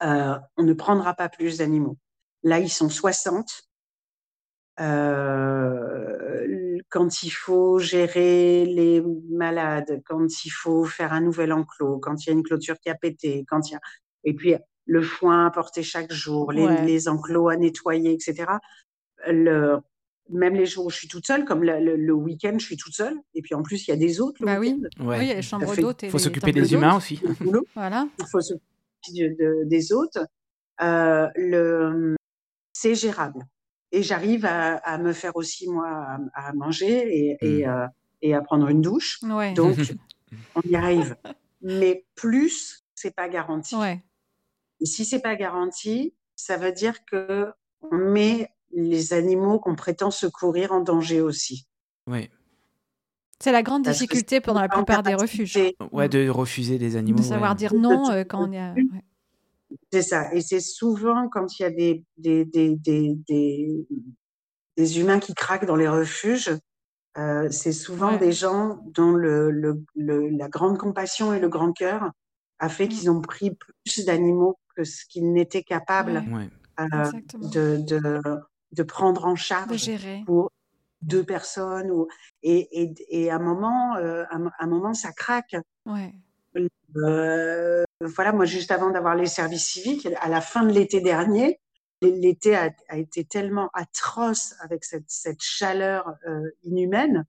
on 0.00 0.62
ne 0.62 0.72
prendra 0.74 1.14
pas 1.14 1.28
plus 1.28 1.58
d'animaux. 1.58 1.96
Là, 2.44 2.60
ils 2.60 2.70
sont 2.70 2.88
60. 2.88 3.66
Euh, 4.80 6.78
quand 6.88 7.22
il 7.22 7.30
faut 7.30 7.78
gérer 7.78 8.64
les 8.66 9.02
malades, 9.30 10.02
quand 10.04 10.44
il 10.44 10.50
faut 10.50 10.84
faire 10.84 11.12
un 11.12 11.20
nouvel 11.20 11.52
enclos, 11.52 11.98
quand 11.98 12.24
il 12.24 12.28
y 12.28 12.30
a 12.30 12.32
une 12.32 12.42
clôture 12.42 12.78
qui 12.80 12.90
a 12.90 12.94
pété, 12.94 13.44
quand 13.48 13.68
il 13.68 13.74
y 13.74 13.76
a 13.76 13.80
et 14.24 14.34
puis 14.34 14.54
le 14.86 15.02
foin 15.02 15.46
à 15.46 15.50
porter 15.50 15.82
chaque 15.82 16.12
jour, 16.12 16.52
les, 16.52 17.08
enclos 17.08 17.48
à 17.48 17.56
nettoyer, 17.56 18.12
etc. 18.12 18.44
Le, 19.26 19.78
même 20.30 20.54
les 20.54 20.66
jours 20.66 20.86
où 20.86 20.90
je 20.90 20.96
suis 20.96 21.08
toute 21.08 21.26
seule, 21.26 21.44
comme 21.44 21.62
le, 21.62 22.12
week-end, 22.12 22.54
je 22.58 22.64
suis 22.64 22.76
toute 22.76 22.94
seule. 22.94 23.16
Et 23.34 23.42
puis 23.42 23.54
en 23.54 23.62
plus, 23.62 23.86
il 23.86 23.90
y 23.90 23.94
a 23.94 23.96
des 23.96 24.20
autres. 24.20 24.44
bah 24.44 24.58
oui. 24.58 24.82
oui, 25.00 25.16
il 25.20 25.28
y 25.28 25.30
a 25.30 25.34
les 25.34 25.42
chambres 25.42 25.74
d'hôtes. 25.76 26.02
Il 26.02 26.10
faut 26.10 26.18
s'occuper 26.18 26.52
des 26.52 26.74
humains 26.74 26.96
aussi. 26.96 27.20
voilà. 27.74 28.08
Il 28.18 28.26
faut 28.26 28.40
s'occuper 28.40 29.36
des 29.66 29.92
autres. 29.92 30.26
Euh, 30.82 31.28
le, 31.36 32.16
c'est 32.72 32.94
gérable 32.94 33.40
et 33.94 34.02
j'arrive 34.02 34.44
à, 34.44 34.98
me 34.98 35.12
faire 35.12 35.36
aussi 35.36 35.68
moi 35.68 36.18
à, 36.34 36.52
manger 36.52 37.36
et, 37.40 37.64
mmh. 37.64 37.68
euh, 37.68 37.86
et, 38.22 38.34
à 38.34 38.40
prendre 38.40 38.68
une 38.68 38.82
douche. 38.82 39.20
Donc 39.54 39.78
on 40.56 40.60
y 40.68 40.74
arrive. 40.74 41.16
Mais 41.62 42.04
plus, 42.16 42.84
c'est 42.94 43.14
pas 43.14 43.28
garanti. 43.28 43.76
Ouais. 43.76 44.02
Et 44.80 44.86
si 44.86 45.04
c'est 45.04 45.20
pas 45.20 45.36
garanti, 45.36 46.12
ça 46.34 46.56
veut 46.56 46.72
dire 46.72 47.04
que 47.04 47.52
on 47.82 47.96
met 47.96 48.50
les 48.72 49.12
animaux 49.12 49.60
qu'on 49.60 49.76
prétend 49.76 50.10
secourir 50.10 50.72
en 50.72 50.80
danger 50.80 51.20
aussi. 51.20 51.68
Oui. 52.08 52.28
C'est 53.38 53.52
la 53.52 53.62
grande 53.62 53.84
difficulté 53.84 54.40
pendant 54.40 54.60
la 54.60 54.68
plupart 54.68 55.02
des 55.02 55.14
refuges. 55.14 55.58
Ouais, 55.92 56.08
de 56.08 56.28
refuser 56.28 56.78
des 56.78 56.96
animaux. 56.96 57.18
De 57.18 57.24
savoir 57.24 57.54
dire 57.54 57.74
non 57.74 58.10
euh, 58.10 58.24
quand 58.24 58.48
on 58.48 58.52
est. 58.52 58.58
A... 58.58 58.74
C'est 59.92 60.02
ça. 60.02 60.32
Et 60.34 60.40
c'est 60.40 60.60
souvent 60.60 61.28
quand 61.28 61.58
il 61.58 61.62
y 61.62 61.66
a 61.66 61.70
des, 61.70 62.04
des, 62.16 62.44
des, 62.44 62.76
des, 62.76 63.16
des, 64.76 65.00
humains 65.00 65.20
qui 65.20 65.34
craquent 65.34 65.66
dans 65.66 65.76
les 65.76 65.88
refuges, 65.88 66.52
euh, 67.16 67.48
c'est 67.50 67.72
souvent 67.72 68.16
des 68.16 68.32
gens 68.32 68.80
dont 68.86 69.12
le, 69.12 69.50
le, 69.50 70.28
la 70.30 70.48
grande 70.48 70.78
compassion 70.78 71.32
et 71.32 71.38
le 71.38 71.48
grand 71.48 71.72
cœur 71.72 72.10
a 72.58 72.68
fait 72.68 72.88
qu'ils 72.88 73.10
ont 73.10 73.20
pris 73.20 73.56
plus 73.84 74.04
d'animaux 74.04 74.58
que 74.76 74.84
ce 74.84 75.04
qu'ils 75.06 75.32
n'étaient 75.32 75.62
capables 75.62 76.24
euh, 76.80 76.86
de, 77.52 77.76
de, 77.76 78.20
de, 78.72 78.82
prendre 78.82 79.26
en 79.26 79.36
charge 79.36 79.90
pour 80.26 80.50
deux 81.02 81.22
personnes. 81.24 81.90
Ou, 81.90 82.08
et, 82.42 82.82
et, 82.82 82.94
et 83.08 83.30
à, 83.30 83.36
un 83.36 83.38
moment, 83.38 83.96
euh, 83.96 84.24
à 84.30 84.64
un 84.64 84.66
moment, 84.66 84.94
ça 84.94 85.12
craque. 85.12 85.54
Ouais. 85.86 86.14
Voilà, 88.06 88.32
moi, 88.32 88.44
juste 88.44 88.70
avant 88.70 88.90
d'avoir 88.90 89.14
les 89.14 89.26
services 89.26 89.66
civiques, 89.66 90.08
à 90.20 90.28
la 90.28 90.40
fin 90.40 90.64
de 90.64 90.72
l'été 90.72 91.00
dernier, 91.00 91.60
l'été 92.02 92.56
a, 92.56 92.70
été 92.92 93.24
tellement 93.24 93.70
atroce 93.72 94.54
avec 94.60 94.84
cette, 94.84 95.08
cette 95.08 95.42
chaleur 95.42 96.14
euh, 96.28 96.50
inhumaine, 96.62 97.24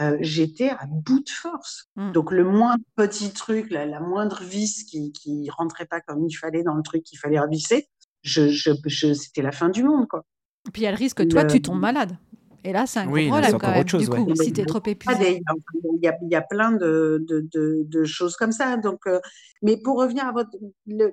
euh, 0.00 0.16
j'étais 0.20 0.70
à 0.70 0.86
bout 0.86 1.20
de 1.20 1.30
force. 1.30 1.90
Mm. 1.96 2.12
Donc 2.12 2.30
le 2.30 2.44
moindre 2.44 2.84
petit 2.96 3.32
truc, 3.32 3.70
la, 3.70 3.84
la 3.84 4.00
moindre 4.00 4.42
vis 4.42 4.84
qui, 4.84 5.12
qui 5.12 5.50
rentrait 5.50 5.86
pas 5.86 6.00
comme 6.00 6.24
il 6.26 6.32
fallait 6.32 6.62
dans 6.62 6.74
le 6.74 6.82
truc 6.82 7.02
qu'il 7.02 7.18
fallait 7.18 7.40
revisser, 7.40 7.88
je, 8.22 8.48
je, 8.48 8.70
je 8.86 9.12
c'était 9.12 9.42
la 9.42 9.52
fin 9.52 9.68
du 9.68 9.82
monde, 9.82 10.06
quoi. 10.08 10.24
Et 10.68 10.70
puis 10.70 10.82
il 10.82 10.84
y 10.84 10.88
a 10.88 10.92
le 10.92 10.96
risque 10.96 11.18
que 11.18 11.22
toi, 11.24 11.44
tu 11.44 11.60
tombes 11.60 11.80
malade. 11.80 12.16
Et 12.64 12.72
là, 12.72 12.86
c'est 12.86 13.00
un 13.00 13.08
oui, 13.08 13.28
problème 13.28 13.58
quand 13.58 13.70
même, 13.70 13.88
chose, 13.88 14.08
du 14.08 14.08
coup, 14.08 14.36
si 14.36 14.52
tu 14.52 14.60
es 14.60 14.64
trop 14.64 14.82
épuisé. 14.86 15.42
Il 15.84 16.00
y 16.02 16.08
a, 16.08 16.16
il 16.22 16.30
y 16.30 16.36
a 16.36 16.42
plein 16.42 16.72
de, 16.72 17.24
de, 17.28 17.40
de, 17.52 17.82
de, 17.84 18.04
choses 18.04 18.36
comme 18.36 18.52
ça. 18.52 18.76
Donc, 18.76 19.00
euh, 19.06 19.20
mais 19.62 19.76
pour 19.76 19.98
revenir 19.98 20.26
à 20.26 20.32
votre, 20.32 20.50
le, 20.86 21.12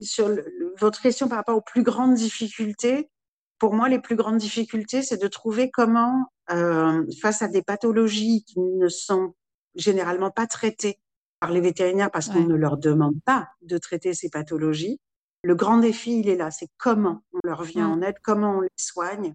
sur 0.00 0.28
le, 0.28 0.74
votre 0.80 1.00
question 1.00 1.28
par 1.28 1.38
rapport 1.38 1.56
aux 1.56 1.62
plus 1.62 1.82
grandes 1.82 2.14
difficultés, 2.14 3.10
pour 3.58 3.74
moi, 3.74 3.88
les 3.88 4.00
plus 4.00 4.16
grandes 4.16 4.38
difficultés, 4.38 5.02
c'est 5.02 5.20
de 5.20 5.28
trouver 5.28 5.70
comment, 5.70 6.26
euh, 6.50 7.04
face 7.20 7.42
à 7.42 7.48
des 7.48 7.62
pathologies 7.62 8.44
qui 8.44 8.60
ne 8.60 8.88
sont 8.88 9.34
généralement 9.74 10.30
pas 10.30 10.46
traitées 10.46 10.98
par 11.40 11.52
les 11.52 11.60
vétérinaires 11.60 12.10
parce 12.10 12.28
qu'on 12.28 12.44
ne 12.44 12.56
leur 12.56 12.76
demande 12.76 13.20
pas 13.24 13.48
de 13.62 13.78
traiter 13.78 14.14
ces 14.14 14.28
pathologies, 14.28 15.00
le 15.42 15.54
grand 15.54 15.78
défi, 15.78 16.18
il 16.18 16.28
est 16.28 16.36
là, 16.36 16.50
c'est 16.50 16.68
comment 16.78 17.22
on 17.32 17.38
leur 17.44 17.62
vient 17.62 17.88
en 17.88 18.02
aide, 18.02 18.16
comment 18.22 18.58
on 18.58 18.60
les 18.60 18.68
soigne, 18.76 19.34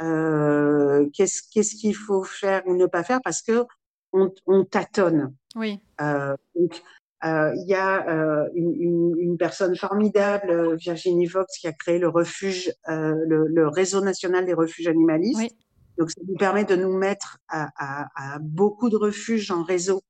euh, 0.00 1.08
qu'est-ce 1.12 1.42
qu'est-ce 1.52 1.74
qu'il 1.76 1.94
faut 1.94 2.24
faire 2.24 2.62
ou 2.66 2.74
ne 2.76 2.86
pas 2.86 3.04
faire 3.04 3.20
parce 3.22 3.42
que 3.42 3.64
on, 4.12 4.32
on 4.46 4.64
tâtonne. 4.64 5.34
Oui. 5.56 5.80
Euh, 6.00 6.36
donc 6.54 6.82
euh, 7.24 7.54
il 7.56 7.68
y 7.68 7.74
a 7.74 8.06
euh, 8.08 8.48
une, 8.54 8.74
une, 8.74 9.14
une, 9.18 9.36
personne 9.38 9.74
formidable, 9.76 10.76
Virginie 10.76 11.26
Vox, 11.26 11.56
qui 11.58 11.66
a 11.66 11.72
créé 11.72 11.98
le 11.98 12.08
refuge, 12.08 12.70
euh, 12.88 13.14
le, 13.26 13.46
le, 13.46 13.68
réseau 13.68 14.02
national 14.02 14.44
des 14.44 14.52
refuges 14.52 14.88
animalistes. 14.88 15.38
Oui. 15.38 15.50
Donc 15.96 16.10
ça 16.10 16.20
nous 16.28 16.36
permet 16.36 16.64
de 16.64 16.76
nous 16.76 16.94
mettre 16.96 17.38
à, 17.48 17.68
à, 17.76 18.34
à 18.34 18.38
beaucoup 18.40 18.90
de 18.90 18.96
refuges 18.96 19.50
en 19.50 19.62
réseau 19.62 20.02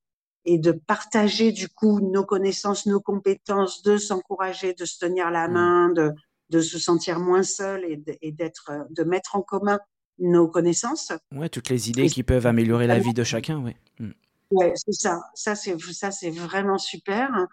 et 0.45 0.59
de 0.59 0.73
partager 0.73 1.53
du 1.53 1.69
coup 1.69 2.01
nos 2.01 2.25
connaissances, 2.25 2.87
nos 2.87 3.01
compétences, 3.01 3.83
de 3.83 3.97
s'encourager, 3.97 4.75
de 4.75 4.85
se 4.85 4.99
tenir 4.99 5.31
la 5.31 5.47
mmh. 5.47 5.53
main, 5.53 5.89
de, 5.91 6.11
de 6.51 6.61
se 6.61 6.79
sentir 6.79 7.21
moins 7.21 7.43
seul 7.43 7.85
et 7.85 8.33
d'être, 8.33 8.71
de 8.91 9.05
mettre 9.05 9.37
en 9.37 9.43
commun 9.43 9.79
nos 10.19 10.49
connaissances. 10.49 11.13
Ouais, 11.33 11.49
toutes 11.49 11.71
les 11.71 11.91
idées 11.91 12.09
qui 12.09 12.23
peuvent 12.23 12.47
améliorer 12.47 12.87
la 12.87 12.99
vie 12.99 13.15
de 13.15 13.25
chacun, 13.25 13.61
ouais. 13.61 13.77
Mm. 13.99 14.13
Ouais, 14.51 14.73
c'est 14.77 14.93
ça. 14.93 15.21
Ça 15.35 15.55
c'est 15.55 15.77
ça 15.93 16.11
c'est 16.11 16.31
vraiment 16.31 16.79
super. 16.79 17.47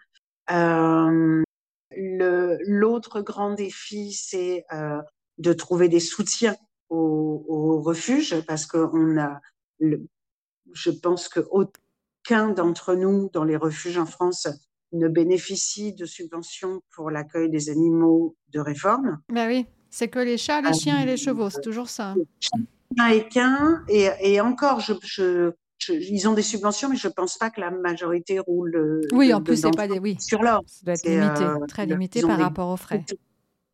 Euh, 0.51 1.41
l'autre 1.95 3.21
grand 3.21 3.53
défi 3.53 4.11
c'est 4.13 4.65
euh, 4.71 5.01
de 5.37 5.53
trouver 5.53 5.89
des 5.89 5.99
soutiens 5.99 6.55
au, 6.89 7.45
au 7.47 7.81
refuge 7.81 8.39
parce 8.45 8.65
que 8.65 8.77
on 8.77 9.17
a 9.17 9.39
le, 9.79 10.05
je 10.73 10.91
pense 10.91 11.27
que 11.27 11.39
aucun 11.49 12.49
d'entre 12.49 12.95
nous 12.95 13.29
dans 13.33 13.43
les 13.43 13.57
refuges 13.57 13.97
en 13.97 14.05
France 14.05 14.47
ne 14.93 15.07
bénéficient 15.07 15.93
de 15.93 16.05
subventions 16.05 16.81
pour 16.95 17.11
l'accueil 17.11 17.49
des 17.49 17.69
animaux 17.69 18.35
de 18.53 18.59
réforme. 18.59 19.19
Ben 19.29 19.47
oui, 19.47 19.65
c'est 19.89 20.07
que 20.07 20.19
les 20.19 20.37
chats, 20.37 20.61
les 20.61 20.73
chiens 20.73 21.01
et 21.01 21.05
les 21.05 21.17
chevaux, 21.17 21.49
c'est 21.49 21.61
toujours 21.61 21.89
ça. 21.89 22.15
Chiens 22.39 22.65
et 23.09 23.27
et, 23.89 24.33
et 24.33 24.41
encore, 24.41 24.81
je, 24.81 24.93
je, 25.03 25.53
ils 25.89 26.27
ont 26.27 26.33
des 26.33 26.41
subventions, 26.41 26.89
mais 26.89 26.95
je 26.95 27.07
ne 27.07 27.13
pense 27.13 27.37
pas 27.37 27.49
que 27.49 27.59
la 27.61 27.71
majorité 27.71 28.39
roule. 28.39 29.01
Oui, 29.13 29.33
en 29.33 29.41
plus, 29.41 29.61
c'est 29.61 29.75
pas 29.75 29.87
des. 29.87 29.99
Oui. 29.99 30.17
Sur 30.19 30.41
l'or. 30.41 30.63
Ça 30.67 30.81
doit 30.85 30.93
être 30.93 31.05
limité, 31.05 31.43
euh, 31.43 31.65
très 31.67 31.85
limité 31.85 32.21
par 32.21 32.39
rapport 32.39 32.69
aux 32.69 32.77
frais. 32.77 33.03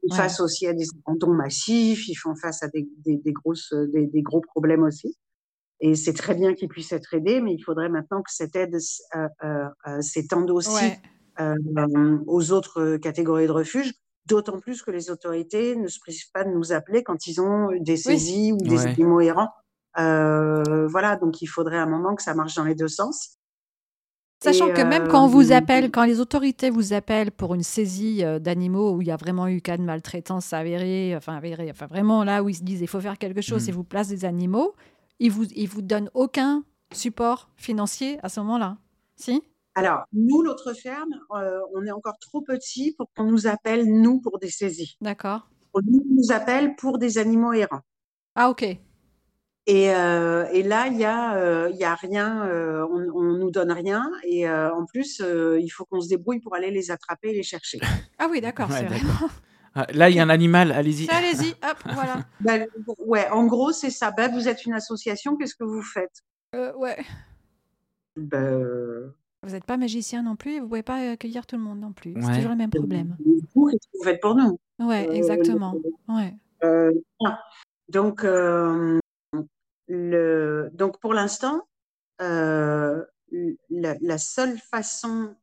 Ils 0.03 0.11
font 0.11 0.22
face 0.22 0.39
aussi 0.39 0.68
à 0.68 0.74
des 0.74 0.86
abandons 1.05 1.34
massifs, 1.34 2.07
ils 2.07 2.15
font 2.15 2.36
face 2.36 2.63
à 2.63 2.68
des, 2.68 2.88
des, 3.03 3.18
des 3.18 3.32
grosses, 3.34 3.74
des, 3.93 4.07
des, 4.07 4.22
gros 4.22 4.39
problèmes 4.39 4.84
aussi. 4.84 5.18
Et 5.80 5.96
c'est 5.96 6.14
très 6.14 6.34
bien 6.34 6.54
qu'ils 6.54 6.70
puissent 6.70 6.92
être 6.92 7.14
aidés, 7.14 7.40
mais 7.40 7.54
il 7.54 7.62
faudrait 7.62 7.90
maintenant 7.90 8.22
que 8.22 8.32
cette 8.32 8.56
aide 8.56 8.76
euh, 8.76 9.28
euh, 9.44 9.70
euh 9.88 10.02
s'étende 10.02 10.50
aussi 10.50 10.92
euh, 11.40 12.18
aux 12.26 12.52
autres 12.52 12.98
catégories 12.98 13.48
de 13.48 13.52
refuges. 13.52 13.94
D'autant 14.26 14.60
plus 14.60 14.82
que 14.82 14.92
les 14.92 15.10
autorités 15.10 15.76
ne 15.76 15.88
se 15.88 16.00
privent 16.00 16.32
pas 16.34 16.44
de 16.44 16.50
nous 16.50 16.74
appeler 16.74 17.04
quand 17.04 17.28
ils 17.28 17.40
ont 17.40 17.70
des 17.80 17.96
saisies 17.96 18.52
ou 18.52 18.58
des 18.58 18.86
animaux 18.86 19.22
errants. 19.22 19.52
voilà, 19.96 21.16
donc 21.16 21.42
il 21.42 21.48
faudrait 21.48 21.78
un 21.78 21.86
moment 21.86 22.16
que 22.16 22.24
ça 22.24 22.34
marche 22.34 22.56
dans 22.56 22.66
les 22.66 22.76
deux 22.76 22.90
sens. 22.90 23.38
Sachant 24.44 24.72
que 24.72 24.82
même 24.82 25.08
quand 25.08 25.24
on 25.24 25.28
vous 25.28 25.52
appelle, 25.52 25.90
quand 25.92 26.04
les 26.04 26.20
autorités 26.20 26.70
vous 26.70 26.94
appellent 26.94 27.32
pour 27.32 27.56
une 27.56 27.64
saisie 27.64 28.24
d'animaux 28.42 28.92
où 28.92 29.02
il 29.02 29.08
y 29.08 29.12
a 29.12 29.16
vraiment 29.16 29.48
eu 29.48 29.62
cas 29.62 29.78
de 29.78 29.84
maltraitance 29.84 30.52
avérée, 30.52 31.16
enfin 31.16 31.38
avérée, 31.38 31.70
enfin 31.72 31.88
vraiment 31.88 32.26
là 32.26 32.44
où 32.44 32.50
ils 32.50 32.56
se 32.56 32.64
disent 32.64 32.82
il 32.82 32.88
faut 32.88 33.00
faire 33.00 33.18
quelque 33.18 33.42
chose 33.42 33.68
mmh. 33.68 33.70
et 33.70 33.72
vous 33.72 33.84
placent 33.86 34.10
des 34.10 34.26
animaux, 34.26 34.76
ils 35.20 35.32
vous, 35.32 35.45
ils 35.55 35.68
vous 35.68 35.82
donnent 35.82 36.09
aucun 36.13 36.63
support 36.93 37.49
financier 37.55 38.20
à 38.24 38.30
ce 38.30 38.39
moment-là 38.41 38.78
Si? 39.15 39.41
Alors, 39.76 40.05
nous, 40.11 40.41
l'autre 40.41 40.74
ferme, 40.74 41.13
euh, 41.36 41.59
on 41.76 41.86
est 41.86 41.91
encore 41.91 42.18
trop 42.20 42.41
petit 42.41 42.95
pour 42.97 43.11
qu'on 43.15 43.26
nous 43.26 43.45
appelle, 43.45 43.86
nous, 43.86 44.20
pour 44.20 44.39
des 44.39 44.49
saisies. 44.49 44.97
D'accord. 45.01 45.49
On 45.74 45.82
nous 45.84 46.32
appelle 46.32 46.76
pour 46.76 46.97
des 46.97 47.20
animaux 47.20 47.53
errants. 47.53 47.82
Ah, 48.34 48.49
ok. 48.49 48.63
Et, 48.63 49.91
euh, 49.93 50.45
et, 50.51 50.63
là, 50.63 50.88
il 50.88 50.97
y 50.97 51.03
a, 51.05 51.36
euh, 51.36 51.70
il 51.72 51.78
y 51.78 51.84
a 51.84 51.93
rien, 51.93 52.47
euh, 52.47 52.88
on, 52.89 53.05
on 53.13 53.38
nous 53.38 53.51
donne 53.51 53.72
rien, 53.72 54.09
et 54.24 54.47
euh, 54.47 54.74
en 54.74 54.86
plus, 54.86 55.22
euh, 55.22 55.59
il 55.59 55.70
faut 55.70 55.84
qu'on 55.86 55.99
se 55.99 56.07
débrouille 56.07 56.39
pour 56.39 56.55
aller 56.55 56.72
les 56.72 56.89
attraper 56.89 57.30
et 57.30 57.34
les 57.34 57.43
chercher. 57.43 57.80
Ah 58.18 58.28
oui, 58.32 58.39
d'accord, 58.41 58.70
Ouais, 58.70 58.78
c'est 58.80 58.86
vrai. 58.86 58.99
Ah, 59.80 59.86
Là, 59.94 60.10
il 60.10 60.16
y 60.16 60.20
a 60.20 60.24
un 60.24 60.30
animal, 60.30 60.72
allez-y. 60.72 61.08
Allez-y, 61.10 61.52
hop, 61.52 61.78
voilà. 61.94 62.26
Ben, 62.40 62.68
ouais, 62.98 63.30
en 63.30 63.46
gros, 63.46 63.72
c'est 63.72 63.92
ça. 63.92 64.10
Ben, 64.10 64.32
vous 64.32 64.48
êtes 64.48 64.66
une 64.66 64.74
association, 64.74 65.36
qu'est-ce 65.38 65.54
que 65.56 65.64
vous 65.64 65.84
faites? 65.84 66.24
Euh, 66.56 66.74
ouais. 66.74 66.98
Ben, 68.16 69.14
Vous 69.44 69.52
n'êtes 69.52 69.66
pas 69.66 69.78
magicien 69.78 70.24
non 70.24 70.36
plus, 70.36 70.54
et 70.56 70.60
vous 70.60 70.68
pouvez 70.68 70.82
pas 70.82 71.12
accueillir 71.12 71.46
tout 71.46 71.58
le 71.58 71.62
monde 71.62 71.80
non 71.80 71.94
plus. 71.94 72.16
C'est 72.22 72.36
toujours 72.38 72.50
le 72.52 72.56
même 72.58 72.72
problème. 72.72 73.16
vous, 73.54 73.68
qu'est-ce 73.70 73.88
que 73.88 73.98
vous 74.00 74.04
faites 74.04 74.20
pour 74.20 74.34
nous? 74.34 74.60
Ouais, 74.80 75.08
Euh, 75.08 75.14
exactement. 75.14 75.76
Ouais. 76.08 76.34
Euh, 76.64 76.92
voilà. 77.20 77.40
donc, 77.90 78.24
euh, 78.24 79.00
le, 79.88 80.70
donc, 80.74 81.00
pour 81.00 81.14
l'instant, 81.14 81.68
la, 82.20 83.06
seule 84.18 84.58
façon 84.58 85.36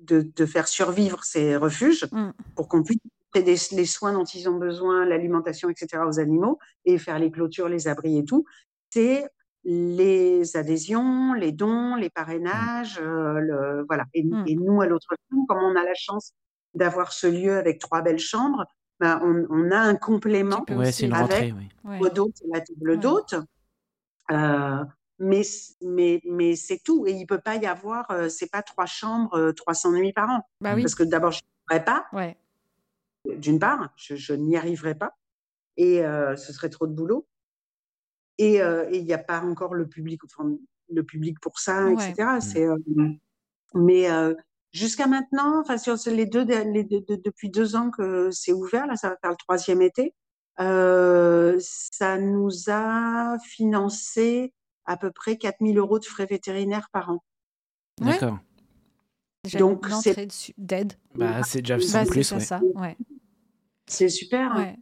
de, 0.00 0.46
faire 0.46 0.68
survivre 0.68 1.24
ces 1.24 1.56
refuges 1.56 2.06
mmh. 2.12 2.30
pour 2.56 2.68
qu'on 2.68 2.82
puisse 2.82 2.98
les, 3.34 3.56
les 3.76 3.86
soins 3.86 4.12
dont 4.12 4.24
ils 4.24 4.48
ont 4.48 4.56
besoin, 4.56 5.04
l'alimentation, 5.04 5.68
etc. 5.68 6.02
aux 6.06 6.20
animaux 6.20 6.58
et 6.84 6.98
faire 6.98 7.18
les 7.18 7.30
clôtures, 7.30 7.68
les 7.68 7.88
abris 7.88 8.18
et 8.18 8.24
tout, 8.24 8.44
c'est 8.90 9.26
les 9.64 10.56
adhésions, 10.56 11.32
les 11.32 11.52
dons, 11.52 11.94
les 11.94 12.10
parrainages, 12.10 12.98
euh, 13.00 13.40
le, 13.40 13.84
voilà. 13.88 14.04
Et, 14.12 14.22
mmh. 14.22 14.44
et, 14.46 14.54
nous, 14.56 14.80
à 14.82 14.86
l'autre 14.86 15.14
bout, 15.30 15.46
comme 15.46 15.58
on 15.58 15.74
a 15.74 15.82
la 15.82 15.94
chance 15.94 16.32
d'avoir 16.74 17.12
ce 17.12 17.26
lieu 17.26 17.56
avec 17.56 17.80
trois 17.80 18.02
belles 18.02 18.18
chambres, 18.18 18.66
ben, 19.00 19.20
on, 19.22 19.46
on, 19.50 19.70
a 19.70 19.78
un 19.78 19.96
complément 19.96 20.64
ouais, 20.68 21.02
avec 21.12 21.54
oui. 21.84 21.98
la 22.52 22.60
table 22.60 23.00
d'hôte. 23.00 23.34
Euh, 24.30 24.84
mais 25.18 25.42
mais, 25.80 26.20
mais 26.24 26.56
c'est 26.56 26.78
tout. 26.78 27.06
Et 27.06 27.12
il 27.12 27.26
peut 27.26 27.40
pas 27.40 27.56
y 27.56 27.66
avoir, 27.66 28.10
euh, 28.10 28.28
c'est 28.28 28.50
pas 28.50 28.62
trois 28.62 28.86
chambres, 28.86 29.52
300 29.52 29.92
nuits 29.92 30.12
par 30.12 30.30
an. 30.30 30.40
Bah 30.60 30.74
oui. 30.74 30.82
Parce 30.82 30.94
que 30.94 31.02
d'abord, 31.02 31.32
je 31.32 31.40
ne 31.40 31.66
pourrais 31.66 31.84
pas. 31.84 32.06
Ouais 32.12 32.36
d'une 33.24 33.58
part, 33.58 33.92
je, 33.96 34.34
n'y 34.34 34.56
arriverai 34.56 34.94
pas 34.94 35.16
et 35.76 36.04
euh, 36.04 36.36
ce 36.36 36.52
serait 36.52 36.68
trop 36.68 36.86
de 36.86 36.92
boulot. 36.92 37.26
Euh, 38.40 38.88
et 38.90 38.98
il 38.98 39.04
n'y 39.04 39.12
a 39.12 39.18
pas 39.18 39.40
encore 39.40 39.74
le 39.74 39.86
public, 39.86 40.22
enfin, 40.24 40.56
le 40.92 41.02
public 41.02 41.40
pour 41.40 41.58
ça, 41.58 41.90
etc. 41.90 42.14
Mmh. 42.18 42.40
C'est, 42.40 42.64
euh, 42.64 42.76
mais 43.74 44.08
jusqu'à 44.72 45.06
maintenant, 45.06 45.60
enfin 45.60 45.78
sur 45.78 45.96
les 46.06 46.26
deux, 46.26 46.44
les 46.44 46.84
depuis 46.84 47.50
deux 47.50 47.76
ans 47.76 47.90
que 47.90 48.30
c'est 48.30 48.52
ouvert, 48.52 48.86
là, 48.86 48.96
ça 48.96 49.10
va 49.10 49.16
faire 49.16 49.30
le 49.30 49.36
troisième 49.36 49.82
été. 49.82 50.14
ça 50.58 52.18
nous 52.18 52.50
a 52.68 53.38
financé 53.38 54.52
à 54.86 54.96
peu 54.96 55.10
près 55.10 55.36
4000 55.36 55.78
euros 55.78 55.98
de 55.98 56.04
frais 56.04 56.26
vétérinaires 56.26 56.88
par 56.92 57.10
an. 57.10 57.24
D'accord. 58.00 58.38
Donc 59.58 59.86
c'est 60.02 60.54
d'aide. 60.56 60.94
Bah, 61.14 61.42
c'est 61.42 61.60
déjà 61.60 61.76
bah, 61.76 62.06
plus. 62.06 62.24
C'est 62.24 62.40
ça, 62.40 62.60
ouais. 62.74 62.96
C'est 63.86 64.08
super. 64.08 64.52
Hein. 64.52 64.74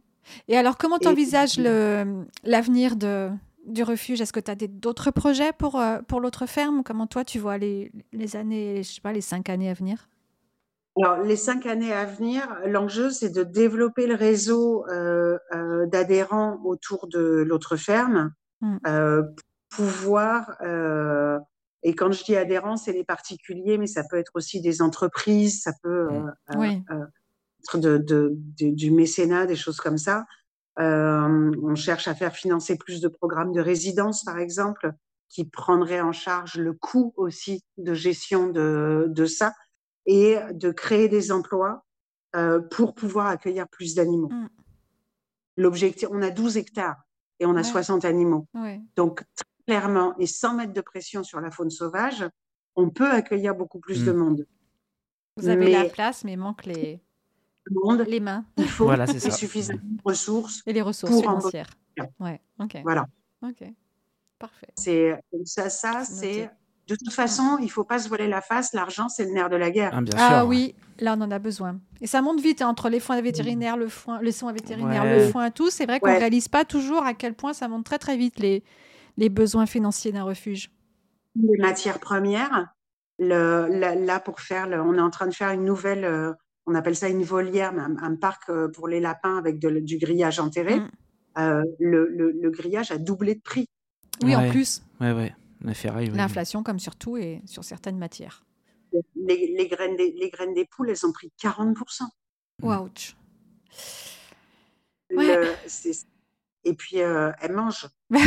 Et 0.47 0.57
alors, 0.57 0.77
comment 0.77 0.99
tu 0.99 1.07
envisages 1.07 1.57
l'avenir 1.57 2.95
de, 2.95 3.29
du 3.65 3.83
refuge? 3.83 4.21
Est-ce 4.21 4.33
que 4.33 4.39
tu 4.39 4.51
as 4.51 4.55
d'autres 4.55 5.11
projets 5.11 5.51
pour, 5.51 5.79
euh, 5.79 5.99
pour 6.07 6.21
l'autre 6.21 6.45
ferme? 6.45 6.83
Comment 6.83 7.07
toi, 7.07 7.25
tu 7.25 7.39
vois 7.39 7.57
les, 7.57 7.91
les, 8.13 8.35
années, 8.35 8.83
je 8.83 8.93
sais 8.93 9.01
pas, 9.01 9.11
les 9.11 9.21
cinq 9.21 9.49
années 9.49 9.69
à 9.69 9.73
venir? 9.73 10.07
Alors, 11.01 11.23
les 11.23 11.35
cinq 11.35 11.65
années 11.65 11.91
à 11.91 12.05
venir, 12.05 12.47
l'enjeu, 12.67 13.09
c'est 13.09 13.31
de 13.31 13.43
développer 13.43 14.05
le 14.05 14.15
réseau 14.15 14.85
euh, 14.89 15.37
euh, 15.53 15.87
d'adhérents 15.87 16.61
autour 16.63 17.07
de 17.07 17.43
l'autre 17.45 17.77
ferme, 17.77 18.31
mmh. 18.61 18.77
Pouvoir, 19.75 20.51
et 21.83 21.95
quand 21.95 22.11
je 22.11 22.23
dis 22.23 22.35
adhérents, 22.35 22.77
c'est 22.77 22.93
les 22.93 23.03
particuliers, 23.03 23.77
mais 23.77 23.87
ça 23.87 24.03
peut 24.03 24.17
être 24.17 24.31
aussi 24.35 24.61
des 24.61 24.81
entreprises, 24.81 25.61
ça 25.61 25.73
peut 25.81 26.07
oui 26.55 26.83
de, 27.73 28.35
du 28.59 28.91
mécénat, 28.91 29.45
des 29.45 29.55
choses 29.55 29.77
comme 29.77 29.97
ça. 29.97 30.25
Euh, 30.79 31.51
on 31.61 31.75
cherche 31.75 32.07
à 32.07 32.15
faire 32.15 32.35
financer 32.35 32.77
plus 32.77 33.01
de 33.01 33.07
programmes 33.07 33.51
de 33.51 33.61
résidence, 33.61 34.23
par 34.23 34.39
exemple, 34.39 34.93
qui 35.29 35.45
prendraient 35.45 36.01
en 36.01 36.11
charge 36.11 36.55
le 36.55 36.73
coût 36.73 37.13
aussi 37.15 37.63
de 37.77 37.93
gestion 37.93 38.47
de, 38.49 39.05
de 39.07 39.25
ça 39.25 39.53
et 40.05 40.37
de 40.51 40.71
créer 40.71 41.07
des 41.07 41.31
emplois 41.31 41.85
euh, 42.35 42.59
pour 42.59 42.93
pouvoir 42.93 43.27
accueillir 43.27 43.67
plus 43.67 43.95
d'animaux. 43.95 44.29
Mm. 44.29 44.49
L'objectif, 45.57 46.07
on 46.11 46.21
a 46.21 46.31
12 46.31 46.57
hectares 46.57 47.03
et 47.39 47.45
on 47.45 47.55
a 47.55 47.63
60 47.63 48.05
animaux. 48.05 48.47
Donc, 48.95 49.23
très 49.35 49.45
clairement, 49.67 50.15
et 50.19 50.27
sans 50.27 50.55
mettre 50.55 50.73
de 50.73 50.81
pression 50.81 51.23
sur 51.23 51.39
la 51.39 51.51
faune 51.51 51.69
sauvage, 51.69 52.25
on 52.75 52.89
peut 52.89 53.09
accueillir 53.09 53.55
beaucoup 53.55 53.79
plus 53.79 54.01
mm. 54.01 54.05
de 54.05 54.11
monde. 54.11 54.47
Vous 55.37 55.47
avez 55.47 55.71
la 55.71 55.85
place, 55.85 56.23
mais 56.23 56.35
manque 56.35 56.65
les 56.65 57.01
monde, 57.71 58.05
les 58.07 58.19
mains. 58.19 58.45
Il 58.57 58.67
faut 58.67 58.85
voilà, 58.85 59.07
suffisamment 59.07 59.79
de 59.83 60.01
ressources. 60.03 60.61
Et 60.65 60.73
les 60.73 60.81
ressources 60.81 61.19
financières. 61.21 61.69
Ouais, 62.19 62.41
ok. 62.59 62.77
Voilà. 62.83 63.07
Ok, 63.41 63.63
parfait. 64.39 64.69
C'est 64.75 65.19
ça, 65.45 65.69
ça 65.69 66.03
c'est. 66.03 66.49
De 66.85 66.95
toute 66.95 67.13
façon, 67.13 67.57
il 67.59 67.65
ne 67.65 67.69
faut 67.69 67.85
pas 67.85 67.97
se 67.97 68.09
voiler 68.09 68.27
la 68.27 68.41
face. 68.41 68.73
L'argent, 68.73 69.07
c'est 69.07 69.23
le 69.23 69.31
nerf 69.31 69.49
de 69.49 69.55
la 69.55 69.71
guerre. 69.71 69.97
Ah, 70.17 70.39
ah 70.39 70.45
oui, 70.45 70.75
là, 70.99 71.15
on 71.17 71.21
en 71.21 71.31
a 71.31 71.39
besoin. 71.39 71.79
Et 72.01 72.07
ça 72.07 72.21
monte 72.21 72.41
vite 72.41 72.61
hein, 72.61 72.67
entre 72.67 72.89
les 72.89 72.99
foins 72.99 73.21
vétérinaires, 73.21 73.77
le 73.77 73.87
foin, 73.87 74.21
les 74.21 74.33
soins 74.33 74.51
vétérinaires, 74.51 75.05
le 75.05 75.29
foin, 75.29 75.49
tout. 75.49 75.69
C'est 75.69 75.85
vrai 75.85 76.01
qu'on 76.01 76.11
ne 76.11 76.19
réalise 76.19 76.49
pas 76.49 76.65
toujours 76.65 77.03
à 77.03 77.13
quel 77.13 77.35
point 77.35 77.53
ça 77.53 77.69
monte 77.69 77.85
très 77.85 77.99
très 77.99 78.17
vite 78.17 78.37
les, 78.37 78.63
les 79.17 79.29
besoins 79.29 79.65
financiers 79.65 80.11
d'un 80.11 80.23
refuge? 80.23 80.71
Les 81.35 81.57
matières 81.57 81.99
premières. 81.99 82.73
Le, 83.19 83.67
là, 84.05 84.19
pour 84.19 84.39
faire, 84.39 84.67
on 84.67 84.95
est 84.95 85.01
en 85.01 85.09
train 85.09 85.27
de 85.27 85.33
faire 85.33 85.51
une 85.51 85.63
nouvelle, 85.63 86.03
euh, 86.03 86.33
on 86.65 86.75
appelle 86.75 86.95
ça 86.95 87.09
une 87.09 87.23
volière, 87.23 87.73
un, 87.77 88.15
parc 88.15 88.49
euh, 88.49 88.69
pour 88.69 88.87
les 88.87 88.99
lapins 88.99 89.37
avec 89.37 89.59
du 89.59 89.97
grillage 89.97 90.39
enterré. 90.39 90.79
Mm. 90.79 90.91
Euh, 91.37 91.63
le, 91.79 92.49
grillage 92.49 92.91
a 92.91 92.97
doublé 92.97 93.35
de 93.35 93.41
prix. 93.41 93.67
Oui, 94.23 94.35
en 94.35 94.49
plus. 94.49 94.83
Oui, 94.99 95.11
oui. 95.11 95.31
L'inflation, 96.13 96.63
comme 96.63 96.79
sur 96.79 96.95
tout 96.95 97.17
et 97.17 97.41
sur 97.45 97.63
certaines 97.63 97.97
matières. 97.97 98.43
Les, 99.15 99.67
graines, 99.67 99.95
des, 99.95 100.11
les 100.11 100.29
graines 100.29 100.53
des 100.53 100.65
poules, 100.65 100.89
elles 100.89 101.05
ont 101.05 101.11
pris 101.11 101.31
40%. 101.41 102.03
Ouch. 102.61 103.15
Et 106.65 106.73
puis, 106.73 107.01
euh, 107.01 107.31
elles 107.41 107.53
mangent. 107.53 107.87
oui, 108.09 108.21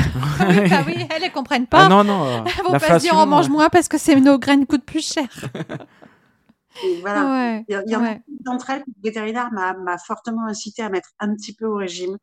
bah 0.71 0.83
oui, 0.87 1.07
elles 1.11 1.23
ne 1.23 1.33
comprennent 1.33 1.67
pas. 1.67 1.87
Ah 1.87 1.89
non, 1.89 2.05
non. 2.05 2.45
Elles 2.45 2.65
vont 2.65 2.79
pas 2.79 2.99
se 2.99 3.05
dire 3.05 3.15
on 3.17 3.27
mange 3.27 3.49
moins 3.49 3.69
parce 3.69 3.89
que 3.89 4.19
nos 4.19 4.39
graines 4.39 4.67
coûtent 4.67 4.85
plus 4.85 5.07
cher. 5.07 5.29
voilà. 7.01 7.63
il 7.69 7.83
y, 7.87 7.97
en 7.97 8.05
a 8.05 8.13
une 8.13 8.23
d'entre 8.41 8.71
elles, 8.71 8.85
le 8.87 9.03
vétérinaire 9.03 9.51
m'a 9.53 9.99
fortement 9.99 10.47
incité 10.47 10.83
à 10.83 10.89
mettre 10.89 11.11
un 11.19 11.35
petit 11.35 11.55
peu 11.55 11.67
au 11.67 11.77
régime 11.77 12.17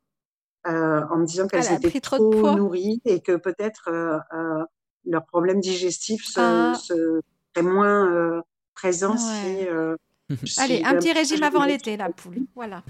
euh, 0.65 1.01
en 1.09 1.17
me 1.17 1.25
disant 1.25 1.47
qu'elles 1.47 1.73
étaient 1.73 1.99
trop, 1.99 2.55
nourries 2.55 3.01
et 3.03 3.19
que 3.19 3.35
peut-être 3.35 3.89
euh, 3.89 4.17
euh, 4.33 4.63
leur 5.05 5.25
problème 5.25 5.59
digestif 5.59 6.23
se, 6.25 6.39
ah. 6.39 6.73
serait 6.75 7.67
moins 7.67 8.41
présent 8.73 9.17
si, 10.45 10.57
Allez, 10.57 10.81
un 10.85 10.95
petit 10.95 11.11
régime 11.11 11.43
avant 11.43 11.65
l'été, 11.65 11.97
la 11.97 12.09
poule. 12.09 12.45
Voilà. 12.55 12.81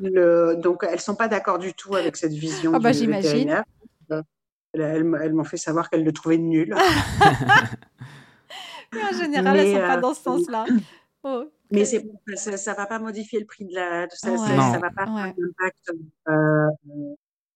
Le, 0.00 0.56
donc, 0.56 0.84
elles 0.88 1.00
sont 1.00 1.14
pas 1.14 1.28
d'accord 1.28 1.58
du 1.58 1.74
tout 1.74 1.94
avec 1.94 2.16
cette 2.16 2.32
vision 2.32 2.72
ah 2.74 2.78
bah, 2.78 2.92
du 2.92 3.06
vétérinaire. 3.06 3.64
Elles, 4.72 5.06
elles 5.22 5.32
m'ont 5.32 5.44
fait 5.44 5.56
savoir 5.56 5.88
qu'elles 5.88 6.04
le 6.04 6.12
trouvaient 6.12 6.36
nul. 6.36 6.74
en 8.94 9.12
général, 9.16 9.56
elles 9.56 9.68
ne 9.68 9.74
sont 9.74 9.86
pas 9.86 9.96
dans 9.96 10.14
ce 10.14 10.20
euh, 10.20 10.22
sens-là. 10.22 10.66
Oh, 11.28 11.42
mais 11.72 11.84
ça 11.84 11.98
ne 11.98 12.76
va 12.76 12.86
pas 12.86 13.00
modifier 13.00 13.40
le 13.40 13.46
prix 13.46 13.64
de 13.64 13.74
la. 13.74 14.06
Ça 14.10 14.30
ne 14.30 14.80
va 14.80 14.90
pas 14.90 15.02
avoir 15.02 15.24
un 15.24 15.30
impact 15.30 15.90
euh, 16.28 16.68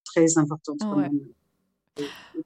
très 0.04 0.38
important. 0.38 0.74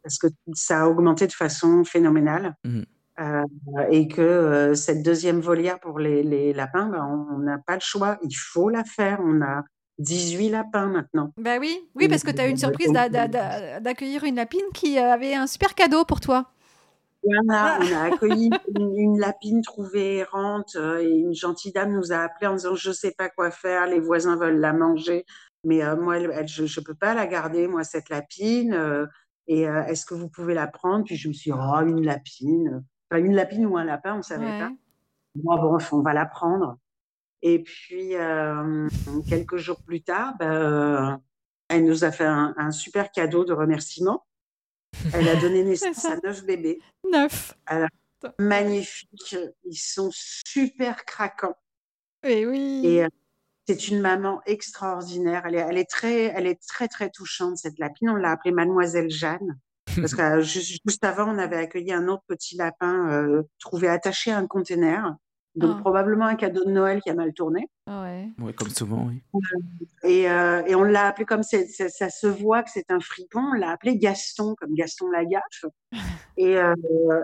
Parce 0.02 0.18
que 0.18 0.26
ça 0.52 0.82
a 0.82 0.86
augmenté 0.86 1.26
de 1.26 1.32
façon 1.32 1.82
phénoménale. 1.82 2.54
Mmh. 2.64 2.82
Euh, 3.20 3.44
et 3.90 4.06
que 4.06 4.74
cette 4.74 5.02
deuxième 5.02 5.40
volière 5.40 5.80
pour 5.80 5.98
les, 5.98 6.52
lapins, 6.52 6.90
ben, 6.90 7.26
on 7.32 7.38
n'a 7.38 7.56
pas 7.56 7.76
le 7.76 7.80
choix. 7.80 8.18
Il 8.22 8.34
faut 8.34 8.68
la 8.68 8.84
faire. 8.84 9.20
On 9.22 9.40
a 9.40 9.64
18 9.98 10.50
lapins 10.50 10.86
maintenant. 10.86 11.32
Bah 11.36 11.58
oui, 11.60 11.88
oui 11.94 12.08
parce 12.08 12.24
que 12.24 12.30
tu 12.30 12.40
as 12.40 12.46
eu 12.46 12.50
une 12.50 12.56
surprise 12.56 12.92
d'accueillir 12.92 14.24
une 14.24 14.36
lapine 14.36 14.64
qui 14.74 14.98
avait 14.98 15.34
un 15.34 15.46
super 15.46 15.74
cadeau 15.74 16.04
pour 16.04 16.20
toi. 16.20 16.50
On 17.26 17.52
a, 17.52 17.78
on 17.80 17.92
a 17.94 18.00
accueilli 18.12 18.50
une, 18.78 19.18
lapine 19.18 19.62
trouvée 19.62 20.18
errante 20.18 20.76
euh, 20.76 21.00
et 21.00 21.08
une 21.08 21.34
gentille 21.34 21.72
dame 21.72 21.92
nous 21.92 22.12
a 22.12 22.18
appelé 22.18 22.48
en 22.48 22.54
disant 22.54 22.74
je 22.74 22.92
sais 22.92 23.14
pas 23.16 23.30
quoi 23.30 23.50
faire, 23.50 23.86
les 23.86 24.00
voisins 24.00 24.36
veulent 24.36 24.60
la 24.60 24.74
manger, 24.74 25.24
mais 25.64 25.82
euh, 25.82 25.96
moi 25.96 26.18
je 26.44 26.62
ne 26.62 26.84
peux 26.84 26.94
pas 26.94 27.14
la 27.14 27.26
garder 27.26 27.66
moi 27.66 27.82
cette 27.82 28.10
lapine 28.10 28.74
euh, 28.74 29.06
et 29.46 29.62
est-ce 29.62 30.06
que 30.06 30.14
vous 30.14 30.28
pouvez 30.28 30.54
la 30.54 30.66
prendre? 30.66 31.04
Puis 31.04 31.16
je 31.16 31.28
me 31.28 31.32
suis 31.32 31.50
dit 31.50 31.56
oh 31.58 31.80
une 31.80 32.04
lapine, 32.04 32.82
enfin 33.10 33.22
une 33.22 33.34
lapine 33.34 33.66
ou 33.66 33.76
un 33.76 33.84
lapin 33.84 34.16
on 34.16 34.22
savait 34.22 34.58
pas. 34.58 34.70
Bon, 35.34 35.56
bon 35.56 35.78
on 35.92 36.02
va 36.02 36.12
la 36.12 36.26
prendre. 36.26 36.78
Et 37.44 37.60
puis 37.60 38.14
quelques 39.28 39.58
jours 39.58 39.80
plus 39.82 40.02
tard, 40.02 40.34
ben, 40.38 41.20
elle 41.68 41.84
nous 41.84 42.02
a 42.04 42.10
fait 42.10 42.24
un 42.24 42.70
super 42.72 43.12
cadeau 43.12 43.44
de 43.44 43.52
remerciement. 43.52 44.24
Elle 45.12 45.28
a 45.28 45.36
donné 45.36 45.64
naissance 45.64 46.04
à 46.04 46.16
neuf 46.16 46.44
bébés. 46.44 46.80
Neuf. 47.10 47.54
magnifiques. 48.38 49.36
Ils 49.64 49.76
sont 49.76 50.10
super 50.12 51.04
craquants. 51.04 51.56
Et 52.22 52.46
oui. 52.46 52.82
Et 52.84 53.04
euh, 53.04 53.08
c'est 53.68 53.88
une 53.88 54.00
maman 54.00 54.40
extraordinaire. 54.46 55.42
Elle 55.46 55.56
est, 55.56 55.66
elle 55.68 55.78
est, 55.78 55.90
très, 55.90 56.24
elle 56.24 56.46
est 56.46 56.60
très, 56.66 56.88
très 56.88 57.10
touchante, 57.10 57.58
cette 57.58 57.78
lapine. 57.78 58.10
On 58.10 58.16
l'a 58.16 58.32
appelée 58.32 58.52
Mademoiselle 58.52 59.10
Jeanne. 59.10 59.58
Parce 59.96 60.14
que 60.14 60.22
euh, 60.38 60.40
juste, 60.40 61.04
avant, 61.04 61.34
on 61.34 61.38
avait 61.38 61.56
accueilli 61.56 61.92
un 61.92 62.08
autre 62.08 62.24
petit 62.26 62.56
lapin 62.56 63.10
euh, 63.10 63.42
trouvé 63.58 63.88
attaché 63.88 64.30
à 64.30 64.38
un 64.38 64.46
conteneur. 64.46 65.14
Donc, 65.56 65.76
ah. 65.76 65.80
probablement 65.80 66.26
un 66.26 66.34
cadeau 66.34 66.64
de 66.64 66.70
Noël 66.70 67.00
qui 67.00 67.10
a 67.10 67.14
mal 67.14 67.32
tourné. 67.32 67.68
Ouais. 67.86 68.32
comme 68.56 68.70
souvent, 68.70 69.06
oui. 69.08 69.22
Et, 70.02 70.28
euh, 70.28 70.62
et 70.66 70.74
on 70.74 70.82
l'a 70.82 71.06
appelé, 71.06 71.24
comme 71.24 71.42
ça 71.42 72.10
se 72.10 72.26
voit 72.26 72.62
que 72.62 72.70
c'est 72.70 72.90
un 72.90 73.00
fripon, 73.00 73.40
on 73.40 73.52
l'a 73.52 73.70
appelé 73.70 73.96
Gaston, 73.96 74.54
comme 74.58 74.74
Gaston 74.74 75.10
Lagaffe. 75.10 75.64
Et, 76.36 76.58
euh, 76.58 76.74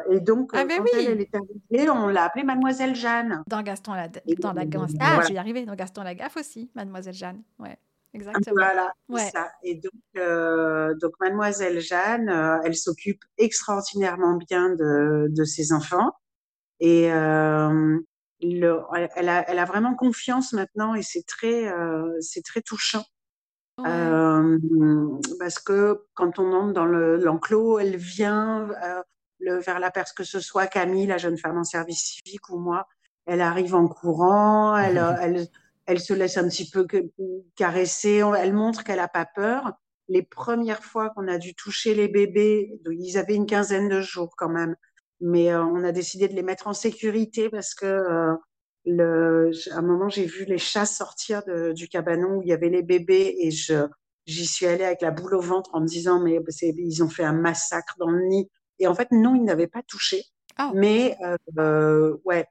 et 0.08 0.20
donc, 0.20 0.52
ah, 0.54 0.64
quand 0.64 0.84
elle, 0.94 1.20
est 1.20 1.34
arrivée, 1.34 1.90
on 1.90 2.06
l'a 2.06 2.26
appelée 2.26 2.44
Mademoiselle 2.44 2.94
Jeanne. 2.94 3.42
Dans 3.48 3.60
Gaston 3.60 3.94
la, 3.94 4.06
dans 4.06 4.52
la, 4.52 4.62
Ah, 5.00 5.20
j'y 5.26 5.36
arrivé, 5.36 5.66
dans 5.66 5.74
Gaston 5.74 6.04
Lagaffe 6.04 6.36
aussi, 6.36 6.70
Mademoiselle 6.76 7.14
Jeanne. 7.14 7.42
Ouais. 7.58 7.76
Exactement. 8.12 8.54
Voilà, 8.54 8.92
ça. 9.30 9.50
Et 9.62 9.76
donc, 9.76 9.92
euh, 10.16 10.94
donc 10.94 11.12
Mademoiselle 11.20 11.80
Jeanne, 11.80 12.28
euh, 12.28 12.58
elle 12.64 12.76
s'occupe 12.76 13.22
extraordinairement 13.38 14.36
bien 14.36 14.70
de, 14.70 15.28
de 15.28 15.44
ses 15.44 15.72
enfants. 15.72 16.10
Et 16.80 17.12
euh, 17.12 17.98
le, 18.42 18.80
elle, 19.16 19.28
a, 19.28 19.48
elle 19.48 19.58
a 19.58 19.64
vraiment 19.64 19.94
confiance 19.94 20.52
maintenant 20.52 20.94
et 20.94 21.02
c'est 21.02 21.26
très, 21.26 21.68
euh, 21.68 22.10
c'est 22.20 22.42
très 22.42 22.62
touchant. 22.62 23.04
Euh, 23.86 24.58
parce 25.38 25.58
que 25.58 26.04
quand 26.12 26.38
on 26.38 26.52
entre 26.52 26.72
dans 26.74 26.84
l'enclos, 26.84 27.78
elle 27.78 27.96
vient 27.96 28.68
euh, 28.68 29.02
le, 29.38 29.58
vers 29.58 29.80
la 29.80 29.90
personne, 29.90 30.16
que 30.16 30.24
ce 30.24 30.38
soit 30.38 30.66
Camille, 30.66 31.06
la 31.06 31.16
jeune 31.16 31.38
femme 31.38 31.56
en 31.56 31.64
service 31.64 32.02
civique, 32.02 32.50
ou 32.50 32.58
moi, 32.58 32.86
elle 33.24 33.40
arrive 33.40 33.74
en 33.74 33.88
courant, 33.88 34.76
elle, 34.76 34.98
elle, 35.22 35.46
elle 35.86 36.00
se 36.00 36.12
laisse 36.12 36.36
un 36.36 36.48
petit 36.48 36.68
peu 36.68 36.86
caresser, 37.56 38.22
elle 38.36 38.52
montre 38.52 38.84
qu'elle 38.84 38.98
n'a 38.98 39.08
pas 39.08 39.24
peur. 39.24 39.72
Les 40.08 40.22
premières 40.22 40.84
fois 40.84 41.10
qu'on 41.10 41.28
a 41.28 41.38
dû 41.38 41.54
toucher 41.54 41.94
les 41.94 42.08
bébés, 42.08 42.78
ils 42.90 43.16
avaient 43.16 43.36
une 43.36 43.46
quinzaine 43.46 43.88
de 43.88 44.00
jours 44.02 44.34
quand 44.36 44.50
même, 44.50 44.76
mais 45.20 45.52
euh, 45.52 45.62
on 45.64 45.84
a 45.84 45.92
décidé 45.92 46.28
de 46.28 46.34
les 46.34 46.42
mettre 46.42 46.66
en 46.66 46.72
sécurité 46.72 47.48
parce 47.50 47.74
que 47.74 47.86
euh, 47.86 48.34
le, 48.84 49.50
à 49.72 49.78
un 49.78 49.82
moment 49.82 50.08
j'ai 50.08 50.24
vu 50.24 50.44
les 50.44 50.58
chats 50.58 50.86
sortir 50.86 51.42
de, 51.46 51.72
du 51.72 51.88
cabanon 51.88 52.36
où 52.36 52.42
il 52.42 52.48
y 52.48 52.52
avait 52.52 52.70
les 52.70 52.82
bébés 52.82 53.36
et 53.38 53.50
je 53.50 53.86
j'y 54.26 54.46
suis 54.46 54.66
allée 54.66 54.84
avec 54.84 55.02
la 55.02 55.10
boule 55.10 55.34
au 55.34 55.40
ventre 55.40 55.70
en 55.74 55.80
me 55.80 55.86
disant 55.86 56.20
mais 56.22 56.38
ils 56.62 57.02
ont 57.02 57.08
fait 57.08 57.24
un 57.24 57.32
massacre 57.32 57.96
dans 57.98 58.10
le 58.10 58.26
nid 58.26 58.50
et 58.78 58.86
en 58.86 58.94
fait 58.94 59.08
non 59.12 59.34
ils 59.34 59.44
n'avaient 59.44 59.66
pas 59.66 59.82
touché 59.82 60.22
oh. 60.58 60.70
mais 60.74 61.16
euh, 61.58 62.16
ouais 62.24 62.46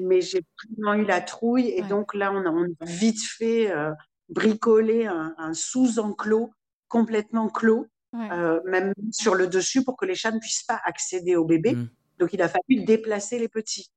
mais 0.00 0.20
j'ai 0.20 0.42
vraiment 0.76 0.94
eu 0.94 1.04
la 1.04 1.20
trouille 1.20 1.68
et 1.68 1.82
donc 1.82 2.14
là, 2.14 2.32
on 2.32 2.44
a, 2.44 2.66
vite 2.82 3.22
fait 3.22 3.70
euh, 3.70 3.92
bricoler 4.28 5.06
un, 5.06 5.54
sous-enclos 5.54 6.50
complètement 6.88 7.48
clos, 7.48 7.86
euh, 8.14 8.60
même 8.64 8.92
sur 9.10 9.34
le 9.34 9.46
dessus 9.46 9.84
pour 9.84 9.96
que 9.96 10.06
les 10.06 10.14
chats 10.14 10.32
ne 10.32 10.38
puissent 10.38 10.64
pas 10.64 10.80
accéder 10.84 11.36
au 11.36 11.44
bébé. 11.44 11.74
Mmh. 11.74 11.88
Donc 12.18 12.32
il 12.32 12.42
a 12.42 12.48
fallu 12.48 12.84
déplacer 12.84 13.38
les 13.38 13.48
petits. 13.48 13.90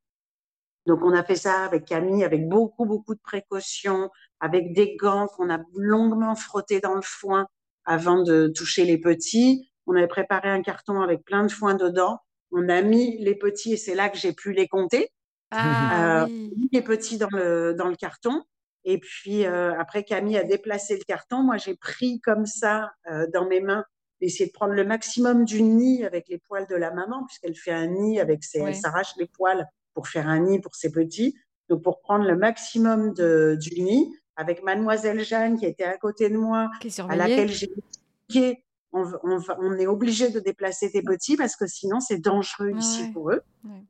Donc 0.86 1.02
on 1.04 1.14
a 1.14 1.24
fait 1.24 1.36
ça 1.36 1.64
avec 1.64 1.86
Camille, 1.86 2.24
avec 2.24 2.48
beaucoup, 2.48 2.86
beaucoup 2.86 3.14
de 3.14 3.20
précautions, 3.22 4.10
avec 4.40 4.74
des 4.74 4.96
gants 4.96 5.28
qu'on 5.28 5.50
a 5.50 5.60
longuement 5.76 6.36
frottés 6.36 6.80
dans 6.80 6.96
le 6.96 7.02
foin 7.02 7.48
avant 7.86 8.24
de 8.24 8.48
toucher 8.48 8.86
les 8.86 8.98
petits. 8.98 9.70
On 9.88 9.96
avait 9.96 10.08
préparé 10.08 10.50
un 10.50 10.62
carton 10.62 11.02
avec 11.02 11.24
plein 11.24 11.44
de 11.44 11.52
foin 11.52 11.76
dedans. 11.76 12.20
On 12.52 12.70
a 12.70 12.82
mis 12.82 13.18
les 13.24 13.36
petits 13.36 13.74
et 13.74 13.78
c'est 13.78 13.96
là 13.96 14.10
que 14.10 14.18
j'ai 14.18 14.34
pu 14.34 14.54
les 14.54 14.68
compter. 14.68 15.12
Ah, 15.52 16.26
euh, 16.26 16.50
est 16.74 16.82
petit 16.82 17.18
dans 17.18 17.30
le, 17.32 17.74
dans 17.74 17.88
le 17.88 17.96
carton. 17.96 18.44
Et 18.84 19.00
puis 19.00 19.46
euh, 19.46 19.78
après, 19.80 20.04
Camille 20.04 20.38
a 20.38 20.44
déplacé 20.44 20.96
le 20.96 21.04
carton. 21.04 21.44
Moi, 21.44 21.58
j'ai 21.58 21.76
pris 21.76 22.20
comme 22.22 22.46
ça 22.46 22.92
euh, 23.12 23.28
dans 23.34 23.48
mes 23.48 23.62
mains, 23.62 23.84
essayer 24.22 24.48
de 24.48 24.52
prendre 24.52 24.74
le 24.74 24.86
maximum 24.86 25.46
du 25.46 25.62
nid 25.62 26.04
avec 26.06 26.28
les 26.30 26.38
poils 26.38 26.68
de 26.68 26.76
la 26.76 26.92
maman, 26.92 27.26
puisqu'elle 27.26 27.56
fait 27.56 27.72
un 27.72 27.88
nid 27.88 28.20
avec 28.20 28.44
ses, 28.44 28.60
elle 28.60 28.76
s'arrache 28.76 29.14
les 29.18 29.28
poils 29.28 29.66
pour 29.94 30.08
faire 30.08 30.28
un 30.28 30.40
nid 30.40 30.60
pour 30.60 30.76
ses 30.76 30.92
petits. 30.92 31.36
Donc 31.70 31.84
pour 31.84 32.02
prendre 32.02 32.26
le 32.26 32.36
maximum 32.36 33.14
de, 33.14 33.58
du 33.60 33.82
nid, 33.82 34.12
avec 34.36 34.64
Mademoiselle 34.64 35.24
Jeanne 35.24 35.58
qui 35.58 35.66
était 35.66 35.84
à 35.84 35.98
côté 35.98 36.30
de 36.30 36.38
moi, 36.38 36.70
à 37.10 37.16
laquelle 37.16 37.50
j'ai 37.50 37.70
expliqué 37.78 38.64
on, 38.92 39.06
on, 39.24 39.40
on, 39.60 39.78
est 39.78 39.88
obligé 39.88 40.30
de 40.30 40.40
déplacer 40.40 40.92
tes 40.92 41.04
petits 41.04 41.38
parce 41.38 41.56
que 41.56 41.68
sinon 41.68 42.00
c'est 42.00 42.18
dangereux 42.18 42.72
ici 42.72 43.12
pour 43.12 43.32
eux. 43.32 43.42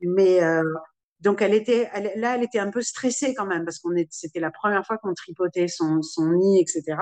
Mais 0.02 0.42
euh, 0.42 0.62
donc 1.20 1.42
elle 1.42 1.54
était, 1.54 1.90
là, 2.16 2.36
elle 2.36 2.42
était 2.42 2.58
un 2.58 2.70
peu 2.70 2.82
stressée 2.82 3.34
quand 3.34 3.46
même 3.46 3.64
parce 3.64 3.78
qu'on 3.78 3.94
c'était 4.10 4.40
la 4.40 4.50
première 4.50 4.84
fois 4.86 4.98
qu'on 4.98 5.14
tripotait 5.14 5.68
son, 5.68 6.02
son 6.02 6.32
nid, 6.32 6.60
etc. 6.60 6.98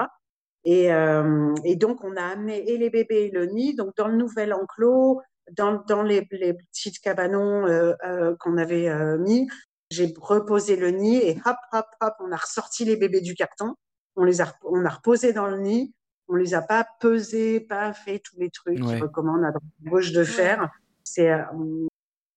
Et, 0.65 0.93
euh, 0.93 1.55
et, 1.65 1.77
donc 1.77 2.05
on 2.05 2.17
a 2.17 2.23
amené 2.23 2.71
et 2.71 2.79
les 2.79 2.91
bébés 2.91 3.27
et 3.27 3.31
le 3.31 3.47
nid, 3.47 3.75
donc 3.75 3.97
dans 3.97 4.09
le 4.09 4.17
nouvel 4.17 4.53
enclos, 4.53 5.21
dans, 5.57 5.83
dans 5.89 6.03
les, 6.03 6.27
les 6.31 6.55
petits 6.55 6.93
cabanons 6.93 7.67
euh, 7.67 7.95
euh, 8.05 8.37
qu'on 8.39 8.59
avait 8.59 8.89
euh, 8.89 9.19
mis, 9.19 9.49
j'ai 9.91 10.13
reposé 10.21 10.77
le 10.77 10.91
nid 10.91 11.17
et 11.17 11.39
hop, 11.47 11.57
hop, 11.73 11.87
hop, 12.01 12.15
on 12.21 12.33
a 12.33 12.37
ressorti 12.37 12.85
les 12.85 12.97
bébés 12.97 13.21
du 13.21 13.35
carton, 13.35 13.75
on 14.17 14.25
les 14.25 14.41
a, 14.41 14.53
on 14.65 14.85
a 14.85 14.91
reposé 14.91 15.33
dans 15.33 15.47
le 15.47 15.59
nid, 15.59 15.95
on 16.29 16.35
les 16.35 16.55
a 16.55 16.61
pas 16.61 16.87
pesés, 17.01 17.61
pas 17.61 17.93
fait 17.95 18.19
tous 18.19 18.39
les 18.39 18.51
trucs 18.51 18.79
ouais. 18.81 18.85
qu'ils 18.85 19.03
recommandent 19.03 19.45
à 19.45 19.53
gauche 19.89 20.13
de 20.13 20.25
faire. 20.25 20.71
C'est, 21.05 21.31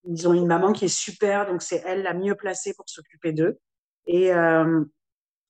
ils 0.05 0.27
ont 0.29 0.33
une 0.33 0.47
maman 0.47 0.71
qui 0.71 0.85
est 0.85 0.95
super, 0.95 1.45
donc 1.45 1.61
c'est 1.61 1.83
elle 1.85 2.03
la 2.03 2.13
mieux 2.13 2.35
placée 2.35 2.73
pour 2.73 2.87
s'occuper 2.87 3.33
d'eux. 3.33 3.59
Et, 4.05 4.33
euh, 4.33 4.85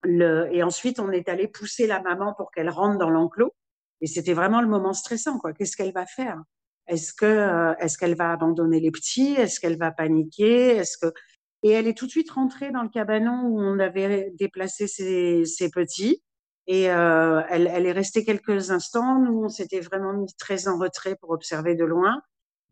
et 0.06 0.64
ensuite, 0.64 1.00
on 1.00 1.12
est 1.12 1.30
allé 1.30 1.48
pousser 1.48 1.88
la 1.88 2.02
maman 2.02 2.34
pour 2.34 2.52
qu'elle 2.52 2.70
rentre 2.70 2.98
dans 2.98 3.10
l'enclos. 3.10 3.54
Et 4.02 4.08
c'était 4.08 4.34
vraiment 4.34 4.62
le 4.62 4.68
moment 4.68 4.94
stressant, 4.94 5.38
quoi. 5.38 5.54
Qu'est-ce 5.54 5.78
qu'elle 5.78 5.94
va 5.94 6.06
faire? 6.06 6.42
Est-ce 6.88 7.14
que 7.14 7.26
euh, 7.26 7.76
est-ce 7.80 7.98
qu'elle 7.98 8.16
va 8.16 8.32
abandonner 8.32 8.80
les 8.80 8.92
petits? 8.92 9.34
Est-ce 9.34 9.60
qu'elle 9.60 9.78
va 9.78 9.92
paniquer? 9.92 10.78
Est-ce 10.78 10.98
que 10.98 11.14
et 11.64 11.70
elle 11.72 11.88
est 11.88 11.98
tout 11.98 12.06
de 12.06 12.12
suite 12.12 12.32
rentrée 12.32 12.72
dans 12.72 12.82
le 12.82 12.90
cabanon 12.90 13.44
où 13.44 13.62
on 13.62 13.80
avait 13.80 14.32
déplacé 14.32 14.88
ses, 14.88 15.46
ses 15.46 15.70
petits. 15.70 16.24
Et 16.68 16.90
euh, 16.92 17.42
elle, 17.50 17.68
elle 17.68 17.86
est 17.86 17.92
restée 17.92 18.24
quelques 18.24 18.72
instants. 18.72 19.20
Nous, 19.20 19.44
on 19.44 19.50
s'était 19.50 19.80
vraiment 19.80 20.14
mis 20.14 20.34
très 20.40 20.68
en 20.68 20.78
retrait 20.78 21.16
pour 21.16 21.32
observer 21.32 21.76
de 21.76 21.86
loin. 21.86 22.22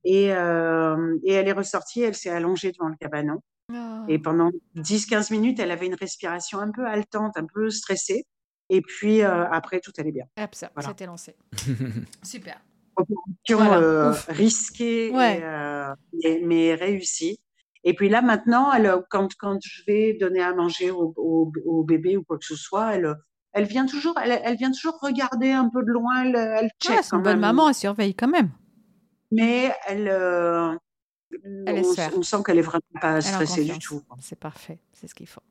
Et, 0.06 0.34
euh, 0.34 1.18
et 1.24 1.34
elle 1.34 1.48
est 1.48 1.54
ressortie, 1.54 2.02
elle 2.02 2.16
s'est 2.16 2.30
allongée 2.30 2.72
devant 2.72 2.90
le 2.90 2.96
cabanon. 2.96 3.42
Et 4.08 4.16
oh. 4.16 4.22
pendant 4.24 4.50
10-15 4.78 5.32
minutes, 5.32 5.60
elle 5.60 5.72
avait 5.72 5.86
une 5.86 5.96
respiration 5.96 6.60
un 6.60 6.72
peu 6.72 6.86
haletante, 6.86 7.38
un 7.38 7.46
peu 7.46 7.70
stressée. 7.70 8.26
Et 8.70 8.82
puis 8.82 9.22
euh, 9.22 9.46
après, 9.52 9.80
tout 9.80 9.92
allait 9.98 10.12
bien. 10.12 10.26
Hop, 10.40 10.54
ça, 10.54 10.72
voilà. 10.76 10.90
c'était 10.90 11.06
lancé. 11.06 11.36
Super. 12.24 12.62
Opération 12.96 13.74
euh, 13.74 14.12
risquée, 14.28 15.12
euh, 15.16 15.94
mais, 16.24 16.42
mais, 16.44 16.74
réussie. 16.76 17.40
Et 17.84 17.94
puis 17.94 18.10
là, 18.10 18.22
maintenant, 18.22 18.74
elle, 18.74 18.94
quand, 19.10 19.30
quand 19.40 19.58
je 19.64 19.84
vais 19.88 20.14
donner 20.20 20.42
à 20.42 20.54
manger 20.54 20.92
au, 20.92 21.14
au, 21.16 21.52
au, 21.66 21.84
bébé 21.84 22.18
ou 22.18 22.24
quoi 22.24 22.38
que 22.38 22.46
ce 22.46 22.56
soit, 22.56 22.96
elle, 22.96 23.16
elle 23.54 23.66
vient 23.66 23.86
toujours, 23.86 24.16
elle, 24.22 24.42
elle 24.44 24.58
vient 24.58 24.72
toujours 24.72 25.00
regarder 25.02 25.52
un 25.52 25.70
peu 25.70 25.82
de 25.82 25.92
loin, 25.92 26.24
elle, 26.24 26.36
elle 26.36 26.70
check. 26.82 26.98
Ouais, 26.98 27.04
c'est 27.04 27.16
une 27.16 27.22
bonne 27.22 27.40
maman, 27.40 27.70
elle 27.70 27.76
surveille 27.76 28.16
quand 28.16 28.28
même 28.28 28.52
mais 29.32 29.72
elle, 29.88 30.08
euh, 30.10 30.76
elle 31.66 31.84
on, 31.86 32.20
on, 32.20 32.24
sent 32.24 32.38
qu'elle 32.46 32.58
est 32.58 32.64
vraiment 32.64 32.82
pas 33.02 33.22
stressée 33.22 33.66
du 33.66 33.80
tout. 33.80 34.02
C'est 34.20 34.40
parfait, 34.40 34.80
c'est 34.94 35.08
ce 35.08 35.16
qu'il 35.16 35.28
faut. 35.28 35.42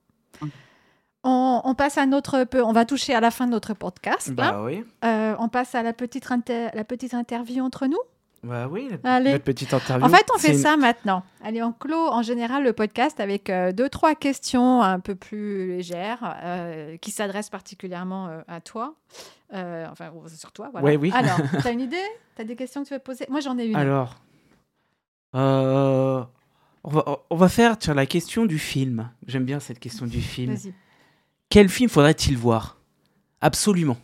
On, 1.25 1.61
on, 1.65 1.75
passe 1.75 1.99
à 1.99 2.07
notre 2.07 2.45
peu, 2.45 2.63
on 2.63 2.73
va 2.73 2.85
toucher 2.85 3.15
à 3.15 3.21
la 3.21 3.31
fin 3.31 3.47
de 3.47 3.51
notre 3.51 3.75
podcast. 3.75 4.31
Bah 4.31 4.63
oui. 4.63 4.85
Euh, 5.05 5.35
on 5.39 5.49
passe 5.49 5.75
à 5.75 5.83
la 5.83 5.93
petite, 5.93 6.31
inter, 6.31 6.69
la 6.75 6.85
petite 6.85 7.15
interview 7.15 7.65
entre 7.65 7.87
nous. 7.87 7.99
Bah 8.45 8.69
oui, 8.71 8.89
la 9.03 9.39
petite 9.41 9.75
interview. 9.75 10.07
En 10.07 10.09
fait, 10.09 10.27
on 10.35 10.39
fait 10.39 10.55
ça 10.55 10.77
maintenant. 10.77 11.25
Allez, 11.43 11.63
on 11.63 11.73
clôt 11.73 12.09
en 12.09 12.23
général 12.23 12.63
le 12.63 12.73
podcast 12.73 13.19
avec 13.19 13.51
euh, 13.51 13.73
deux, 13.73 13.89
trois 13.89 14.15
questions 14.15 14.81
un 14.81 15.01
peu 15.01 15.15
plus 15.15 15.69
légères 15.69 16.37
euh, 16.45 16.97
qui 16.99 17.11
s'adressent 17.11 17.51
particulièrement 17.51 18.29
euh, 18.29 18.41
à 18.47 18.61
toi. 18.61 18.95
enfin, 19.53 20.13
sur 20.29 20.53
toi, 20.53 20.69
voilà. 20.71 20.87
Oui, 20.87 20.97
oui. 20.97 21.13
Alors, 21.15 21.39
tu 21.61 21.67
as 21.67 21.71
une 21.73 21.81
idée? 21.81 21.97
Tu 22.37 22.43
as 22.43 22.45
des 22.45 22.55
questions 22.55 22.85
que 22.85 22.89
tu 22.89 22.95
veux 22.95 23.01
poser? 23.01 23.27
Moi, 23.29 23.41
j'en 23.41 23.59
ai 23.59 23.67
une. 23.67 23.77
Alors, 23.77 24.15
on 25.33 26.27
va, 26.85 27.25
on, 27.31 27.37
va, 27.37 27.49
faire 27.49 27.77
sur 27.81 27.95
la 27.95 28.07
question 28.07 28.47
du 28.47 28.59
film. 28.59 29.11
J'aime 29.27 29.45
bien 29.45 29.61
cette 29.61 29.79
question 29.79 30.07
du 30.07 30.21
film. 30.21 30.57
Quel 31.49 31.69
film 31.69 31.89
faudrait-il 31.89 32.37
voir? 32.37 32.79
Absolument. 33.41 33.97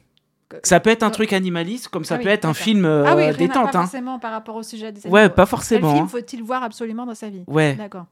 Ça 0.63 0.81
peut 0.81 0.91
être 0.91 1.03
un 1.03 1.11
truc 1.11 1.33
animaliste, 1.33 1.89
comme 1.89 2.05
ça 2.05 2.17
ah 2.17 2.19
peut 2.19 2.29
être 2.29 2.45
un 2.45 2.55
film 2.55 2.85
euh, 2.85 3.05
ah 3.07 3.17
oui, 3.17 3.37
détente. 3.37 3.73
Pas 3.73 3.79
hein. 3.79 3.83
forcément 3.83 4.19
par 4.19 4.31
rapport 4.31 4.55
au 4.55 4.63
sujet 4.63 4.93
des 4.93 5.07
Ouais, 5.09 5.29
pas 5.29 5.47
forcément. 5.47 5.89
Quel 5.89 5.97
film 5.97 6.05
hein. 6.05 6.09
faut-il 6.09 6.43
voir 6.43 6.63
absolument 6.63 7.07
dans 7.07 7.15
sa 7.15 7.29
vie? 7.29 7.43
Ouais. 7.47 7.75
D'accord. 7.75 8.07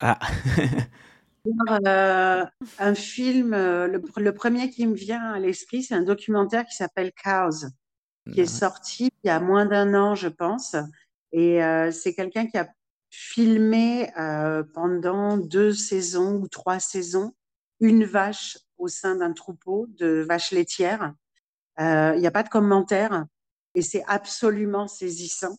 Ah. 0.00 0.18
euh, 1.86 2.44
un 2.78 2.94
film, 2.94 3.54
euh, 3.54 3.86
le, 3.86 4.02
le, 4.16 4.34
premier 4.34 4.68
qui 4.68 4.86
me 4.86 4.94
vient 4.94 5.32
à 5.32 5.38
l'esprit, 5.38 5.82
c'est 5.82 5.94
un 5.94 6.02
documentaire 6.02 6.66
qui 6.66 6.76
s'appelle 6.76 7.12
Cows, 7.24 7.68
qui 8.32 8.40
est 8.40 8.46
sorti 8.46 9.10
il 9.24 9.28
y 9.28 9.30
a 9.30 9.40
moins 9.40 9.64
d'un 9.64 9.94
an, 9.94 10.14
je 10.14 10.28
pense. 10.28 10.76
Et 11.32 11.62
euh, 11.62 11.90
c'est 11.90 12.14
quelqu'un 12.14 12.46
qui 12.46 12.58
a 12.58 12.68
filmé 13.10 14.10
euh, 14.18 14.62
pendant 14.74 15.36
deux 15.36 15.72
saisons 15.72 16.36
ou 16.36 16.48
trois 16.48 16.78
saisons 16.78 17.34
une 17.80 18.04
vache 18.04 18.58
au 18.78 18.88
sein 18.88 19.16
d'un 19.16 19.32
troupeau 19.32 19.86
de 19.98 20.24
vaches 20.26 20.52
laitières. 20.52 21.14
Il 21.78 21.84
euh, 21.84 22.16
n'y 22.16 22.26
a 22.26 22.30
pas 22.30 22.42
de 22.42 22.48
commentaire 22.48 23.26
et 23.74 23.82
c'est 23.82 24.04
absolument 24.06 24.86
saisissant. 24.86 25.56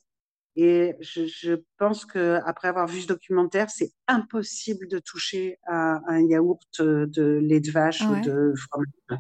Et 0.56 0.96
je, 1.00 1.26
je 1.26 1.56
pense 1.78 2.06
que 2.06 2.40
après 2.46 2.68
avoir 2.68 2.88
vu 2.88 3.02
ce 3.02 3.08
documentaire, 3.08 3.70
c'est 3.72 3.92
impossible 4.08 4.88
de 4.88 5.00
toucher 5.00 5.58
à, 5.66 6.00
un 6.08 6.22
yaourt 6.22 6.62
de 6.80 7.40
lait 7.42 7.60
de 7.60 7.72
vache 7.72 8.02
ou 8.02 8.22
de 8.22 8.54
fromage 8.56 9.20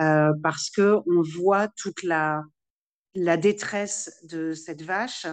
euh, 0.00 0.32
parce 0.42 0.70
que 0.70 0.96
on 1.06 1.22
voit 1.22 1.68
toute 1.68 2.02
la 2.02 2.42
la 3.14 3.36
détresse 3.36 4.10
de 4.24 4.54
cette 4.54 4.82
vache, 4.82 5.26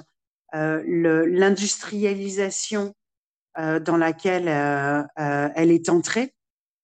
l'industrialisation 0.53 2.93
euh, 3.57 3.79
dans 3.79 3.97
laquelle 3.97 4.47
euh, 4.47 5.01
euh, 5.19 5.49
elle 5.55 5.71
est 5.71 5.89
entrée. 5.89 6.33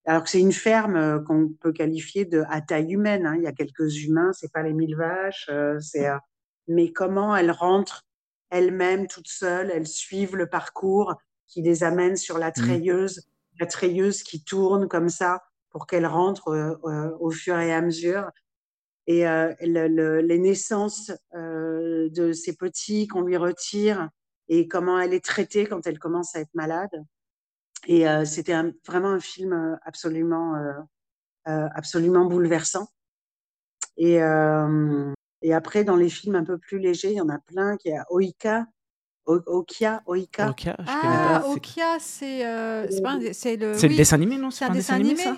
Alors 0.06 0.24
que 0.24 0.30
c'est 0.30 0.42
une 0.42 0.52
ferme 0.52 0.96
euh, 0.96 1.20
qu'on 1.20 1.50
peut 1.62 1.72
qualifier 1.72 2.26
de 2.26 2.44
à 2.50 2.62
taille 2.62 2.94
humaine. 2.94 3.26
Hein. 3.26 3.36
Il 3.38 3.44
y 3.44 3.48
a 3.48 3.54
quelques 3.54 4.04
humains, 4.04 4.34
c'est 4.34 4.52
pas 4.52 4.64
les 4.64 4.74
mille 4.74 4.98
vaches. 4.98 5.50
c'est 5.80 6.08
mais 6.68 6.92
comment 6.92 7.36
elle 7.36 7.52
rentre 7.52 8.04
elles-mêmes 8.50 9.08
toutes 9.08 9.28
seules, 9.28 9.72
elles 9.74 9.88
suivent 9.88 10.36
le 10.36 10.48
parcours 10.48 11.16
qui 11.48 11.62
les 11.62 11.84
amène 11.84 12.18
sur 12.18 12.38
la 12.38 12.50
mmh. 12.50 12.54
treilleuse, 12.54 13.22
la 13.60 13.66
treilleuse 13.66 14.24
qui 14.24 14.44
tourne 14.44 14.88
comme 14.88 15.10
ça 15.10 15.44
pour 15.70 15.88
qu'elle 15.88 16.06
rentre 16.06 16.50
euh, 16.50 16.76
euh, 16.86 17.12
au 17.20 17.32
fur 17.32 17.58
et 17.60 17.74
à 17.74 17.82
mesure. 17.82 18.30
Et 19.08 19.28
euh, 19.28 19.54
le, 19.62 20.20
les 20.22 20.38
naissances 20.38 21.12
de 21.34 22.32
ces 22.34 22.56
petits 22.56 23.08
qu'on 23.08 23.22
lui 23.22 23.38
retire 23.38 24.10
et 24.50 24.68
comment 24.68 25.00
elle 25.00 25.14
est 25.14 25.24
traitée 25.24 25.66
quand 25.66 25.88
elle 25.88 26.00
commence 26.00 26.36
à 26.36 26.42
être 26.42 26.54
malade. 26.54 26.92
Et 27.88 28.06
c'était 28.26 28.56
vraiment 28.86 29.12
un 29.12 29.20
film 29.20 29.78
absolument, 29.84 30.56
absolument 31.46 32.26
bouleversant. 32.26 32.88
Et, 33.96 34.16
et 35.42 35.54
après, 35.54 35.84
dans 35.86 35.96
les 35.96 36.10
films 36.10 36.36
un 36.36 36.44
peu 36.44 36.58
plus 36.58 36.80
légers, 36.80 37.12
il 37.12 37.18
y 37.18 37.22
en 37.22 37.30
a 37.30 37.40
plein. 37.40 37.78
qui 37.78 37.90
y 37.90 37.94
a 37.94 38.06
Oika. 38.10 38.66
Okia, 39.28 40.02
Oika. 40.08 40.50
Okia, 40.50 40.76
je 40.80 40.86
ah, 40.88 41.42
pas. 41.44 41.50
Okia, 41.50 41.98
c'est 42.00 42.46
euh, 42.46 42.88
c'est 43.34 43.58
le. 43.58 43.78
C'est 43.78 43.90
le 43.90 43.96
dessin 43.96 44.16
animé, 44.16 44.38
non? 44.38 44.52
C'est 44.52 44.66
un, 44.66 44.70
dessin 44.70 44.96
animé, 44.96 45.18
ça? 45.18 45.38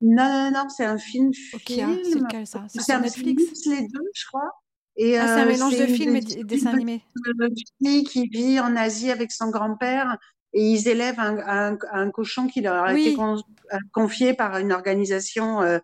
Non, 0.00 0.24
non, 0.24 0.50
non, 0.52 0.68
c'est 0.68 0.84
un 0.84 0.98
film. 0.98 1.30
Okia, 1.54 1.88
c'est 2.04 2.18
lequel 2.18 2.46
ça? 2.46 2.64
C'est 2.68 2.82
sur 2.82 3.00
Netflix? 3.00 3.66
les 3.66 3.88
deux, 3.88 4.10
je 4.14 4.26
crois. 4.26 4.50
Et, 4.96 5.18
ah, 5.18 5.26
c'est 5.26 5.40
un 5.40 5.44
euh, 5.44 5.48
mélange 5.48 5.78
de 5.78 5.86
films 5.86 6.16
et 6.16 6.20
de 6.20 6.42
dessins 6.42 6.72
animés. 6.72 7.02
Une 7.80 8.04
qui 8.04 8.28
vit 8.28 8.60
en 8.60 8.76
Asie 8.76 9.10
avec 9.10 9.30
son 9.30 9.50
grand-père 9.50 10.18
et 10.52 10.62
ils 10.62 10.88
élèvent 10.88 11.20
un, 11.20 11.38
un, 11.38 11.78
un 11.92 12.10
cochon 12.10 12.46
qui 12.46 12.62
leur 12.62 12.82
a 12.82 12.98
été 12.98 13.18
euh, 13.18 13.78
confié 13.92 14.32
par 14.32 14.56
une 14.56 14.72
organisation 14.72 15.60
euh, 15.60 15.78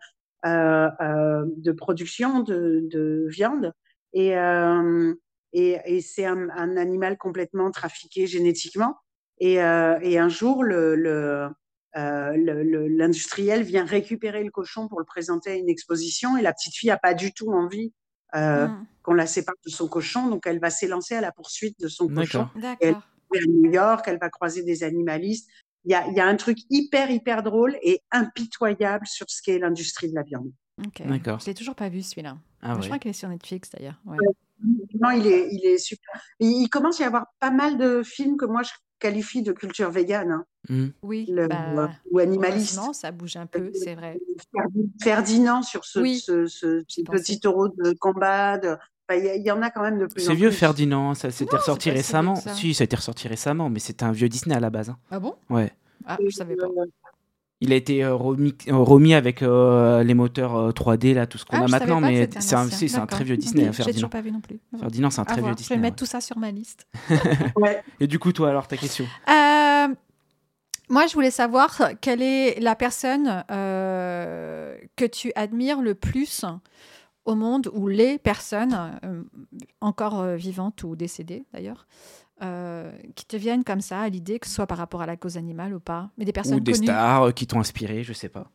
de 0.44 1.72
production 1.72 2.40
de, 2.40 2.80
de 2.90 3.26
viande. 3.28 3.72
Et, 4.14 4.34
et, 5.52 5.78
et 5.84 6.00
c'est 6.00 6.24
un, 6.24 6.48
un, 6.50 6.76
animal 6.76 7.18
complètement 7.18 7.70
trafiqué 7.70 8.26
génétiquement. 8.26 8.96
Et, 9.40 9.54
et 9.54 10.18
un 10.18 10.28
jour, 10.28 10.62
le, 10.64 10.94
le 10.96 11.48
l'industriel 11.95 13.62
vient 13.62 13.84
récupérer 13.84 14.43
le 14.45 14.51
cochon 14.51 14.88
pour 14.88 14.99
le 14.99 15.05
présenter 15.05 15.51
à 15.51 15.55
une 15.55 15.68
exposition 15.68 16.36
et 16.36 16.43
la 16.43 16.53
petite 16.53 16.74
fille 16.74 16.90
a 16.90 16.99
pas 16.99 17.14
du 17.14 17.32
tout 17.32 17.53
envie 17.53 17.93
euh, 18.34 18.66
mmh. 18.66 18.86
qu'on 19.03 19.14
la 19.14 19.26
sépare 19.26 19.57
de 19.64 19.70
son 19.70 19.88
cochon, 19.88 20.28
donc 20.28 20.47
elle 20.47 20.59
va 20.59 20.70
s'élancer 20.70 21.14
à 21.14 21.20
la 21.20 21.32
poursuite 21.32 21.78
de 21.80 21.88
son 21.88 22.09
cochon. 22.09 22.49
Elle 22.80 22.93
va 22.93 22.99
à 23.01 23.47
New 23.49 23.70
York, 23.70 24.05
elle 24.07 24.18
va 24.18 24.30
croiser 24.30 24.62
des 24.62 24.84
animalistes 24.84 25.49
il 25.84 25.90
y 25.90 25.95
a, 25.95 26.09
y 26.11 26.20
a, 26.20 26.26
un 26.26 26.36
truc 26.36 26.59
hyper, 26.70 27.11
hyper 27.11 27.43
drôle 27.43 27.76
et 27.82 28.03
impitoyable 28.11 29.07
sur 29.07 29.26
ce 29.28 29.43
qu'est 29.43 29.59
l'industrie 29.59 30.09
de 30.09 30.14
la 30.14 30.22
viande. 30.22 30.53
Ok. 30.78 31.07
D'accord. 31.07 31.40
Je 31.40 31.47
l'ai 31.47 31.55
toujours 31.55 31.74
pas 31.74 31.88
vu 31.88 32.03
celui-là. 32.03 32.38
Ah, 32.62 32.76
Je 32.80 32.86
crois 32.86 32.99
qu'il 32.99 33.11
est 33.11 33.14
sur 33.14 33.28
Netflix 33.28 33.70
d'ailleurs. 33.70 34.01
Ouais. 34.07 34.16
non, 35.01 35.11
il 35.11 35.26
est, 35.26 35.49
il 35.51 35.66
est 35.66 35.78
super. 35.78 36.20
il 36.38 36.68
commence 36.68 37.01
à 37.01 37.05
y 37.05 37.07
avoir 37.07 37.26
pas 37.40 37.51
mal 37.51 37.78
de 37.78 38.03
films 38.03 38.36
que 38.36 38.45
moi 38.45 38.62
je 38.62 38.70
qualifie 39.03 39.42
de 39.42 39.53
culture 39.53 39.90
végane. 39.90 40.30
Hein. 40.30 40.44
Mmh. 40.68 40.86
Oui. 41.03 41.34
bah, 41.48 41.90
ou 42.11 42.20
animaliste. 42.20 42.78
Ça 42.92 43.11
bouge 43.11 43.36
un 43.36 43.46
peu, 43.46 43.72
c'est 43.74 43.94
vrai. 43.94 44.18
Ferdinand 45.03 45.62
sur 45.62 45.84
ce, 45.84 46.05
ce, 46.14 46.46
ce, 46.46 47.03
petit 47.03 47.40
taureau 47.40 47.68
de 47.68 47.92
combat. 47.98 48.59
De... 48.59 48.76
il 49.11 49.42
y, 49.44 49.50
en 49.50 49.61
a 49.61 49.70
quand 49.70 49.82
même 49.82 49.98
de 49.98 50.07
plus 50.07 50.12
en 50.12 50.14
plus. 50.14 50.24
C'est 50.24 50.34
vieux 50.34 50.50
Ferdinand, 50.53 51.14
ça 51.14 51.30
s'était 51.32 51.57
ressorti 51.57 51.90
récemment. 51.90 52.36
Si, 52.36 52.74
ça 52.74 52.82
a 52.82 52.84
été 52.84 52.96
ressorti 52.96 53.26
récemment, 53.26 53.68
mais 53.68 53.80
c'était 53.80 54.05
un 54.05 54.12
vieux 54.12 54.28
Disney 54.28 54.55
à 54.55 54.61
la 54.61 54.70
base. 54.70 54.90
Hein. 54.90 54.98
Ah 55.11 55.18
bon? 55.18 55.34
Ouais. 55.50 55.72
Ah, 56.07 56.18
je 56.24 56.30
savais 56.30 56.57
pas. 56.57 56.66
Il 57.62 57.72
a 57.72 57.76
été 57.76 58.02
euh, 58.02 58.14
remis, 58.14 58.54
euh, 58.66 58.76
remis, 58.76 59.14
avec 59.14 59.40
euh, 59.40 60.02
les 60.02 60.14
moteurs 60.14 60.70
3D, 60.72 61.14
là, 61.14 61.28
tout 61.28 61.38
ce 61.38 61.44
qu'on 61.44 61.58
ah, 61.58 61.64
a 61.64 61.68
maintenant, 61.68 62.00
mais 62.00 62.28
c'est 62.40 62.56
un, 62.56 62.66
un, 62.66 63.06
très 63.06 63.22
vieux 63.22 63.36
Disney. 63.36 63.68
Okay. 63.68 63.84
Ferdinand. 63.84 64.08
pas 64.08 64.20
vu 64.20 64.32
non 64.32 64.40
plus. 64.40 64.58
Ferdinand, 64.80 65.10
c'est 65.10 65.20
un 65.20 65.24
très 65.24 65.40
vieux 65.40 65.54
Disney. 65.54 65.68
Je 65.68 65.74
vais 65.74 65.80
mettre 65.80 65.96
tout 65.96 66.06
ça 66.06 66.20
sur 66.20 66.36
ma 66.38 66.50
liste. 66.50 66.88
ouais. 67.56 67.80
Et 68.00 68.08
du 68.08 68.18
coup, 68.18 68.32
toi, 68.32 68.50
alors, 68.50 68.66
ta 68.66 68.76
question? 68.76 69.06
Moi, 70.88 71.06
je 71.06 71.14
voulais 71.14 71.30
savoir 71.30 71.80
quelle 72.00 72.20
est 72.20 72.60
la 72.60 72.74
personne 72.74 73.44
que 73.48 75.06
tu 75.06 75.32
admires 75.36 75.80
le 75.80 75.94
plus 75.94 76.44
au 77.24 77.36
monde, 77.36 77.70
ou 77.72 77.86
les 77.86 78.18
personnes, 78.18 78.76
encore 79.80 80.24
vivantes 80.34 80.82
ou 80.82 80.96
décédées 80.96 81.44
d'ailleurs, 81.52 81.86
euh, 82.40 82.90
qui 83.14 83.26
te 83.26 83.36
viennent 83.36 83.62
comme 83.62 83.80
ça 83.80 84.00
à 84.00 84.08
l'idée, 84.08 84.38
que 84.38 84.46
ce 84.46 84.54
soit 84.54 84.66
par 84.66 84.78
rapport 84.78 85.02
à 85.02 85.06
la 85.06 85.16
cause 85.16 85.36
animale 85.36 85.74
ou 85.74 85.80
pas, 85.80 86.10
mais 86.16 86.24
des 86.24 86.32
personnes 86.32 86.56
ou 86.56 86.60
des 86.60 86.74
stars 86.74 87.24
euh, 87.24 87.30
qui 87.30 87.46
t'ont 87.46 87.60
inspiré, 87.60 88.02
je 88.02 88.12
sais 88.12 88.28
pas. 88.28 88.50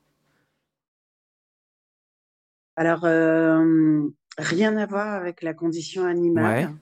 Alors, 2.76 3.06
euh, 3.06 4.08
rien 4.38 4.76
à 4.78 4.86
voir 4.86 5.14
avec 5.14 5.42
la 5.42 5.54
condition 5.54 6.06
animale. 6.06 6.74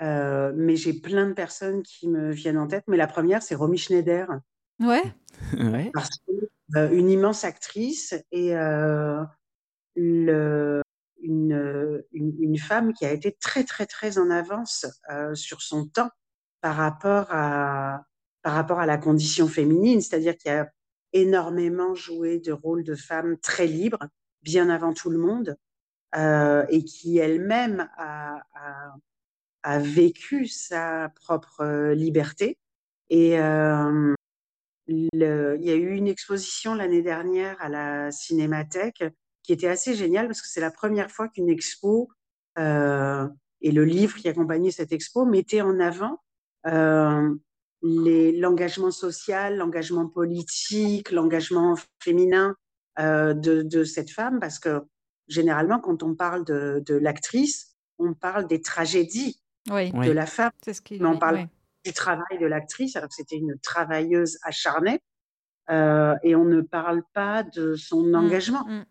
mais 0.00 0.76
j'ai 0.76 0.92
plein 0.92 1.28
de 1.28 1.32
personnes 1.32 1.82
qui 1.82 2.08
me 2.08 2.30
viennent 2.30 2.58
en 2.58 2.66
tête. 2.66 2.84
Mais 2.88 2.96
la 2.96 3.06
première, 3.06 3.42
c'est 3.42 3.54
Romy 3.54 3.78
Schneider. 3.78 4.28
Ouais. 4.80 5.02
ouais. 5.58 5.90
Parce 5.94 6.10
que, 6.26 6.94
une 6.94 7.08
immense 7.08 7.44
actrice 7.44 8.14
et 8.30 8.52
le, 9.96 10.82
une, 11.20 12.02
une, 12.12 12.34
une, 12.40 12.58
femme 12.58 12.92
qui 12.92 13.04
a 13.04 13.12
été 13.12 13.36
très, 13.40 13.64
très, 13.64 13.86
très 13.86 14.18
en 14.18 14.30
avance 14.30 14.86
euh, 15.10 15.34
sur 15.34 15.62
son 15.62 15.86
temps 15.86 16.10
par 16.60 16.76
rapport 16.76 17.26
à, 17.30 18.04
par 18.42 18.54
rapport 18.54 18.80
à 18.80 18.86
la 18.86 18.98
condition 18.98 19.48
féminine, 19.48 20.00
c'est-à-dire 20.00 20.36
qui 20.36 20.48
a 20.48 20.70
énormément 21.12 21.94
joué 21.94 22.38
de 22.38 22.52
rôle 22.52 22.84
de 22.84 22.94
femme 22.94 23.38
très 23.38 23.66
libre, 23.66 23.98
bien 24.42 24.70
avant 24.70 24.92
tout 24.92 25.10
le 25.10 25.18
monde, 25.18 25.56
euh, 26.16 26.64
et 26.68 26.84
qui 26.84 27.18
elle-même 27.18 27.88
a, 27.96 28.42
a, 28.54 28.94
a, 29.62 29.78
vécu 29.78 30.46
sa 30.46 31.10
propre 31.14 31.60
euh, 31.60 31.94
liberté. 31.94 32.58
Et 33.10 33.38
euh, 33.38 34.14
le, 34.86 35.56
il 35.60 35.66
y 35.66 35.70
a 35.70 35.74
eu 35.74 35.94
une 35.94 36.08
exposition 36.08 36.74
l'année 36.74 37.02
dernière 37.02 37.60
à 37.60 37.68
la 37.68 38.10
Cinémathèque 38.10 39.04
qui 39.48 39.54
était 39.54 39.68
assez 39.68 39.94
génial 39.94 40.26
parce 40.26 40.42
que 40.42 40.46
c'est 40.46 40.60
la 40.60 40.70
première 40.70 41.10
fois 41.10 41.26
qu'une 41.26 41.48
expo 41.48 42.10
euh, 42.58 43.26
et 43.62 43.72
le 43.72 43.82
livre 43.86 44.18
qui 44.18 44.28
accompagnait 44.28 44.70
cette 44.70 44.92
expo 44.92 45.24
mettait 45.24 45.62
en 45.62 45.80
avant 45.80 46.20
euh, 46.66 47.34
l'engagement 47.80 48.90
social, 48.90 49.56
l'engagement 49.56 50.06
politique, 50.06 51.10
l'engagement 51.10 51.76
féminin 51.98 52.56
euh, 52.98 53.32
de, 53.32 53.62
de, 53.62 53.84
cette 53.84 54.10
femme 54.10 54.38
parce 54.38 54.58
que 54.58 54.82
généralement 55.28 55.80
quand 55.80 56.02
on 56.02 56.14
parle 56.14 56.44
de, 56.44 56.82
de 56.84 56.96
l'actrice, 56.96 57.74
on 57.98 58.12
parle 58.12 58.46
des 58.48 58.60
tragédies 58.60 59.40
oui. 59.70 59.92
de 59.92 60.10
la 60.10 60.26
femme, 60.26 60.52
ce 60.62 60.78
qui, 60.82 61.00
mais 61.00 61.08
on 61.08 61.18
parle 61.18 61.36
oui. 61.36 61.46
du 61.86 61.94
travail 61.94 62.38
de 62.38 62.44
l'actrice 62.44 62.96
alors 62.96 63.08
que 63.08 63.14
c'était 63.14 63.36
une 63.36 63.58
travailleuse 63.60 64.36
acharnée. 64.42 65.00
Euh, 65.70 66.14
et 66.22 66.34
on 66.34 66.46
ne 66.46 66.62
parle 66.62 67.02
pas 67.12 67.42
de 67.42 67.76
son 67.76 68.02
mmh, 68.02 68.14
engagement. 68.14 68.64
Mmh, 68.66 68.78
mmh 68.78 68.84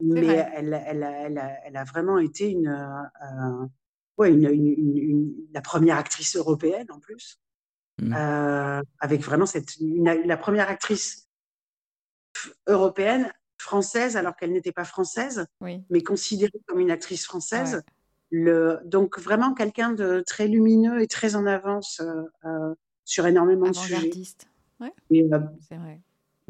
mais 0.00 0.26
elle, 0.54 0.80
elle, 0.86 1.02
elle, 1.02 1.58
elle, 1.64 1.76
a 1.76 1.84
vraiment 1.84 2.18
été 2.18 2.50
une, 2.50 2.68
euh, 2.68 3.66
ouais, 4.18 4.30
une, 4.30 4.48
une, 4.50 4.96
une, 4.96 5.34
la 5.52 5.60
première 5.60 5.98
actrice 5.98 6.36
européenne 6.36 6.86
en 6.90 6.98
plus, 6.98 7.40
mmh. 8.00 8.14
euh, 8.14 8.82
avec 8.98 9.22
vraiment 9.22 9.46
cette, 9.46 9.76
la 9.80 10.36
première 10.36 10.68
actrice 10.68 11.28
européenne 12.66 13.32
française 13.58 14.16
alors 14.16 14.36
qu'elle 14.36 14.52
n'était 14.52 14.72
pas 14.72 14.84
française, 14.84 15.46
oui. 15.60 15.84
mais 15.90 16.02
considérée 16.02 16.60
comme 16.66 16.80
une 16.80 16.90
actrice 16.90 17.24
française. 17.24 17.74
Ouais. 17.74 17.82
Le, 18.32 18.78
donc 18.84 19.18
vraiment 19.18 19.54
quelqu'un 19.54 19.90
de 19.90 20.22
très 20.24 20.46
lumineux 20.46 21.02
et 21.02 21.08
très 21.08 21.34
en 21.34 21.46
avance 21.46 22.00
euh, 22.44 22.74
sur 23.04 23.26
énormément 23.26 23.66
de 23.66 23.74
sujets. 23.74 24.08
Ouais. 24.78 24.92
C'est 25.10 25.76
vrai 25.76 26.00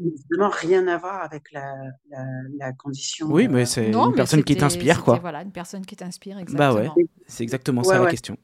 évidemment 0.05 0.49
rien 0.49 0.87
à 0.87 0.97
voir 0.97 1.21
avec 1.23 1.51
la, 1.51 1.73
la, 2.09 2.25
la 2.57 2.73
condition. 2.73 3.27
Oui, 3.27 3.47
mais 3.47 3.65
c'est 3.65 3.91
une 3.91 4.09
mais 4.09 4.15
personne 4.15 4.43
qui 4.43 4.55
t'inspire, 4.55 5.03
quoi. 5.03 5.19
Voilà, 5.19 5.41
une 5.41 5.51
personne 5.51 5.85
qui 5.85 5.95
t'inspire, 5.95 6.37
exactement. 6.37 6.73
Bah 6.73 6.93
ouais, 6.95 7.05
c'est 7.27 7.43
exactement 7.43 7.83
ça 7.83 7.99
ouais, 7.99 8.05
la 8.05 8.11
question. 8.11 8.37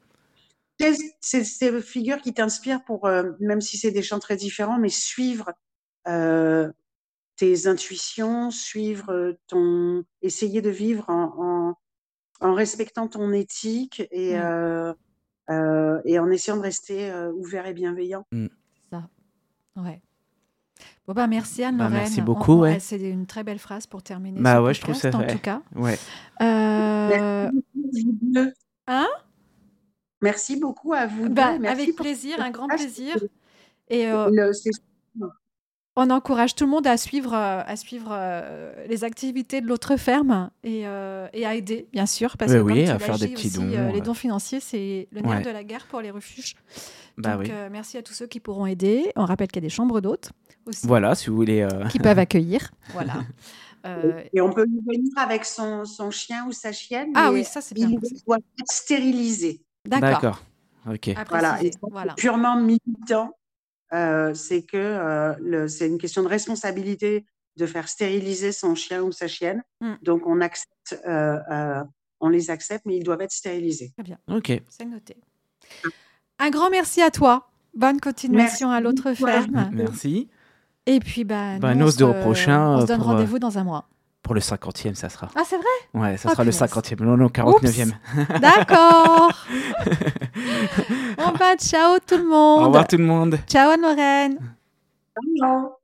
C'est 1.19 1.43
ces 1.43 1.81
figures 1.81 2.21
qui 2.21 2.33
t'inspirent 2.33 2.83
pour, 2.83 3.07
euh, 3.07 3.31
même 3.39 3.61
si 3.61 3.77
c'est 3.77 3.91
des 3.91 4.03
champs 4.03 4.19
très 4.19 4.35
différents, 4.35 4.77
mais 4.77 4.89
suivre 4.89 5.51
euh, 6.07 6.71
tes 7.35 7.67
intuitions, 7.67 8.51
suivre 8.51 9.35
ton, 9.47 10.03
essayer 10.21 10.61
de 10.61 10.69
vivre 10.69 11.09
en, 11.09 11.33
en, 11.37 12.47
en 12.47 12.53
respectant 12.53 13.07
ton 13.07 13.33
éthique 13.33 14.07
et, 14.11 14.35
mmh. 14.35 14.95
euh, 15.49 16.01
et 16.05 16.19
en 16.19 16.29
essayant 16.29 16.57
de 16.57 16.61
rester 16.61 17.11
ouvert 17.35 17.65
et 17.65 17.73
bienveillant. 17.73 18.25
Mm. 18.31 18.47
Ça, 18.91 19.09
ouais. 19.77 20.01
Bon 21.07 21.13
bah 21.13 21.27
merci 21.27 21.63
Anne 21.63 21.77
bah, 21.77 21.87
merci 21.89 22.21
beaucoup. 22.21 22.59
ouais. 22.59 22.79
C'est 22.81 22.99
une 22.99 23.25
très 23.25 23.43
belle 23.43 23.59
phrase 23.59 23.87
pour 23.87 24.03
terminer. 24.03 24.41
Bah 24.41 24.61
ouais, 24.61 24.73
je 24.73 24.81
trouve 24.81 24.95
ça. 24.95 25.09
En 25.09 25.25
tout 25.25 25.39
cas. 25.39 25.61
Ouais. 25.73 25.97
Hein? 28.89 29.07
Merci 30.21 30.59
beaucoup 30.59 30.93
à 30.93 31.07
vous. 31.07 31.29
Bah, 31.29 31.53
avec 31.67 31.95
plaisir, 31.95 32.41
un 32.41 32.51
grand 32.51 32.67
plaisir. 32.67 33.15
Et 33.89 34.07
euh, 34.07 34.51
on 35.97 36.11
encourage 36.11 36.53
tout 36.53 36.65
le 36.65 36.69
monde 36.69 36.85
à 36.85 36.95
suivre, 36.95 37.33
euh, 37.33 37.63
à 37.65 37.75
suivre 37.75 38.09
euh, 38.11 38.71
les 38.87 39.03
activités 39.03 39.61
de 39.61 39.67
l'autre 39.67 39.97
ferme 39.97 40.51
et, 40.63 40.81
et, 40.81 41.45
à 41.45 41.55
aider, 41.55 41.87
bien 41.91 42.05
sûr, 42.05 42.37
parce 42.37 42.53
que 42.53 42.59
oui, 42.59 42.87
à 42.87 42.99
faire 42.99 43.17
des 43.17 43.27
petits 43.27 43.49
dons. 43.49 43.91
les 43.91 44.01
dons 44.01 44.13
financiers, 44.13 44.59
c'est 44.59 45.07
le 45.11 45.21
nerf 45.21 45.41
de 45.41 45.49
la 45.49 45.63
guerre 45.63 45.87
pour 45.87 45.99
les 46.01 46.11
refuges. 46.11 46.55
Bah 47.17 47.35
Donc, 47.35 47.51
merci 47.71 47.97
à 47.97 48.03
tous 48.03 48.13
ceux 48.13 48.27
qui 48.27 48.39
pourront 48.39 48.67
aider. 48.67 49.11
On 49.15 49.25
rappelle 49.25 49.47
qu'il 49.47 49.63
y 49.63 49.65
a 49.65 49.67
des 49.67 49.73
chambres 49.73 49.99
d'hôtes 49.99 50.29
aussi. 50.67 50.85
Voilà, 50.85 51.15
si 51.15 51.29
vous 51.29 51.35
voulez. 51.35 51.67
Qui 51.89 51.97
peuvent 51.97 52.19
accueillir. 52.19 52.69
Voilà. 52.93 53.15
Et 54.33 54.39
on 54.41 54.51
peut 54.51 54.65
venir 54.65 55.11
avec 55.17 55.45
son, 55.45 55.85
son, 55.85 56.11
chien 56.11 56.45
ou 56.47 56.51
sa 56.51 56.71
chienne. 56.71 57.09
Ah 57.15 57.31
oui, 57.31 57.43
ça 57.43 57.61
c'est 57.61 57.73
bien. 57.73 57.89
Il 57.89 57.99
doit 58.25 58.37
être 58.37 58.71
stérilisé. 58.71 59.61
D'accord. 59.85 60.43
Ok. 60.89 61.09
Voilà. 61.29 61.59
voilà. 61.91 62.13
Purement 62.13 62.59
militant, 62.61 63.31
euh, 63.31 63.36
c'est 63.91 64.63
que 64.63 64.77
euh, 64.77 65.67
c'est 65.67 65.87
une 65.87 65.97
question 65.97 66.23
de 66.23 66.27
responsabilité 66.27 67.25
de 67.57 67.65
faire 67.65 67.89
stériliser 67.89 68.51
son 68.51 68.75
chien 68.75 69.01
ou 69.01 69.11
sa 69.11 69.27
chienne. 69.27 69.63
Hmm. 69.81 69.95
Donc 70.03 70.27
on 70.27 70.41
accepte, 70.41 70.99
euh, 71.07 71.83
on 72.19 72.29
les 72.29 72.49
accepte, 72.49 72.85
mais 72.85 72.97
ils 72.97 73.03
doivent 73.03 73.21
être 73.21 73.31
stérilisés. 73.31 73.91
Très 73.97 74.03
bien. 74.03 74.17
Ok. 74.29 74.61
C'est 74.69 74.85
noté. 74.85 75.17
Un 76.39 76.49
grand 76.49 76.69
merci 76.69 77.01
à 77.01 77.09
toi. 77.09 77.49
Bonne 77.73 77.99
continuation 77.99 78.69
à 78.69 78.79
l'autre 78.79 79.13
ferme. 79.13 79.69
Merci. 79.73 80.29
Et 80.85 80.99
puis, 80.99 81.25
bah, 81.25 81.59
bah 81.59 81.75
nous, 81.75 81.87
on 81.87 81.91
se, 81.91 82.21
prochain. 82.21 82.77
On 82.77 82.81
se 82.81 82.85
donne 82.85 83.01
rendez-vous 83.01 83.39
dans 83.39 83.57
un 83.57 83.63
mois. 83.63 83.89
Pour 84.23 84.33
le 84.33 84.41
50e, 84.41 84.95
ça 84.95 85.09
sera. 85.09 85.29
Ah, 85.35 85.43
c'est 85.45 85.55
vrai? 85.55 85.65
Ouais, 85.93 86.17
ça 86.17 86.29
sera 86.31 86.43
le 86.43 86.51
50e. 86.51 87.01
Non, 87.03 87.15
non, 87.15 87.27
49e. 87.27 87.93
D'accord. 88.39 89.45
bon, 91.17 91.31
bah, 91.39 91.55
ciao 91.57 91.97
tout 92.05 92.17
le 92.17 92.27
monde. 92.27 92.61
Au 92.61 92.65
revoir 92.65 92.87
tout 92.87 92.97
le 92.97 93.05
monde. 93.05 93.39
Ciao 93.47 93.69
Anne-Lorraine. 93.69 94.37
Ciao. 95.39 95.77